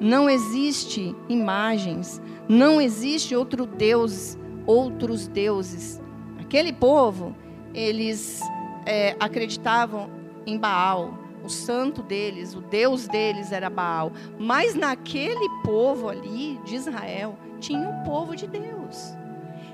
Não 0.00 0.28
existe 0.28 1.14
imagens, 1.28 2.20
não 2.48 2.80
existe 2.80 3.36
outro 3.36 3.64
Deus, 3.64 4.36
outros 4.66 5.28
deuses. 5.28 6.02
Aquele 6.40 6.72
povo, 6.72 7.32
eles 7.72 8.40
é, 8.84 9.14
acreditavam 9.20 10.10
em 10.44 10.58
Baal, 10.58 11.16
o 11.44 11.48
santo 11.48 12.02
deles, 12.02 12.56
o 12.56 12.60
Deus 12.60 13.06
deles 13.06 13.52
era 13.52 13.70
Baal. 13.70 14.10
Mas 14.36 14.74
naquele 14.74 15.48
povo 15.62 16.08
ali 16.08 16.58
de 16.64 16.74
Israel, 16.74 17.38
tinha 17.60 17.88
um 17.88 18.02
povo 18.02 18.34
de 18.34 18.48
Deus. 18.48 19.16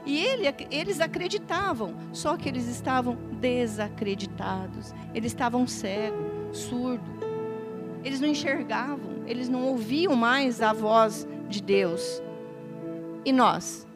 E 0.06 0.18
ele, 0.18 0.54
eles 0.70 1.00
acreditavam, 1.00 1.94
só 2.12 2.36
que 2.36 2.48
eles 2.48 2.66
estavam 2.66 3.16
desacreditados. 3.40 4.92
Eles 5.14 5.32
estavam 5.32 5.66
cegos, 5.66 6.58
surdos. 6.58 7.14
Eles 8.04 8.20
não 8.20 8.28
enxergavam, 8.28 9.24
eles 9.26 9.48
não 9.48 9.64
ouviam 9.64 10.14
mais 10.14 10.60
a 10.60 10.72
voz 10.72 11.26
de 11.48 11.62
Deus. 11.62 12.22
E 13.24 13.32
nós? 13.32 13.86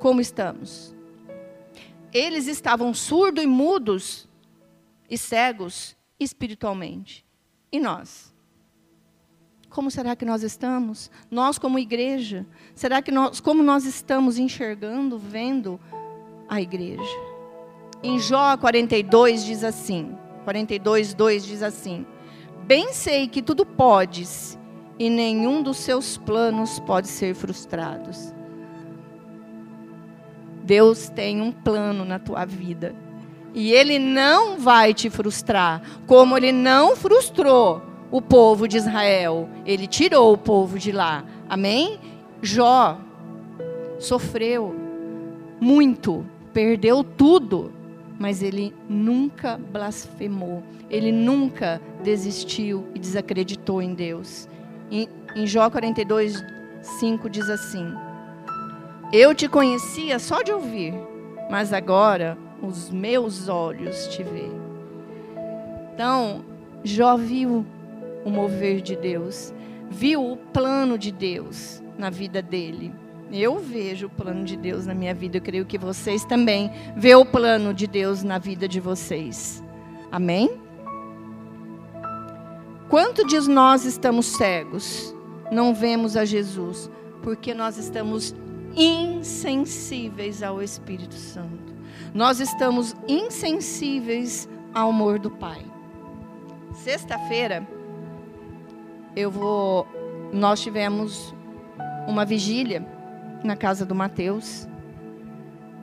Como 0.00 0.20
estamos? 0.20 0.92
Eles 2.12 2.48
estavam 2.48 2.92
surdos 2.92 3.44
e 3.44 3.46
mudos 3.46 4.28
e 5.08 5.16
cegos 5.16 5.96
espiritualmente. 6.18 7.24
E 7.70 7.78
nós? 7.78 8.31
Como 9.72 9.90
será 9.90 10.14
que 10.14 10.24
nós 10.24 10.42
estamos? 10.42 11.10
Nós 11.30 11.58
como 11.58 11.78
igreja, 11.78 12.46
será 12.74 13.00
que 13.00 13.10
nós, 13.10 13.40
como 13.40 13.62
nós 13.62 13.86
estamos 13.86 14.38
enxergando, 14.38 15.18
vendo 15.18 15.80
a 16.46 16.60
igreja? 16.60 17.02
Em 18.02 18.18
Jó 18.18 18.54
42 18.58 19.44
diz 19.44 19.64
assim, 19.64 20.14
42, 20.44 21.14
2 21.14 21.44
diz 21.44 21.62
assim: 21.62 22.04
Bem 22.66 22.92
sei 22.92 23.26
que 23.26 23.40
tudo 23.40 23.64
podes 23.64 24.58
e 24.98 25.08
nenhum 25.08 25.62
dos 25.62 25.78
seus 25.78 26.18
planos 26.18 26.78
pode 26.80 27.08
ser 27.08 27.34
frustrado. 27.34 28.10
Deus 30.62 31.08
tem 31.08 31.40
um 31.40 31.50
plano 31.50 32.04
na 32.04 32.18
tua 32.18 32.44
vida. 32.44 32.94
E 33.54 33.72
ele 33.72 33.98
não 33.98 34.58
vai 34.58 34.92
te 34.92 35.08
frustrar, 35.08 35.82
como 36.06 36.36
ele 36.36 36.52
não 36.52 36.94
frustrou 36.94 37.91
o 38.12 38.20
povo 38.20 38.68
de 38.68 38.76
Israel. 38.76 39.48
Ele 39.66 39.88
tirou 39.88 40.34
o 40.34 40.38
povo 40.38 40.78
de 40.78 40.92
lá. 40.92 41.24
Amém? 41.48 41.98
Jó 42.42 42.98
sofreu 43.98 44.74
muito, 45.60 46.26
perdeu 46.52 47.02
tudo, 47.02 47.72
mas 48.18 48.42
ele 48.42 48.74
nunca 48.88 49.58
blasfemou. 49.72 50.62
Ele 50.90 51.10
nunca 51.10 51.80
desistiu 52.04 52.84
e 52.94 52.98
desacreditou 52.98 53.80
em 53.80 53.94
Deus. 53.94 54.46
Em, 54.90 55.08
em 55.34 55.46
Jó 55.46 55.70
42, 55.70 56.44
5 56.82 57.30
diz 57.30 57.48
assim: 57.48 57.94
Eu 59.12 59.34
te 59.34 59.48
conhecia 59.48 60.18
só 60.18 60.42
de 60.42 60.52
ouvir, 60.52 60.92
mas 61.50 61.72
agora 61.72 62.36
os 62.60 62.90
meus 62.90 63.48
olhos 63.48 64.08
te 64.08 64.22
veem. 64.22 64.60
Então, 65.94 66.44
Jó 66.84 67.16
viu 67.16 67.64
o 68.24 68.30
mover 68.30 68.80
de 68.80 68.96
Deus, 68.96 69.52
viu 69.90 70.32
o 70.32 70.36
plano 70.36 70.96
de 70.98 71.12
Deus 71.12 71.82
na 71.98 72.10
vida 72.10 72.40
dele. 72.42 72.92
Eu 73.32 73.58
vejo 73.58 74.06
o 74.06 74.10
plano 74.10 74.44
de 74.44 74.56
Deus 74.56 74.86
na 74.86 74.94
minha 74.94 75.14
vida, 75.14 75.38
eu 75.38 75.42
creio 75.42 75.64
que 75.64 75.78
vocês 75.78 76.24
também 76.24 76.70
vê 76.96 77.14
o 77.14 77.24
plano 77.24 77.72
de 77.72 77.86
Deus 77.86 78.22
na 78.22 78.38
vida 78.38 78.68
de 78.68 78.78
vocês. 78.78 79.62
Amém? 80.10 80.60
Quanto 82.90 83.26
de 83.26 83.40
nós 83.48 83.86
estamos 83.86 84.26
cegos, 84.26 85.16
não 85.50 85.74
vemos 85.74 86.14
a 86.14 86.26
Jesus, 86.26 86.90
porque 87.22 87.54
nós 87.54 87.78
estamos 87.78 88.34
insensíveis 88.76 90.42
ao 90.42 90.62
Espírito 90.62 91.14
Santo. 91.14 91.72
Nós 92.12 92.40
estamos 92.40 92.94
insensíveis 93.08 94.46
ao 94.74 94.90
amor 94.90 95.18
do 95.18 95.30
Pai. 95.30 95.64
Sexta-feira, 96.74 97.66
eu 99.14 99.30
vou. 99.30 99.86
Nós 100.32 100.60
tivemos 100.60 101.34
uma 102.06 102.24
vigília 102.24 102.86
na 103.44 103.56
casa 103.56 103.84
do 103.84 103.94
Mateus 103.94 104.66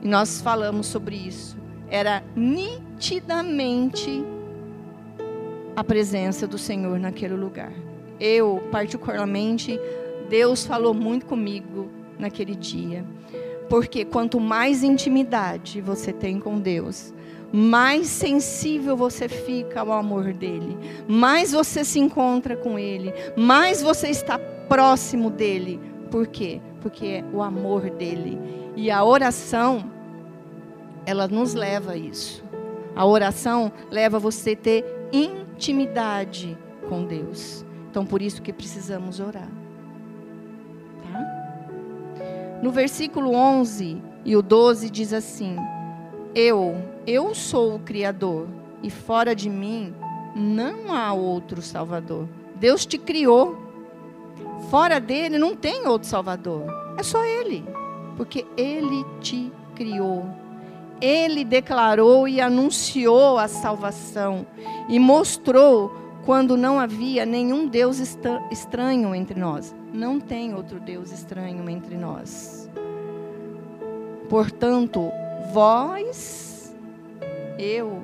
e 0.02 0.08
nós 0.08 0.40
falamos 0.40 0.86
sobre 0.86 1.16
isso. 1.16 1.56
Era 1.88 2.22
nitidamente 2.34 4.24
a 5.76 5.84
presença 5.84 6.46
do 6.46 6.58
Senhor 6.58 6.98
naquele 6.98 7.34
lugar. 7.34 7.72
Eu, 8.18 8.62
particularmente, 8.70 9.78
Deus 10.28 10.66
falou 10.66 10.92
muito 10.92 11.26
comigo 11.26 11.88
naquele 12.18 12.54
dia. 12.54 13.04
Porque 13.68 14.04
quanto 14.04 14.40
mais 14.40 14.82
intimidade 14.82 15.80
você 15.80 16.12
tem 16.12 16.40
com 16.40 16.58
Deus, 16.58 17.14
mais 17.52 18.06
sensível 18.08 18.96
você 18.96 19.28
fica 19.28 19.80
ao 19.80 19.92
amor 19.92 20.32
dele, 20.32 20.76
mais 21.08 21.52
você 21.52 21.84
se 21.84 21.98
encontra 21.98 22.56
com 22.56 22.78
ele, 22.78 23.12
mais 23.36 23.82
você 23.82 24.08
está 24.08 24.38
próximo 24.68 25.30
dele. 25.30 25.80
Por 26.10 26.26
quê? 26.26 26.60
Porque 26.80 27.06
é 27.06 27.24
o 27.32 27.42
amor 27.42 27.90
dele. 27.90 28.38
E 28.76 28.90
a 28.90 29.04
oração, 29.04 29.90
ela 31.04 31.26
nos 31.26 31.54
leva 31.54 31.92
a 31.92 31.96
isso. 31.96 32.44
A 32.94 33.04
oração 33.04 33.72
leva 33.90 34.18
você 34.18 34.52
a 34.52 34.56
ter 34.56 34.84
intimidade 35.12 36.56
com 36.88 37.04
Deus. 37.04 37.64
Então, 37.90 38.06
por 38.06 38.22
isso 38.22 38.42
que 38.42 38.52
precisamos 38.52 39.18
orar. 39.18 39.48
Tá? 41.02 42.60
No 42.62 42.70
versículo 42.70 43.34
11 43.34 44.00
e 44.24 44.36
o 44.36 44.42
12 44.42 44.90
diz 44.90 45.12
assim: 45.12 45.56
Eu, 46.34 46.76
eu 47.06 47.34
sou 47.34 47.76
o 47.76 47.78
Criador, 47.80 48.46
e 48.82 48.90
fora 48.90 49.34
de 49.34 49.50
mim 49.50 49.94
não 50.34 50.92
há 50.92 51.12
outro 51.12 51.60
Salvador. 51.60 52.26
Deus 52.56 52.86
te 52.86 52.98
criou. 52.98 53.58
Fora 54.70 55.00
dele 55.00 55.38
não 55.38 55.56
tem 55.56 55.86
outro 55.86 56.08
Salvador. 56.08 56.64
É 56.96 57.02
só 57.02 57.24
Ele. 57.24 57.64
Porque 58.16 58.46
Ele 58.56 59.04
te 59.20 59.52
criou. 59.74 60.26
Ele 61.00 61.44
declarou 61.44 62.28
e 62.28 62.40
anunciou 62.40 63.38
a 63.38 63.48
salvação 63.48 64.46
e 64.88 64.98
mostrou 64.98 65.94
quando 66.26 66.56
não 66.56 66.78
havia 66.78 67.24
nenhum 67.24 67.66
Deus 67.66 67.98
estranho 68.50 69.14
entre 69.14 69.40
nós. 69.40 69.74
Não 69.92 70.20
tem 70.20 70.54
outro 70.54 70.78
Deus 70.78 71.10
estranho 71.10 71.68
entre 71.68 71.96
nós. 71.96 72.68
Portanto, 74.28 75.10
vós, 75.52 76.49
eu, 77.60 78.02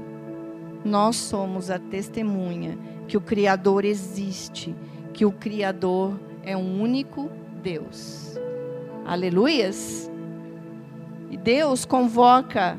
nós 0.84 1.16
somos 1.16 1.70
a 1.70 1.78
testemunha 1.78 2.78
que 3.08 3.16
o 3.16 3.20
Criador 3.20 3.84
existe, 3.84 4.76
que 5.12 5.24
o 5.24 5.32
Criador 5.32 6.20
é 6.42 6.56
um 6.56 6.80
único 6.80 7.30
Deus. 7.62 8.38
Aleluias! 9.04 10.10
E 11.30 11.36
Deus 11.36 11.84
convoca 11.84 12.78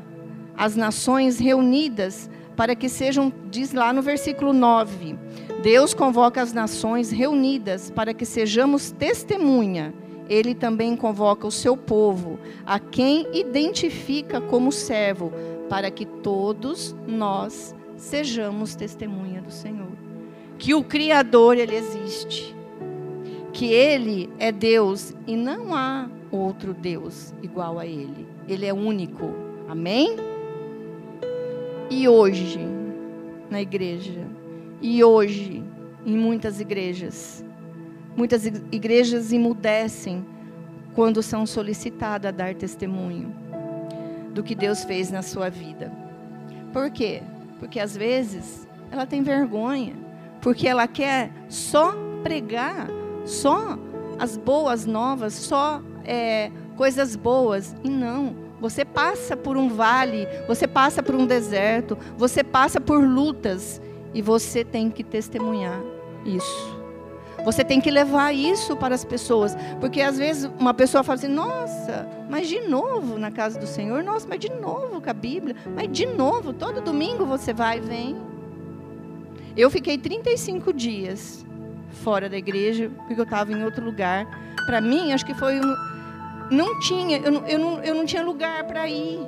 as 0.56 0.76
nações 0.76 1.38
reunidas 1.38 2.30
para 2.56 2.74
que 2.74 2.88
sejam, 2.88 3.32
diz 3.50 3.72
lá 3.72 3.92
no 3.92 4.02
versículo 4.02 4.52
9, 4.52 5.16
Deus 5.62 5.94
convoca 5.94 6.40
as 6.40 6.52
nações 6.52 7.10
reunidas 7.10 7.90
para 7.90 8.14
que 8.14 8.24
sejamos 8.24 8.90
testemunha. 8.90 9.92
Ele 10.28 10.54
também 10.54 10.94
convoca 10.96 11.46
o 11.46 11.50
seu 11.50 11.76
povo, 11.76 12.38
a 12.66 12.78
quem 12.78 13.26
identifica 13.32 14.40
como 14.40 14.70
servo, 14.70 15.32
para 15.68 15.90
que 15.90 16.04
todos 16.04 16.94
nós 17.06 17.74
sejamos 17.96 18.74
testemunha 18.74 19.40
do 19.40 19.50
Senhor. 19.50 19.88
Que 20.58 20.74
o 20.74 20.82
Criador, 20.82 21.56
ele 21.56 21.76
existe. 21.76 22.54
Que 23.52 23.72
ele 23.72 24.30
é 24.38 24.52
Deus 24.52 25.14
e 25.26 25.36
não 25.36 25.74
há 25.74 26.08
outro 26.30 26.74
Deus 26.74 27.32
igual 27.42 27.78
a 27.78 27.86
ele. 27.86 28.26
Ele 28.46 28.66
é 28.66 28.72
único. 28.72 29.34
Amém? 29.68 30.16
E 31.90 32.08
hoje, 32.08 32.60
na 33.50 33.62
igreja, 33.62 34.26
e 34.80 35.02
hoje, 35.02 35.62
em 36.04 36.16
muitas 36.16 36.60
igrejas, 36.60 37.44
muitas 38.18 38.44
igrejas 38.44 39.32
emudecem 39.32 40.26
quando 40.92 41.22
são 41.22 41.46
solicitadas 41.46 42.28
a 42.28 42.32
dar 42.32 42.52
testemunho 42.52 43.32
do 44.34 44.42
que 44.42 44.56
Deus 44.56 44.82
fez 44.82 45.08
na 45.08 45.22
sua 45.22 45.48
vida. 45.48 45.92
Por 46.72 46.90
quê? 46.90 47.22
Porque 47.60 47.78
às 47.78 47.96
vezes 47.96 48.66
ela 48.90 49.06
tem 49.06 49.22
vergonha, 49.22 49.94
porque 50.40 50.66
ela 50.66 50.88
quer 50.88 51.30
só 51.48 51.94
pregar, 52.24 52.88
só 53.24 53.78
as 54.18 54.36
boas 54.36 54.84
novas, 54.84 55.34
só 55.34 55.80
é, 56.04 56.50
coisas 56.76 57.14
boas, 57.14 57.76
e 57.84 57.88
não 57.88 58.34
você 58.60 58.84
passa 58.84 59.36
por 59.36 59.56
um 59.56 59.68
vale, 59.68 60.26
você 60.48 60.66
passa 60.66 61.00
por 61.04 61.14
um 61.14 61.24
deserto, 61.24 61.96
você 62.16 62.42
passa 62.42 62.80
por 62.80 63.00
lutas 63.00 63.80
e 64.12 64.20
você 64.20 64.64
tem 64.64 64.90
que 64.90 65.04
testemunhar 65.04 65.80
isso. 66.24 66.77
Você 67.44 67.64
tem 67.64 67.80
que 67.80 67.90
levar 67.90 68.34
isso 68.34 68.76
para 68.76 68.94
as 68.94 69.04
pessoas, 69.04 69.56
porque 69.80 70.00
às 70.00 70.18
vezes 70.18 70.50
uma 70.58 70.74
pessoa 70.74 71.02
fala 71.04 71.18
assim: 71.18 71.28
"Nossa, 71.28 72.08
mas 72.28 72.48
de 72.48 72.60
novo 72.60 73.18
na 73.18 73.30
casa 73.30 73.58
do 73.58 73.66
Senhor? 73.66 74.02
Nossa, 74.02 74.26
mas 74.28 74.40
de 74.40 74.50
novo 74.50 75.00
com 75.00 75.10
a 75.10 75.14
Bíblia? 75.14 75.56
Mas 75.74 75.90
de 75.90 76.06
novo, 76.06 76.52
todo 76.52 76.80
domingo 76.80 77.24
você 77.24 77.52
vai 77.52 77.78
e 77.78 77.80
vem?" 77.80 78.16
Eu 79.56 79.70
fiquei 79.70 79.98
35 79.98 80.72
dias 80.72 81.44
fora 82.04 82.28
da 82.28 82.36
igreja, 82.36 82.90
porque 82.96 83.20
eu 83.20 83.24
estava 83.24 83.50
em 83.52 83.64
outro 83.64 83.84
lugar. 83.84 84.26
Para 84.66 84.80
mim, 84.80 85.12
acho 85.12 85.26
que 85.26 85.34
foi 85.34 85.58
um, 85.58 85.74
não 86.50 86.78
tinha, 86.80 87.18
eu 87.18 87.32
não, 87.32 87.46
eu 87.46 87.58
não, 87.58 87.82
eu 87.82 87.94
não 87.94 88.06
tinha 88.06 88.22
lugar 88.22 88.64
para 88.64 88.88
ir. 88.88 89.20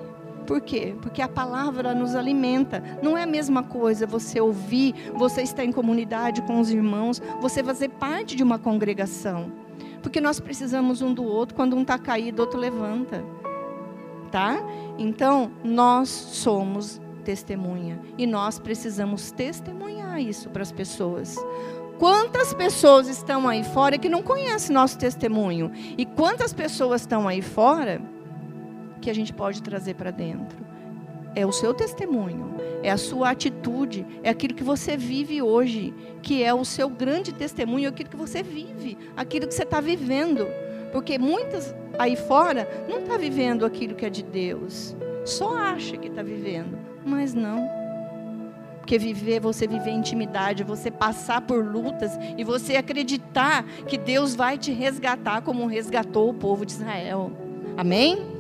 Por 0.47 0.61
quê? 0.61 0.95
Porque 1.01 1.23
a 1.23 1.29
palavra 1.29 1.95
nos 1.95 2.15
alimenta. 2.15 2.83
Não 3.03 3.17
é 3.17 3.23
a 3.23 3.27
mesma 3.27 3.63
coisa 3.63 4.07
você 4.07 4.41
ouvir, 4.41 4.95
você 5.15 5.43
estar 5.43 5.65
em 5.65 5.73
comunidade 5.73 6.43
com 6.43 6.61
os 6.61 6.71
irmãos, 6.71 7.21
você 7.41 7.63
fazer 7.63 7.89
parte 7.91 8.37
de 8.37 8.43
uma 8.43 8.59
congregação. 8.59 9.53
Porque 10.03 10.21
nós 10.21 10.41
precisamos 10.41 11.03
um 11.03 11.13
do 11.13 11.25
outro. 11.25 11.55
Quando 11.55 11.77
um 11.77 11.83
está 11.83 11.99
caído, 11.99 12.43
o 12.43 12.45
outro 12.45 12.59
levanta. 12.59 13.25
Tá? 14.31 14.59
Então, 14.99 15.51
nós 15.63 16.09
somos 16.09 17.01
testemunha. 17.25 18.01
E 18.17 18.27
nós 18.27 18.59
precisamos 18.59 19.31
testemunhar 19.31 20.21
isso 20.21 20.49
para 20.51 20.63
as 20.63 20.73
pessoas. 20.73 21.37
Quantas 21.99 22.55
pessoas 22.55 23.09
estão 23.09 23.47
aí 23.47 23.63
fora 23.63 23.99
que 23.99 24.09
não 24.09 24.23
conhecem 24.23 24.75
nosso 24.75 24.97
testemunho? 24.97 25.71
E 25.99 26.07
quantas 26.07 26.53
pessoas 26.55 27.03
estão 27.03 27.29
aí 27.29 27.43
fora 27.43 28.01
que 29.01 29.11
a 29.11 29.15
gente 29.15 29.33
pode 29.33 29.63
trazer 29.63 29.95
para 29.95 30.11
dentro? 30.11 30.71
é 31.35 31.47
o 31.47 31.53
seu 31.53 31.73
testemunho, 31.73 32.55
é 32.83 32.91
a 32.91 32.97
sua 32.97 33.31
atitude, 33.31 34.07
é 34.23 34.31
aquilo 34.31 34.55
que 34.55 34.65
você 34.65 34.97
vive 34.97 35.41
hoje, 35.41 35.95
que 36.23 36.43
é 36.43 36.53
o 36.53 36.65
seu 36.65 36.89
grande 36.89 37.33
testemunho, 37.33 37.89
aquilo 37.89 38.11
que 38.11 38.17
você 38.17 38.43
vive, 38.43 38.99
aquilo 39.17 39.47
que 39.47 39.55
você 39.55 39.63
está 39.63 39.81
vivendo. 39.81 40.47
Porque 40.93 41.19
muitas 41.19 41.75
aí 41.99 42.17
fora 42.17 42.69
não 42.89 43.01
está 43.01 43.17
vivendo 43.17 43.65
aquilo 43.65 43.95
que 43.95 44.05
é 44.05 44.11
de 44.11 44.23
Deus, 44.23 44.97
só 45.25 45.57
acha 45.57 45.97
que 45.97 46.09
está 46.09 46.23
vivendo, 46.23 46.79
mas 47.05 47.33
não. 47.33 47.69
Porque 48.81 48.99
viver, 48.99 49.39
você 49.39 49.69
viver 49.69 49.91
intimidade, 49.91 50.65
você 50.65 50.91
passar 50.91 51.43
por 51.43 51.65
lutas 51.65 52.11
e 52.37 52.43
você 52.43 52.75
acreditar 52.75 53.65
que 53.87 53.97
Deus 53.97 54.35
vai 54.35 54.59
te 54.59 54.73
resgatar 54.73 55.43
como 55.43 55.67
resgatou 55.67 56.31
o 56.31 56.35
povo 56.35 56.67
de 56.67 56.73
Israel. 56.73 57.31
Amém? 57.77 58.40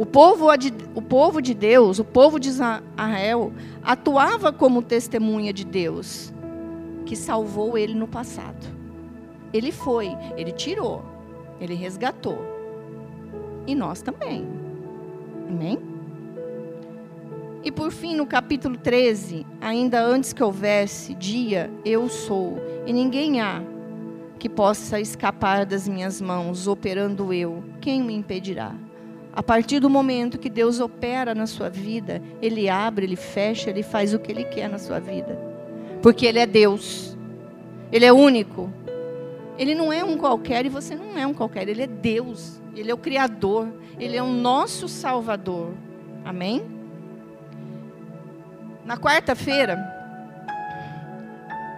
O 0.00 0.06
povo, 0.06 0.46
o 0.94 1.02
povo 1.02 1.42
de 1.42 1.52
Deus, 1.52 1.98
o 1.98 2.04
povo 2.04 2.40
de 2.40 2.48
Israel, 2.48 3.52
atuava 3.82 4.50
como 4.50 4.80
testemunha 4.80 5.52
de 5.52 5.62
Deus, 5.62 6.32
que 7.04 7.14
salvou 7.14 7.76
ele 7.76 7.92
no 7.92 8.08
passado. 8.08 8.66
Ele 9.52 9.70
foi, 9.70 10.16
ele 10.38 10.52
tirou, 10.52 11.04
ele 11.60 11.74
resgatou. 11.74 12.38
E 13.66 13.74
nós 13.74 14.00
também. 14.00 14.48
Amém? 15.46 15.78
E 17.62 17.70
por 17.70 17.90
fim, 17.90 18.16
no 18.16 18.24
capítulo 18.24 18.78
13, 18.78 19.46
ainda 19.60 20.02
antes 20.02 20.32
que 20.32 20.42
houvesse 20.42 21.12
dia, 21.12 21.70
eu 21.84 22.08
sou, 22.08 22.56
e 22.86 22.92
ninguém 22.94 23.42
há 23.42 23.62
que 24.38 24.48
possa 24.48 24.98
escapar 24.98 25.66
das 25.66 25.86
minhas 25.86 26.22
mãos, 26.22 26.66
operando 26.66 27.34
eu. 27.34 27.62
Quem 27.82 28.02
me 28.02 28.14
impedirá? 28.14 28.74
A 29.32 29.42
partir 29.42 29.78
do 29.78 29.88
momento 29.88 30.38
que 30.38 30.50
Deus 30.50 30.80
opera 30.80 31.34
na 31.34 31.46
sua 31.46 31.68
vida, 31.68 32.20
Ele 32.42 32.68
abre, 32.68 33.06
Ele 33.06 33.16
fecha, 33.16 33.70
Ele 33.70 33.82
faz 33.82 34.12
o 34.12 34.18
que 34.18 34.32
Ele 34.32 34.44
quer 34.44 34.68
na 34.68 34.78
sua 34.78 34.98
vida. 34.98 35.38
Porque 36.02 36.26
Ele 36.26 36.38
é 36.38 36.46
Deus. 36.46 37.16
Ele 37.92 38.04
é 38.04 38.12
único. 38.12 38.72
Ele 39.56 39.74
não 39.74 39.92
é 39.92 40.02
um 40.02 40.16
qualquer 40.16 40.66
e 40.66 40.68
você 40.68 40.94
não 40.94 41.16
é 41.16 41.26
um 41.26 41.34
qualquer. 41.34 41.68
Ele 41.68 41.82
é 41.82 41.86
Deus. 41.86 42.60
Ele 42.74 42.90
é 42.90 42.94
o 42.94 42.98
Criador. 42.98 43.68
Ele 43.98 44.16
é 44.16 44.22
o 44.22 44.28
nosso 44.28 44.88
Salvador. 44.88 45.74
Amém? 46.24 46.64
Na 48.84 48.96
quarta-feira, 48.96 49.78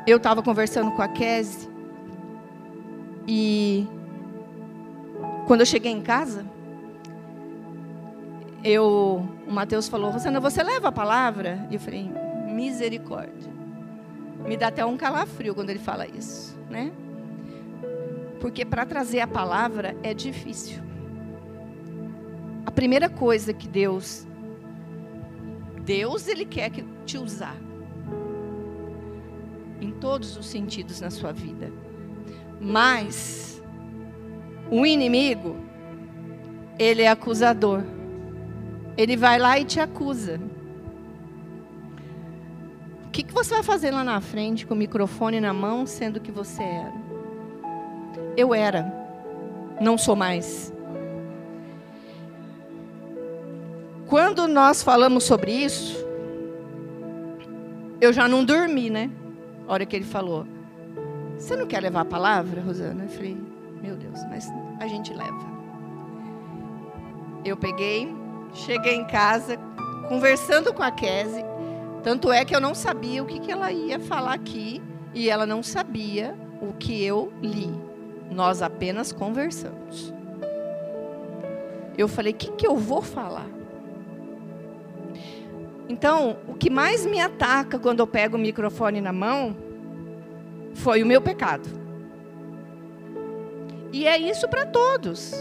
eu 0.06 0.16
estava 0.16 0.42
conversando 0.42 0.90
com 0.92 1.02
a 1.02 1.08
Kese 1.08 1.68
e 3.26 3.86
quando 5.46 5.60
eu 5.60 5.66
cheguei 5.66 5.92
em 5.92 6.00
casa, 6.00 6.46
eu, 8.64 9.26
o 9.46 9.52
Mateus 9.52 9.88
falou, 9.88 10.10
Rosana, 10.10 10.40
você 10.40 10.62
leva 10.62 10.88
a 10.88 10.92
palavra? 10.92 11.66
E 11.70 11.74
eu 11.74 11.80
falei, 11.80 12.10
misericórdia. 12.48 13.52
Me 14.46 14.56
dá 14.56 14.68
até 14.68 14.84
um 14.84 14.96
calafrio 14.96 15.54
quando 15.54 15.70
ele 15.70 15.78
fala 15.78 16.06
isso, 16.06 16.58
né? 16.68 16.92
Porque 18.40 18.64
para 18.64 18.84
trazer 18.84 19.20
a 19.20 19.26
palavra 19.26 19.96
é 20.02 20.12
difícil. 20.12 20.82
A 22.66 22.70
primeira 22.70 23.08
coisa 23.08 23.52
que 23.52 23.68
Deus 23.68 24.26
Deus 25.84 26.28
ele 26.28 26.44
quer 26.44 26.70
te 27.04 27.18
usar 27.18 27.56
em 29.80 29.90
todos 29.90 30.36
os 30.36 30.46
sentidos 30.46 31.00
na 31.00 31.10
sua 31.10 31.32
vida. 31.32 31.72
Mas 32.60 33.60
o 34.70 34.86
inimigo 34.86 35.56
ele 36.78 37.02
é 37.02 37.08
acusador. 37.08 37.82
Ele 38.96 39.16
vai 39.16 39.38
lá 39.38 39.58
e 39.58 39.64
te 39.64 39.80
acusa. 39.80 40.40
O 43.06 43.10
que, 43.10 43.22
que 43.22 43.32
você 43.32 43.54
vai 43.54 43.62
fazer 43.62 43.90
lá 43.90 44.02
na 44.02 44.20
frente 44.20 44.66
com 44.66 44.74
o 44.74 44.76
microfone 44.76 45.40
na 45.40 45.52
mão, 45.52 45.86
sendo 45.86 46.20
que 46.20 46.32
você 46.32 46.62
era? 46.62 46.94
Eu 48.36 48.54
era, 48.54 48.90
não 49.80 49.98
sou 49.98 50.16
mais. 50.16 50.72
quando 54.12 54.46
nós 54.46 54.82
falamos 54.82 55.24
sobre 55.24 55.50
isso, 55.50 55.96
eu 57.98 58.12
já 58.12 58.28
não 58.28 58.44
dormi, 58.44 58.90
né? 58.90 59.10
A 59.66 59.72
hora 59.72 59.86
que 59.86 59.96
ele 59.96 60.04
falou. 60.04 60.46
Você 61.38 61.56
não 61.56 61.66
quer 61.66 61.80
levar 61.80 62.02
a 62.02 62.04
palavra, 62.04 62.60
Rosana? 62.60 63.04
Eu 63.04 63.08
falei, 63.08 63.38
meu 63.80 63.96
Deus, 63.96 64.22
mas 64.28 64.46
a 64.80 64.86
gente 64.86 65.14
leva. 65.14 65.50
Eu 67.42 67.56
peguei, 67.56 68.14
cheguei 68.54 68.94
em 68.94 69.04
casa, 69.04 69.56
conversando 70.08 70.72
com 70.72 70.82
a 70.82 70.90
Kese. 70.90 71.44
Tanto 72.02 72.32
é 72.32 72.44
que 72.44 72.54
eu 72.54 72.60
não 72.60 72.74
sabia 72.74 73.22
o 73.22 73.26
que, 73.26 73.38
que 73.38 73.52
ela 73.52 73.70
ia 73.70 73.98
falar 73.98 74.34
aqui. 74.34 74.82
E 75.14 75.28
ela 75.28 75.46
não 75.46 75.62
sabia 75.62 76.34
o 76.60 76.72
que 76.72 77.04
eu 77.04 77.32
li. 77.42 77.70
Nós 78.30 78.62
apenas 78.62 79.12
conversamos. 79.12 80.12
Eu 81.96 82.08
falei, 82.08 82.32
o 82.32 82.36
que, 82.36 82.50
que 82.52 82.66
eu 82.66 82.76
vou 82.76 83.02
falar? 83.02 83.46
Então, 85.88 86.38
o 86.48 86.54
que 86.54 86.70
mais 86.70 87.04
me 87.04 87.20
ataca 87.20 87.78
quando 87.78 88.00
eu 88.00 88.06
pego 88.06 88.36
o 88.36 88.40
microfone 88.40 89.00
na 89.00 89.12
mão 89.12 89.54
foi 90.74 91.02
o 91.02 91.06
meu 91.06 91.20
pecado. 91.20 91.68
E 93.92 94.06
é 94.06 94.16
isso 94.16 94.48
para 94.48 94.64
todos. 94.64 95.34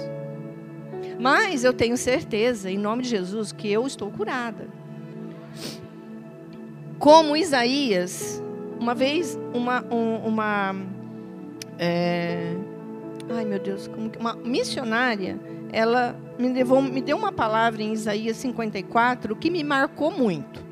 Mas 1.21 1.63
eu 1.63 1.71
tenho 1.71 1.95
certeza, 1.95 2.71
em 2.71 2.79
nome 2.79 3.03
de 3.03 3.09
Jesus, 3.09 3.51
que 3.51 3.71
eu 3.71 3.85
estou 3.85 4.09
curada. 4.09 4.67
Como 6.97 7.37
Isaías, 7.37 8.41
uma 8.79 8.95
vez, 8.95 9.37
uma, 9.53 9.85
um, 9.93 10.15
uma 10.27 10.75
é, 11.77 12.55
ai 13.29 13.45
meu 13.45 13.59
Deus, 13.59 13.87
uma 14.19 14.33
missionária, 14.33 15.39
ela 15.71 16.15
me, 16.39 16.49
levou, 16.49 16.81
me 16.81 17.01
deu 17.01 17.17
uma 17.17 17.31
palavra 17.31 17.83
em 17.83 17.93
Isaías 17.93 18.37
54 18.37 19.35
que 19.35 19.51
me 19.51 19.63
marcou 19.63 20.09
muito. 20.09 20.65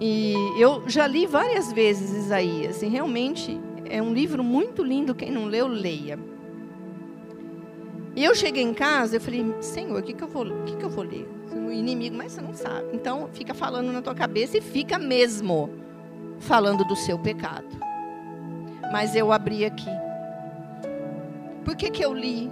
E 0.00 0.34
eu 0.56 0.88
já 0.88 1.08
li 1.08 1.26
várias 1.26 1.72
vezes 1.72 2.12
Isaías, 2.12 2.80
e 2.80 2.86
realmente 2.86 3.60
é 3.86 4.00
um 4.00 4.14
livro 4.14 4.44
muito 4.44 4.84
lindo. 4.84 5.16
Quem 5.16 5.32
não 5.32 5.46
leu, 5.46 5.66
leia. 5.66 6.29
E 8.16 8.24
eu 8.24 8.34
cheguei 8.34 8.62
em 8.62 8.74
casa, 8.74 9.16
eu 9.16 9.20
falei, 9.20 9.44
Senhor, 9.60 10.00
o 10.00 10.02
que, 10.02 10.12
que, 10.12 10.22
eu, 10.22 10.28
vou, 10.28 10.44
que, 10.64 10.76
que 10.76 10.84
eu 10.84 10.90
vou 10.90 11.04
ler? 11.04 11.28
O 11.52 11.70
inimigo, 11.70 12.16
mas 12.16 12.32
você 12.32 12.40
não 12.40 12.54
sabe. 12.54 12.88
Então, 12.92 13.28
fica 13.32 13.54
falando 13.54 13.92
na 13.92 14.02
tua 14.02 14.14
cabeça 14.14 14.58
e 14.58 14.60
fica 14.60 14.98
mesmo 14.98 15.70
falando 16.40 16.84
do 16.84 16.96
seu 16.96 17.18
pecado. 17.18 17.68
Mas 18.92 19.14
eu 19.14 19.30
abri 19.30 19.64
aqui. 19.64 19.90
Por 21.64 21.76
que, 21.76 21.90
que 21.90 22.04
eu 22.04 22.12
li 22.12 22.50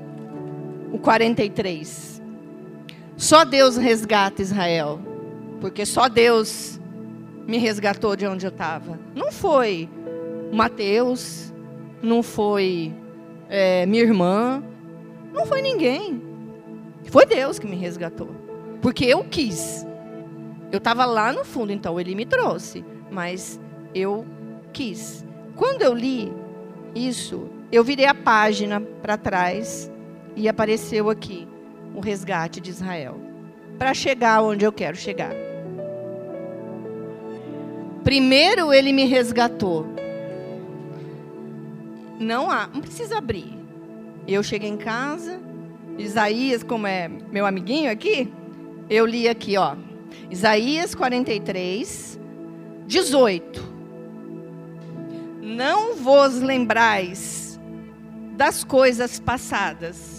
o 0.93 0.99
43. 0.99 2.23
Só 3.17 3.45
Deus 3.45 3.77
resgata 3.77 4.43
Israel. 4.43 5.01
Porque 5.61 5.85
só 5.85 6.09
Deus 6.09 6.81
me 7.47 7.59
resgatou 7.59 8.15
de 8.15 8.27
onde 8.27 8.47
eu 8.47 8.51
estava. 8.51 8.99
Não 9.15 9.33
foi 9.33 9.89
Mateus, 10.53 11.53
não 12.03 12.23
foi 12.23 12.93
é, 13.49 13.85
minha 13.87 14.03
irmã, 14.03 14.63
não 15.39 15.47
foi 15.47 15.62
ninguém. 15.62 16.20
Foi 17.05 17.24
Deus 17.24 17.59
que 17.59 17.66
me 17.66 17.76
resgatou. 17.76 18.28
Porque 18.82 19.05
eu 19.05 19.24
quis. 19.24 19.86
Eu 20.72 20.78
estava 20.78 21.05
lá 21.05 21.32
no 21.32 21.45
fundo, 21.45 21.72
então 21.72 21.99
ele 21.99 22.14
me 22.14 22.26
trouxe. 22.26 22.84
Mas 23.11 23.59
eu 23.95 24.26
quis. 24.72 25.24
Quando 25.55 25.82
eu 25.82 25.95
li 25.95 26.32
isso, 26.95 27.49
eu 27.70 27.84
virei 27.84 28.07
a 28.07 28.14
página 28.14 28.80
para 28.80 29.16
trás 29.16 29.91
e 30.34 30.49
apareceu 30.49 31.09
aqui 31.09 31.47
o 31.95 32.01
resgate 32.01 32.61
de 32.61 32.70
Israel. 32.70 33.16
Para 33.78 33.95
chegar 33.95 34.43
onde 34.43 34.64
eu 34.64 34.72
quero 34.72 34.97
chegar. 34.97 35.32
Primeiro 38.03 38.72
ele 38.72 38.93
me 38.93 39.05
resgatou. 39.05 39.86
Não 42.18 42.51
há, 42.51 42.66
não 42.66 42.80
precisa 42.80 43.18
abrir. 43.18 43.58
Eu 44.29 44.43
cheguei 44.43 44.68
em 44.68 44.76
casa, 44.76 45.41
Isaías, 45.97 46.62
como 46.62 46.87
é 46.87 47.09
meu 47.09 47.47
amiguinho 47.47 47.91
aqui, 47.91 48.33
eu 48.89 49.07
li 49.07 49.26
aqui, 49.26 49.57
ó. 49.57 49.74
Isaías 50.31 50.95
43, 50.95 52.20
18. 52.87 53.79
Não 55.41 55.97
vos 55.97 56.41
lembrais 56.41 57.59
das 58.37 58.62
coisas 58.62 59.18
passadas 59.18 60.18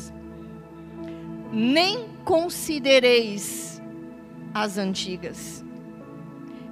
nem 1.52 2.08
considereis 2.24 3.82
as 4.54 4.78
antigas. 4.78 5.64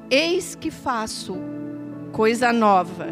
Eis 0.09 0.55
que 0.55 0.71
faço 0.71 1.37
coisa 2.11 2.53
nova, 2.53 3.07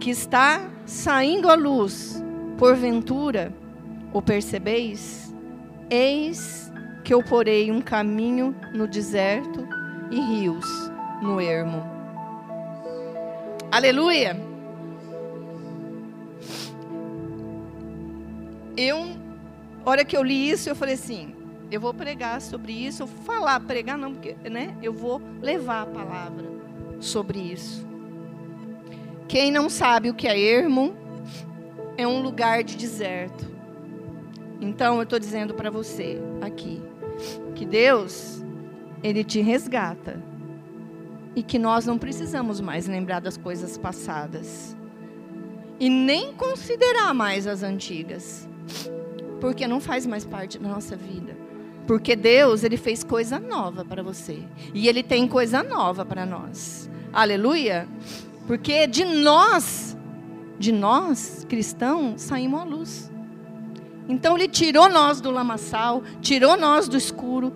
que 0.00 0.10
está 0.10 0.70
saindo 0.84 1.48
à 1.48 1.54
luz, 1.54 2.22
porventura 2.58 3.52
o 4.12 4.20
percebeis? 4.20 5.34
Eis 5.88 6.66
porque 7.06 7.14
eu 7.14 7.22
porei 7.22 7.70
um 7.70 7.80
caminho 7.80 8.52
no 8.74 8.88
deserto 8.88 9.64
e 10.10 10.18
rios 10.18 10.66
no 11.22 11.40
ermo. 11.40 11.80
Aleluia! 13.70 14.36
Eu, 18.76 19.06
hora 19.84 20.04
que 20.04 20.16
eu 20.16 20.24
li 20.24 20.50
isso, 20.50 20.68
eu 20.68 20.74
falei 20.74 20.94
assim: 20.94 21.32
eu 21.70 21.80
vou 21.80 21.94
pregar 21.94 22.40
sobre 22.40 22.72
isso, 22.72 23.04
eu 23.04 23.06
vou 23.06 23.24
falar, 23.24 23.60
pregar 23.60 23.96
não, 23.96 24.12
porque, 24.12 24.34
né? 24.50 24.76
Eu 24.82 24.92
vou 24.92 25.22
levar 25.40 25.82
a 25.82 25.86
palavra 25.86 26.44
sobre 26.98 27.38
isso. 27.38 27.86
Quem 29.28 29.52
não 29.52 29.70
sabe 29.70 30.10
o 30.10 30.14
que 30.14 30.26
é 30.26 30.36
ermo, 30.36 30.92
é 31.96 32.06
um 32.06 32.20
lugar 32.20 32.62
de 32.62 32.76
deserto. 32.76 33.46
Então 34.60 34.96
eu 34.96 35.02
estou 35.02 35.18
dizendo 35.18 35.54
para 35.54 35.70
você 35.70 36.20
aqui 36.40 36.82
que 37.54 37.64
Deus 37.64 38.42
ele 39.02 39.22
te 39.22 39.40
resgata 39.40 40.22
e 41.34 41.42
que 41.42 41.58
nós 41.58 41.86
não 41.86 41.98
precisamos 41.98 42.60
mais 42.60 42.86
lembrar 42.86 43.20
das 43.20 43.36
coisas 43.36 43.76
passadas 43.76 44.76
e 45.78 45.90
nem 45.90 46.32
considerar 46.32 47.12
mais 47.12 47.46
as 47.46 47.62
antigas, 47.62 48.48
porque 49.40 49.66
não 49.66 49.80
faz 49.80 50.06
mais 50.06 50.24
parte 50.24 50.58
da 50.58 50.68
nossa 50.68 50.96
vida. 50.96 51.36
Porque 51.86 52.16
Deus, 52.16 52.64
ele 52.64 52.76
fez 52.76 53.04
coisa 53.04 53.38
nova 53.38 53.84
para 53.84 54.02
você, 54.02 54.42
e 54.74 54.88
ele 54.88 55.02
tem 55.02 55.28
coisa 55.28 55.62
nova 55.62 56.04
para 56.04 56.26
nós. 56.26 56.90
Aleluia! 57.12 57.86
Porque 58.46 58.86
de 58.86 59.04
nós, 59.04 59.95
de 60.58 60.72
nós 60.72 61.44
cristãos, 61.48 62.22
saímos 62.22 62.60
à 62.60 62.64
luz. 62.64 63.12
Então 64.08 64.36
ele 64.36 64.48
tirou 64.48 64.88
nós 64.88 65.20
do 65.20 65.30
lamaçal, 65.30 66.02
tirou 66.20 66.56
nós 66.56 66.88
do 66.88 66.96
escuro, 66.96 67.52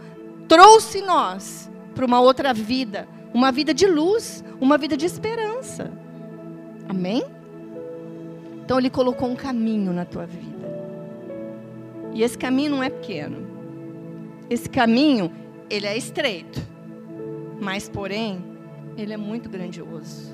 trouxe 0.48 1.00
nós 1.00 1.70
para 1.94 2.04
uma 2.04 2.20
outra 2.20 2.52
vida, 2.52 3.08
uma 3.32 3.52
vida 3.52 3.72
de 3.72 3.86
luz, 3.86 4.44
uma 4.60 4.76
vida 4.76 4.96
de 4.96 5.06
esperança. 5.06 5.90
Amém? 6.88 7.22
Então 8.64 8.78
ele 8.78 8.90
colocou 8.90 9.28
um 9.28 9.36
caminho 9.36 9.92
na 9.92 10.04
tua 10.04 10.26
vida. 10.26 10.50
E 12.12 12.22
esse 12.22 12.36
caminho 12.36 12.72
não 12.72 12.82
é 12.82 12.90
pequeno. 12.90 13.46
Esse 14.48 14.68
caminho, 14.68 15.30
ele 15.68 15.86
é 15.86 15.96
estreito. 15.96 16.60
Mas 17.60 17.88
porém, 17.88 18.44
ele 18.96 19.12
é 19.12 19.16
muito 19.16 19.48
grandioso. 19.48 20.29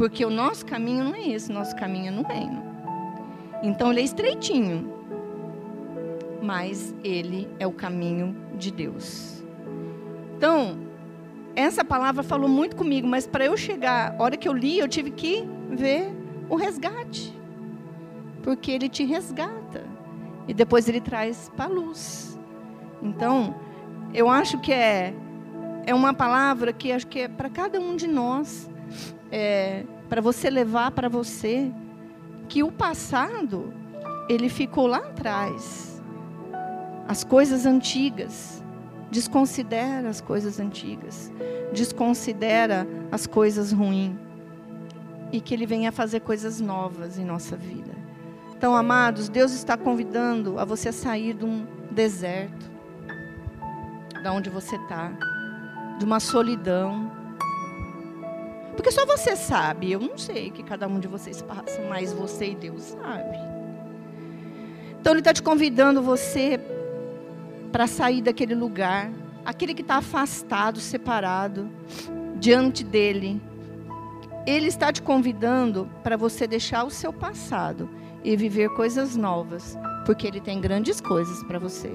Porque 0.00 0.24
o 0.24 0.30
nosso 0.30 0.64
caminho 0.64 1.04
não 1.04 1.14
é 1.14 1.28
esse, 1.28 1.52
nosso 1.52 1.76
caminho 1.76 2.08
é 2.08 2.10
no 2.10 2.22
reino. 2.22 2.62
Então 3.62 3.90
ele 3.90 4.00
é 4.00 4.04
estreitinho, 4.04 4.90
mas 6.42 6.94
ele 7.04 7.46
é 7.58 7.66
o 7.66 7.70
caminho 7.70 8.34
de 8.54 8.70
Deus. 8.70 9.44
Então, 10.34 10.78
essa 11.54 11.84
palavra 11.84 12.22
falou 12.22 12.48
muito 12.48 12.76
comigo, 12.76 13.06
mas 13.06 13.26
para 13.26 13.44
eu 13.44 13.58
chegar, 13.58 14.16
a 14.18 14.22
hora 14.22 14.38
que 14.38 14.48
eu 14.48 14.54
li, 14.54 14.78
eu 14.78 14.88
tive 14.88 15.10
que 15.10 15.46
ver 15.68 16.10
o 16.48 16.56
resgate. 16.56 17.38
Porque 18.42 18.70
ele 18.70 18.88
te 18.88 19.04
resgata 19.04 19.84
e 20.48 20.54
depois 20.54 20.88
ele 20.88 21.02
traz 21.02 21.52
para 21.54 21.66
a 21.66 21.68
luz. 21.68 22.40
Então, 23.02 23.54
eu 24.14 24.30
acho 24.30 24.58
que 24.62 24.72
é 24.72 25.12
é 25.84 25.94
uma 25.94 26.14
palavra 26.14 26.72
que 26.72 26.90
acho 26.90 27.06
que 27.06 27.20
é 27.20 27.28
para 27.28 27.50
cada 27.50 27.78
um 27.78 27.96
de 27.96 28.06
nós, 28.06 28.70
é, 29.30 29.84
para 30.08 30.20
você 30.20 30.50
levar 30.50 30.90
para 30.90 31.08
você 31.08 31.70
que 32.48 32.62
o 32.62 32.72
passado 32.72 33.72
ele 34.28 34.48
ficou 34.48 34.86
lá 34.86 34.98
atrás 34.98 35.90
as 37.10 37.24
coisas 37.24 37.66
antigas. 37.66 38.62
Desconsidera 39.10 40.08
as 40.08 40.20
coisas 40.20 40.60
antigas. 40.60 41.32
Desconsidera 41.72 42.86
as 43.10 43.26
coisas 43.26 43.72
ruins. 43.72 44.16
E 45.32 45.40
que 45.40 45.52
Ele 45.52 45.66
venha 45.66 45.90
fazer 45.90 46.20
coisas 46.20 46.60
novas 46.60 47.18
em 47.18 47.24
nossa 47.24 47.56
vida. 47.56 47.90
Então, 48.56 48.76
amados, 48.76 49.28
Deus 49.28 49.50
está 49.50 49.76
convidando 49.76 50.60
a 50.60 50.64
você 50.64 50.90
a 50.90 50.92
sair 50.92 51.34
de 51.34 51.44
um 51.44 51.66
deserto, 51.90 52.70
da 54.22 54.32
onde 54.32 54.48
você 54.48 54.76
está, 54.76 55.10
de 55.98 56.04
uma 56.04 56.20
solidão. 56.20 57.10
Porque 58.76 58.90
só 58.90 59.04
você 59.04 59.36
sabe, 59.36 59.92
eu 59.92 60.00
não 60.00 60.16
sei 60.16 60.48
o 60.48 60.52
que 60.52 60.62
cada 60.62 60.86
um 60.86 60.98
de 60.98 61.08
vocês 61.08 61.42
passa, 61.42 61.80
mas 61.88 62.12
você 62.12 62.50
e 62.50 62.54
Deus 62.54 62.82
sabe. 62.82 63.36
Então 65.00 65.12
Ele 65.12 65.20
está 65.20 65.32
te 65.32 65.42
convidando 65.42 66.02
você 66.02 66.60
para 67.72 67.86
sair 67.86 68.22
daquele 68.22 68.54
lugar, 68.54 69.10
aquele 69.44 69.74
que 69.74 69.82
está 69.82 69.96
afastado, 69.96 70.80
separado, 70.80 71.70
diante 72.38 72.84
dele. 72.84 73.40
Ele 74.46 74.66
está 74.66 74.92
te 74.92 75.02
convidando 75.02 75.88
para 76.02 76.16
você 76.16 76.46
deixar 76.46 76.84
o 76.84 76.90
seu 76.90 77.12
passado 77.12 77.88
e 78.24 78.36
viver 78.36 78.70
coisas 78.70 79.16
novas, 79.16 79.78
porque 80.04 80.26
ele 80.26 80.40
tem 80.40 80.60
grandes 80.60 81.00
coisas 81.00 81.42
para 81.44 81.58
você. 81.58 81.92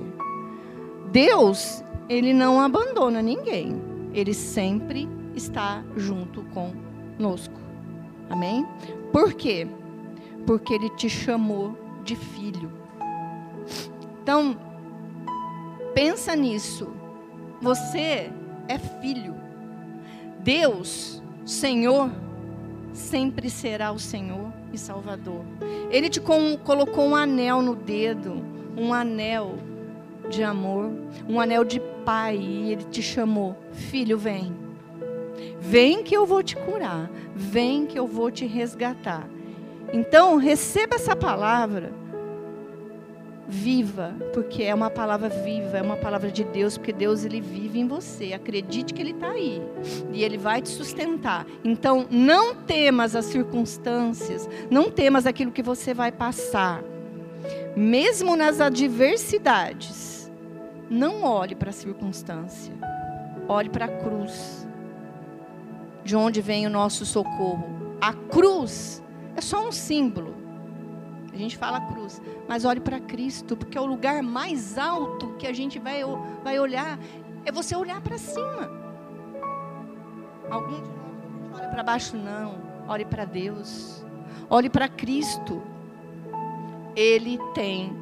Deus, 1.12 1.84
ele 2.10 2.34
não 2.34 2.62
abandona 2.62 3.22
ninguém. 3.22 3.82
Ele 4.14 4.34
sempre 4.34 5.10
está 5.36 5.84
junto 5.96 6.44
conosco. 6.46 7.60
Amém? 8.30 8.66
Por 9.12 9.34
quê? 9.34 9.68
Porque 10.46 10.74
ele 10.74 10.90
te 10.92 11.10
chamou 11.10 11.78
de 12.04 12.16
filho. 12.16 12.72
Então, 14.22 14.58
Pensa 15.96 16.36
nisso. 16.36 16.90
Você 17.62 18.30
é 18.68 18.78
filho. 19.02 19.34
Deus, 20.42 21.24
Senhor, 21.46 22.12
sempre 22.92 23.50
será 23.50 23.94
o 23.94 23.98
Senhor 23.98 24.52
e 24.74 24.78
Salvador. 24.78 25.46
Ele 25.90 26.10
te 26.10 26.20
colocou 26.20 27.06
um 27.06 27.16
anel 27.16 27.62
no 27.62 27.78
dedo, 27.78 28.44
um 28.76 28.94
anel 28.94 29.56
de 30.30 30.44
amor, 30.44 30.92
um 31.30 31.40
anel 31.40 31.64
de 31.64 31.80
pai, 32.04 32.36
e 32.36 32.74
ele 32.74 32.84
te 32.84 33.02
chamou: 33.02 33.56
Filho, 33.72 34.18
vem. 34.18 34.54
Vem 35.68 36.04
que 36.04 36.16
eu 36.16 36.26
vou 36.26 36.44
te 36.44 36.56
curar. 36.56 37.10
Vem 37.36 37.86
que 37.86 37.98
eu 37.98 38.06
vou 38.06 38.30
te 38.30 38.46
resgatar. 38.46 39.28
Então, 39.92 40.38
receba 40.38 40.96
essa 40.96 41.16
palavra 41.16 41.92
viva, 43.48 44.16
porque 44.34 44.64
é 44.64 44.74
uma 44.74 44.90
palavra 44.90 45.30
viva, 45.30 45.78
é 45.78 45.82
uma 45.82 45.96
palavra 45.96 46.32
de 46.32 46.44
Deus, 46.44 46.78
porque 46.78 46.92
Deus 46.92 47.24
ele 47.24 47.40
vive 47.40 47.80
em 47.80 47.88
você. 47.88 48.34
Acredite 48.34 48.94
que 48.94 49.02
ele 49.02 49.12
está 49.12 49.32
aí 49.32 49.62
e 50.12 50.24
ele 50.24 50.38
vai 50.38 50.62
te 50.62 50.70
sustentar. 50.70 51.46
Então, 51.64 52.06
não 52.10 52.56
temas 52.56 53.16
as 53.16 53.26
circunstâncias, 53.26 54.48
não 54.70 54.90
temas 54.90 55.26
aquilo 55.26 55.52
que 55.52 55.64
você 55.64 55.94
vai 55.94 56.12
passar, 56.12 56.84
mesmo 57.76 58.36
nas 58.36 58.60
adversidades. 58.60 60.32
Não 60.90 61.24
olhe 61.24 61.56
para 61.56 61.72
a 61.72 61.74
circunstância, 61.74 62.74
olhe 63.48 63.70
para 63.70 63.86
a 63.86 63.88
cruz, 63.88 64.65
de 66.06 66.16
onde 66.16 66.40
vem 66.40 66.66
o 66.66 66.70
nosso 66.70 67.06
socorro. 67.06 67.98
A 68.00 68.14
cruz 68.14 69.04
é 69.36 69.42
só 69.42 69.68
um 69.68 69.72
símbolo 69.74 70.36
a 71.36 71.38
gente 71.38 71.58
fala 71.58 71.82
cruz, 71.82 72.22
mas 72.48 72.64
olhe 72.64 72.80
para 72.80 72.98
Cristo, 72.98 73.58
porque 73.58 73.78
é 73.78 73.82
o 73.82 73.86
lugar 73.86 74.24
mais 74.24 74.78
alto 74.78 75.36
que 75.38 75.46
a 75.46 75.52
gente 75.52 75.78
vai, 75.78 76.00
vai 76.42 76.58
olhar, 76.58 76.98
é 77.44 77.52
você 77.52 77.76
olhar 77.76 78.00
para 78.02 78.18
cima. 78.18 78.72
Algum 80.50 80.82
de 80.82 80.90
nós 80.90 81.60
olha 81.60 81.68
para 81.68 81.84
baixo, 81.84 82.16
não. 82.16 82.56
Olhe 82.88 83.04
para 83.04 83.26
Deus. 83.26 84.06
Olhe 84.50 84.70
para 84.70 84.88
Cristo. 84.88 85.62
Ele 86.96 87.38
tem 87.54 87.94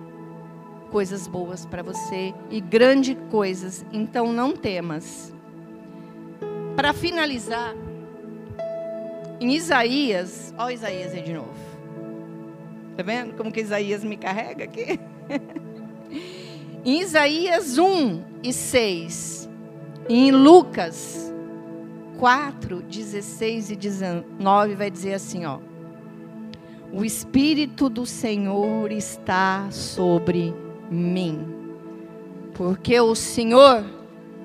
coisas 0.91 1.27
boas 1.27 1.65
para 1.65 1.81
você 1.81 2.35
e 2.51 2.61
grandes 2.61 3.17
coisas, 3.31 3.83
então 3.91 4.31
não 4.31 4.51
temas. 4.51 5.33
Para 6.75 6.93
finalizar, 6.93 7.73
em 9.43 9.55
Isaías, 9.55 10.53
olha 10.57 10.73
Isaías 10.73 11.13
aí 11.13 11.21
de 11.21 11.33
novo. 11.33 11.53
Está 12.91 13.03
vendo 13.03 13.33
como 13.35 13.51
que 13.51 13.59
Isaías 13.59 14.01
me 14.01 14.15
carrega 14.15 14.63
aqui? 14.63 14.97
em 16.85 17.01
Isaías 17.01 17.77
1 17.77 18.23
e 18.41 18.53
6, 18.53 19.49
e 20.07 20.27
em 20.27 20.31
Lucas 20.31 21.33
4, 22.19 22.83
16 22.83 23.71
e 23.71 23.75
19 23.75 24.75
vai 24.75 24.89
dizer 24.89 25.15
assim, 25.15 25.43
ó. 25.43 25.59
O 26.93 27.03
Espírito 27.03 27.89
do 27.89 28.05
Senhor 28.05 28.93
está 28.93 29.67
sobre 29.71 30.53
mim, 30.89 31.45
porque 32.53 32.97
o 32.97 33.13
Senhor 33.13 33.83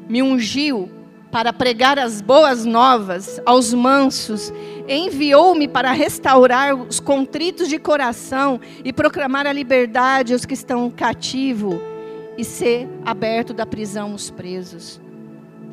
me 0.08 0.22
ungiu 0.22 0.90
para 1.30 1.52
pregar 1.52 1.98
as 1.98 2.20
boas 2.20 2.64
novas 2.64 3.40
aos 3.44 3.72
mansos, 3.74 4.52
enviou-me 4.89 5.69
para 5.69 5.93
restaurar 5.93 6.74
os 6.74 6.98
contritos 6.98 7.69
de 7.69 7.78
coração 7.78 8.60
e 8.85 8.93
proclamar 8.93 9.47
a 9.47 9.52
liberdade 9.52 10.32
aos 10.32 10.47
que 10.47 10.55
estão 10.55 10.90
cativos 10.90 11.77
e 12.36 12.44
ser 12.44 12.89
aberto 13.05 13.52
da 13.52 13.66
prisão 13.66 14.15
os 14.15 14.31
presos. 14.31 15.01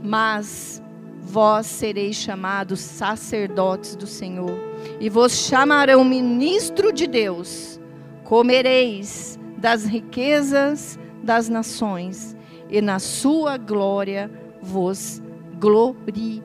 Mas 0.03 0.81
vós 1.21 1.65
sereis 1.65 2.15
chamados 2.15 2.79
sacerdotes 2.79 3.95
do 3.95 4.05
Senhor, 4.05 4.51
e 4.99 5.09
vos 5.09 5.47
chamarão 5.47 6.03
ministro 6.03 6.91
de 6.91 7.07
Deus. 7.07 7.79
Comereis 8.23 9.39
das 9.57 9.85
riquezas 9.85 10.99
das 11.23 11.49
nações, 11.49 12.35
e 12.69 12.81
na 12.81 12.99
sua 12.99 13.57
glória 13.57 14.29
vos 14.61 15.21
gloriareis. 15.59 16.43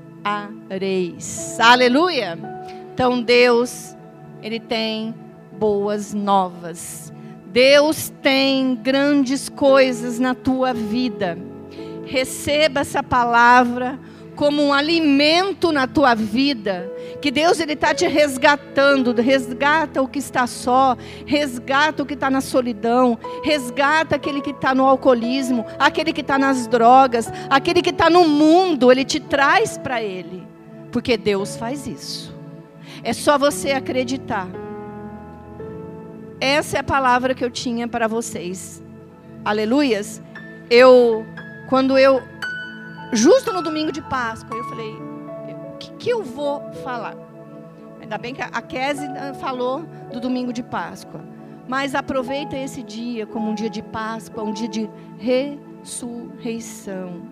Aleluia! 1.60 2.59
Então 2.94 3.22
Deus, 3.22 3.96
ele 4.42 4.60
tem 4.60 5.14
boas 5.52 6.14
novas. 6.14 7.12
Deus 7.46 8.12
tem 8.22 8.76
grandes 8.76 9.48
coisas 9.48 10.18
na 10.18 10.34
tua 10.34 10.72
vida. 10.72 11.38
Receba 12.04 12.80
essa 12.80 13.02
palavra 13.02 13.98
como 14.40 14.62
um 14.62 14.72
alimento 14.72 15.70
na 15.70 15.86
tua 15.86 16.14
vida, 16.14 16.90
que 17.20 17.30
Deus 17.30 17.60
ele 17.60 17.74
está 17.74 17.92
te 17.92 18.06
resgatando, 18.06 19.12
resgata 19.20 20.00
o 20.00 20.08
que 20.08 20.18
está 20.18 20.46
só, 20.46 20.96
resgata 21.26 22.02
o 22.02 22.06
que 22.06 22.14
está 22.14 22.30
na 22.30 22.40
solidão, 22.40 23.18
resgata 23.44 24.16
aquele 24.16 24.40
que 24.40 24.52
está 24.52 24.74
no 24.74 24.86
alcoolismo, 24.86 25.66
aquele 25.78 26.10
que 26.10 26.22
está 26.22 26.38
nas 26.38 26.66
drogas, 26.66 27.30
aquele 27.50 27.82
que 27.82 27.90
está 27.90 28.08
no 28.08 28.26
mundo, 28.26 28.90
ele 28.90 29.04
te 29.04 29.20
traz 29.20 29.76
para 29.76 30.02
ele, 30.02 30.46
porque 30.90 31.18
Deus 31.18 31.56
faz 31.56 31.86
isso. 31.86 32.29
É 33.02 33.12
só 33.12 33.38
você 33.38 33.72
acreditar. 33.72 34.46
Essa 36.38 36.76
é 36.76 36.80
a 36.80 36.84
palavra 36.84 37.34
que 37.34 37.44
eu 37.44 37.50
tinha 37.50 37.88
para 37.88 38.06
vocês. 38.06 38.82
Aleluias. 39.44 40.22
Eu, 40.70 41.26
quando 41.68 41.98
eu, 41.98 42.20
justo 43.12 43.52
no 43.52 43.62
domingo 43.62 43.90
de 43.90 44.02
Páscoa, 44.02 44.56
eu 44.56 44.64
falei, 44.64 44.92
o 44.92 45.76
que, 45.78 45.90
que 45.92 46.10
eu 46.10 46.22
vou 46.22 46.62
falar? 46.84 47.16
Ainda 48.00 48.18
bem 48.18 48.34
que 48.34 48.42
a 48.42 48.62
Kese 48.62 49.06
falou 49.40 49.84
do 50.12 50.20
domingo 50.20 50.52
de 50.52 50.62
Páscoa. 50.62 51.20
Mas 51.66 51.94
aproveita 51.94 52.56
esse 52.56 52.82
dia 52.82 53.26
como 53.26 53.50
um 53.50 53.54
dia 53.54 53.70
de 53.70 53.82
Páscoa, 53.82 54.42
um 54.42 54.52
dia 54.52 54.68
de 54.68 54.90
ressurreição. 55.18 57.22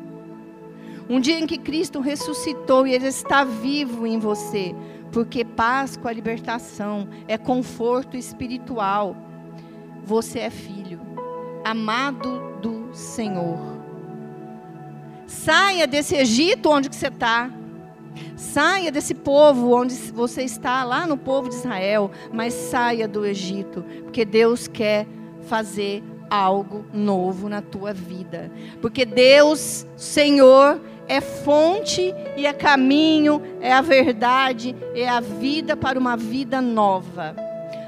Um 1.10 1.20
dia 1.20 1.38
em 1.38 1.46
que 1.46 1.58
Cristo 1.58 2.00
ressuscitou 2.00 2.86
e 2.86 2.94
Ele 2.94 3.06
está 3.06 3.42
vivo 3.42 4.06
em 4.06 4.18
você 4.18 4.74
porque 5.12 5.44
Páscoa 5.44 6.10
é 6.10 6.14
libertação, 6.14 7.08
é 7.26 7.38
conforto 7.38 8.16
espiritual. 8.16 9.16
Você 10.04 10.40
é 10.40 10.50
filho, 10.50 11.00
amado 11.64 12.58
do 12.60 12.94
Senhor. 12.94 13.58
Saia 15.26 15.86
desse 15.86 16.16
Egito 16.16 16.70
onde 16.70 16.88
você 16.88 17.08
está. 17.08 17.50
Saia 18.36 18.90
desse 18.90 19.14
povo 19.14 19.72
onde 19.72 19.94
você 20.12 20.42
está, 20.42 20.82
lá 20.82 21.06
no 21.06 21.16
povo 21.16 21.48
de 21.48 21.54
Israel, 21.54 22.10
mas 22.32 22.52
saia 22.54 23.06
do 23.06 23.24
Egito, 23.24 23.84
porque 24.02 24.24
Deus 24.24 24.66
quer 24.66 25.06
fazer 25.42 26.02
algo 26.30 26.84
novo 26.92 27.48
na 27.48 27.62
tua 27.62 27.92
vida. 27.92 28.50
Porque 28.80 29.04
Deus, 29.04 29.86
Senhor, 29.96 30.80
é 31.08 31.20
fonte 31.20 32.14
e 32.36 32.46
é 32.46 32.52
caminho, 32.52 33.40
é 33.60 33.72
a 33.72 33.80
verdade, 33.80 34.76
é 34.94 35.08
a 35.08 35.20
vida 35.20 35.76
para 35.76 35.98
uma 35.98 36.16
vida 36.16 36.60
nova. 36.60 37.34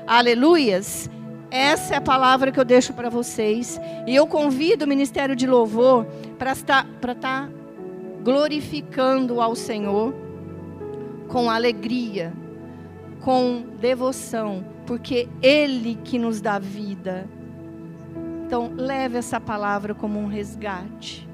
Aleluias! 0.07 1.09
Essa 1.51 1.95
é 1.95 1.97
a 1.99 2.01
palavra 2.01 2.51
que 2.51 2.59
eu 2.59 2.65
deixo 2.65 2.93
para 2.95 3.11
vocês. 3.11 3.79
E 4.07 4.15
eu 4.15 4.27
convido 4.27 4.85
o 4.85 4.89
Ministério 4.89 5.37
de 5.37 5.47
Louvor 5.47 6.07
para 6.39 6.53
estar, 6.53 6.87
estar 7.03 7.51
glorificando 8.23 9.41
ao 9.41 9.55
Senhor 9.55 10.15
com 11.29 11.51
alegria, 11.51 12.33
com 13.21 13.65
devoção, 13.81 14.65
porque 14.87 15.29
Ele 15.43 15.99
que 16.05 16.19
nos 16.19 16.41
dá 16.41 16.59
vida. 16.59 17.29
Então, 18.47 18.73
leve 18.77 19.19
essa 19.19 19.41
palavra 19.41 19.95
como 19.95 20.19
um 20.19 20.27
resgate 20.27 21.30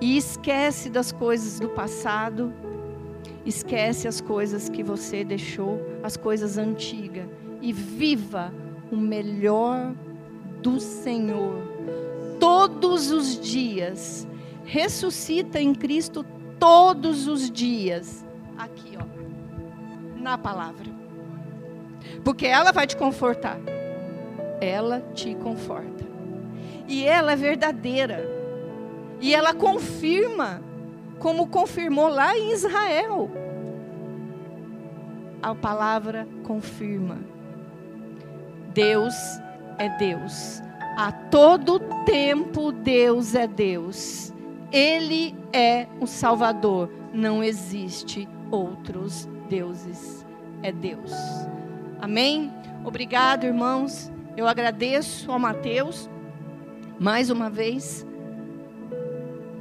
e 0.00 0.16
esquece 0.16 0.88
das 0.88 1.10
coisas 1.10 1.58
do 1.58 1.68
passado, 1.68 2.52
esquece 3.44 4.06
as 4.06 4.20
coisas 4.20 4.68
que 4.68 4.82
você 4.82 5.24
deixou, 5.24 5.80
as 6.02 6.16
coisas 6.16 6.58
antigas, 6.58 7.26
e 7.60 7.72
viva 7.72 8.52
o 8.90 8.96
melhor 8.96 9.92
do 10.62 10.78
Senhor 10.78 11.78
todos 12.38 13.10
os 13.10 13.38
dias. 13.40 14.26
Ressuscita 14.64 15.60
em 15.60 15.74
Cristo 15.74 16.24
todos 16.58 17.26
os 17.26 17.50
dias. 17.50 18.24
Aqui, 18.56 18.96
ó, 18.98 19.04
na 20.20 20.36
palavra. 20.36 20.86
Porque 22.24 22.46
ela 22.46 22.72
vai 22.72 22.86
te 22.86 22.96
confortar. 22.96 23.58
Ela 24.60 25.00
te 25.14 25.34
conforta. 25.36 26.04
E 26.86 27.04
ela 27.04 27.32
é 27.32 27.36
verdadeira. 27.36 28.37
E 29.20 29.34
ela 29.34 29.52
confirma, 29.52 30.62
como 31.18 31.48
confirmou 31.48 32.08
lá 32.08 32.36
em 32.36 32.52
Israel. 32.52 33.30
A 35.42 35.54
palavra 35.54 36.26
confirma. 36.44 37.18
Deus 38.72 39.14
é 39.78 39.88
Deus. 39.98 40.62
A 40.96 41.12
todo 41.12 41.80
tempo 42.04 42.72
Deus 42.72 43.34
é 43.34 43.46
Deus. 43.46 44.32
Ele 44.70 45.34
é 45.52 45.86
o 46.00 46.06
Salvador. 46.06 46.90
Não 47.12 47.42
existe 47.42 48.28
outros 48.50 49.28
deuses. 49.48 50.26
É 50.62 50.72
Deus. 50.72 51.12
Amém? 52.00 52.52
Obrigado, 52.84 53.44
irmãos. 53.44 54.12
Eu 54.36 54.46
agradeço 54.46 55.30
ao 55.32 55.38
Mateus 55.38 56.08
mais 56.98 57.30
uma 57.30 57.48
vez 57.48 58.04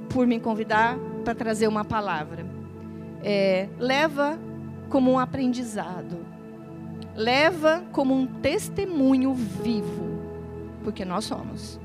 por 0.10 0.26
me 0.26 0.40
convidar 0.40 0.98
para 1.24 1.36
trazer 1.36 1.68
uma 1.68 1.84
palavra. 1.84 2.46
É, 3.24 3.68
leva 3.78 4.40
como 4.90 5.12
um 5.12 5.20
aprendizado, 5.20 6.26
leva 7.16 7.84
como 7.92 8.16
um 8.16 8.26
testemunho 8.26 9.34
vivo, 9.34 10.22
porque 10.84 11.04
nós 11.04 11.26
somos. 11.26 11.80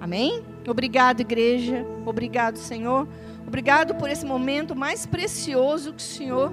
Amém? 0.00 0.44
Obrigado, 0.68 1.20
igreja. 1.20 1.84
Obrigado, 2.06 2.56
Senhor. 2.56 3.08
Obrigado 3.46 3.94
por 3.94 4.08
esse 4.08 4.24
momento 4.24 4.76
mais 4.76 5.06
precioso 5.06 5.92
que 5.92 6.02
o 6.02 6.06
Senhor 6.06 6.52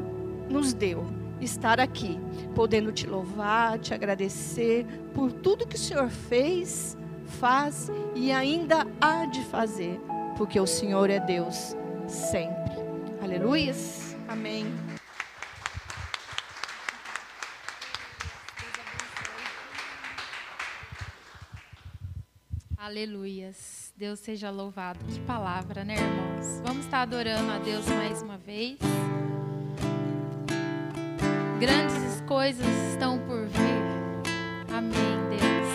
nos 0.50 0.74
deu. 0.74 1.06
Estar 1.40 1.80
aqui, 1.80 2.18
podendo 2.56 2.92
te 2.92 3.06
louvar, 3.06 3.78
te 3.78 3.94
agradecer 3.94 4.86
por 5.14 5.32
tudo 5.32 5.68
que 5.68 5.76
o 5.76 5.80
Senhor 5.80 6.10
fez, 6.10 6.98
faz 7.26 7.92
e 8.16 8.32
ainda 8.32 8.88
há 9.00 9.26
de 9.26 9.42
fazer 9.44 10.00
porque 10.38 10.60
o 10.60 10.68
Senhor 10.68 11.10
é 11.10 11.20
Deus 11.20 11.76
sempre. 12.08 12.76
Aleluias. 13.22 14.16
Amém. 14.28 14.66
Aleluias. 22.78 23.92
Deus 23.98 24.20
seja 24.20 24.52
louvado. 24.52 25.00
Que 25.06 25.20
palavra, 25.22 25.84
né, 25.84 25.96
irmãos? 25.96 26.62
Vamos 26.64 26.86
estar 26.86 27.02
adorando 27.02 27.52
a 27.52 27.58
Deus 27.58 27.86
mais 27.88 28.22
uma 28.22 28.38
vez. 28.38 28.78
Grandes 31.60 32.22
coisas 32.28 32.68
estão 32.92 33.18
por 33.26 33.48
vir. 33.48 34.72
Amém, 34.72 35.30
Deus. 35.30 35.75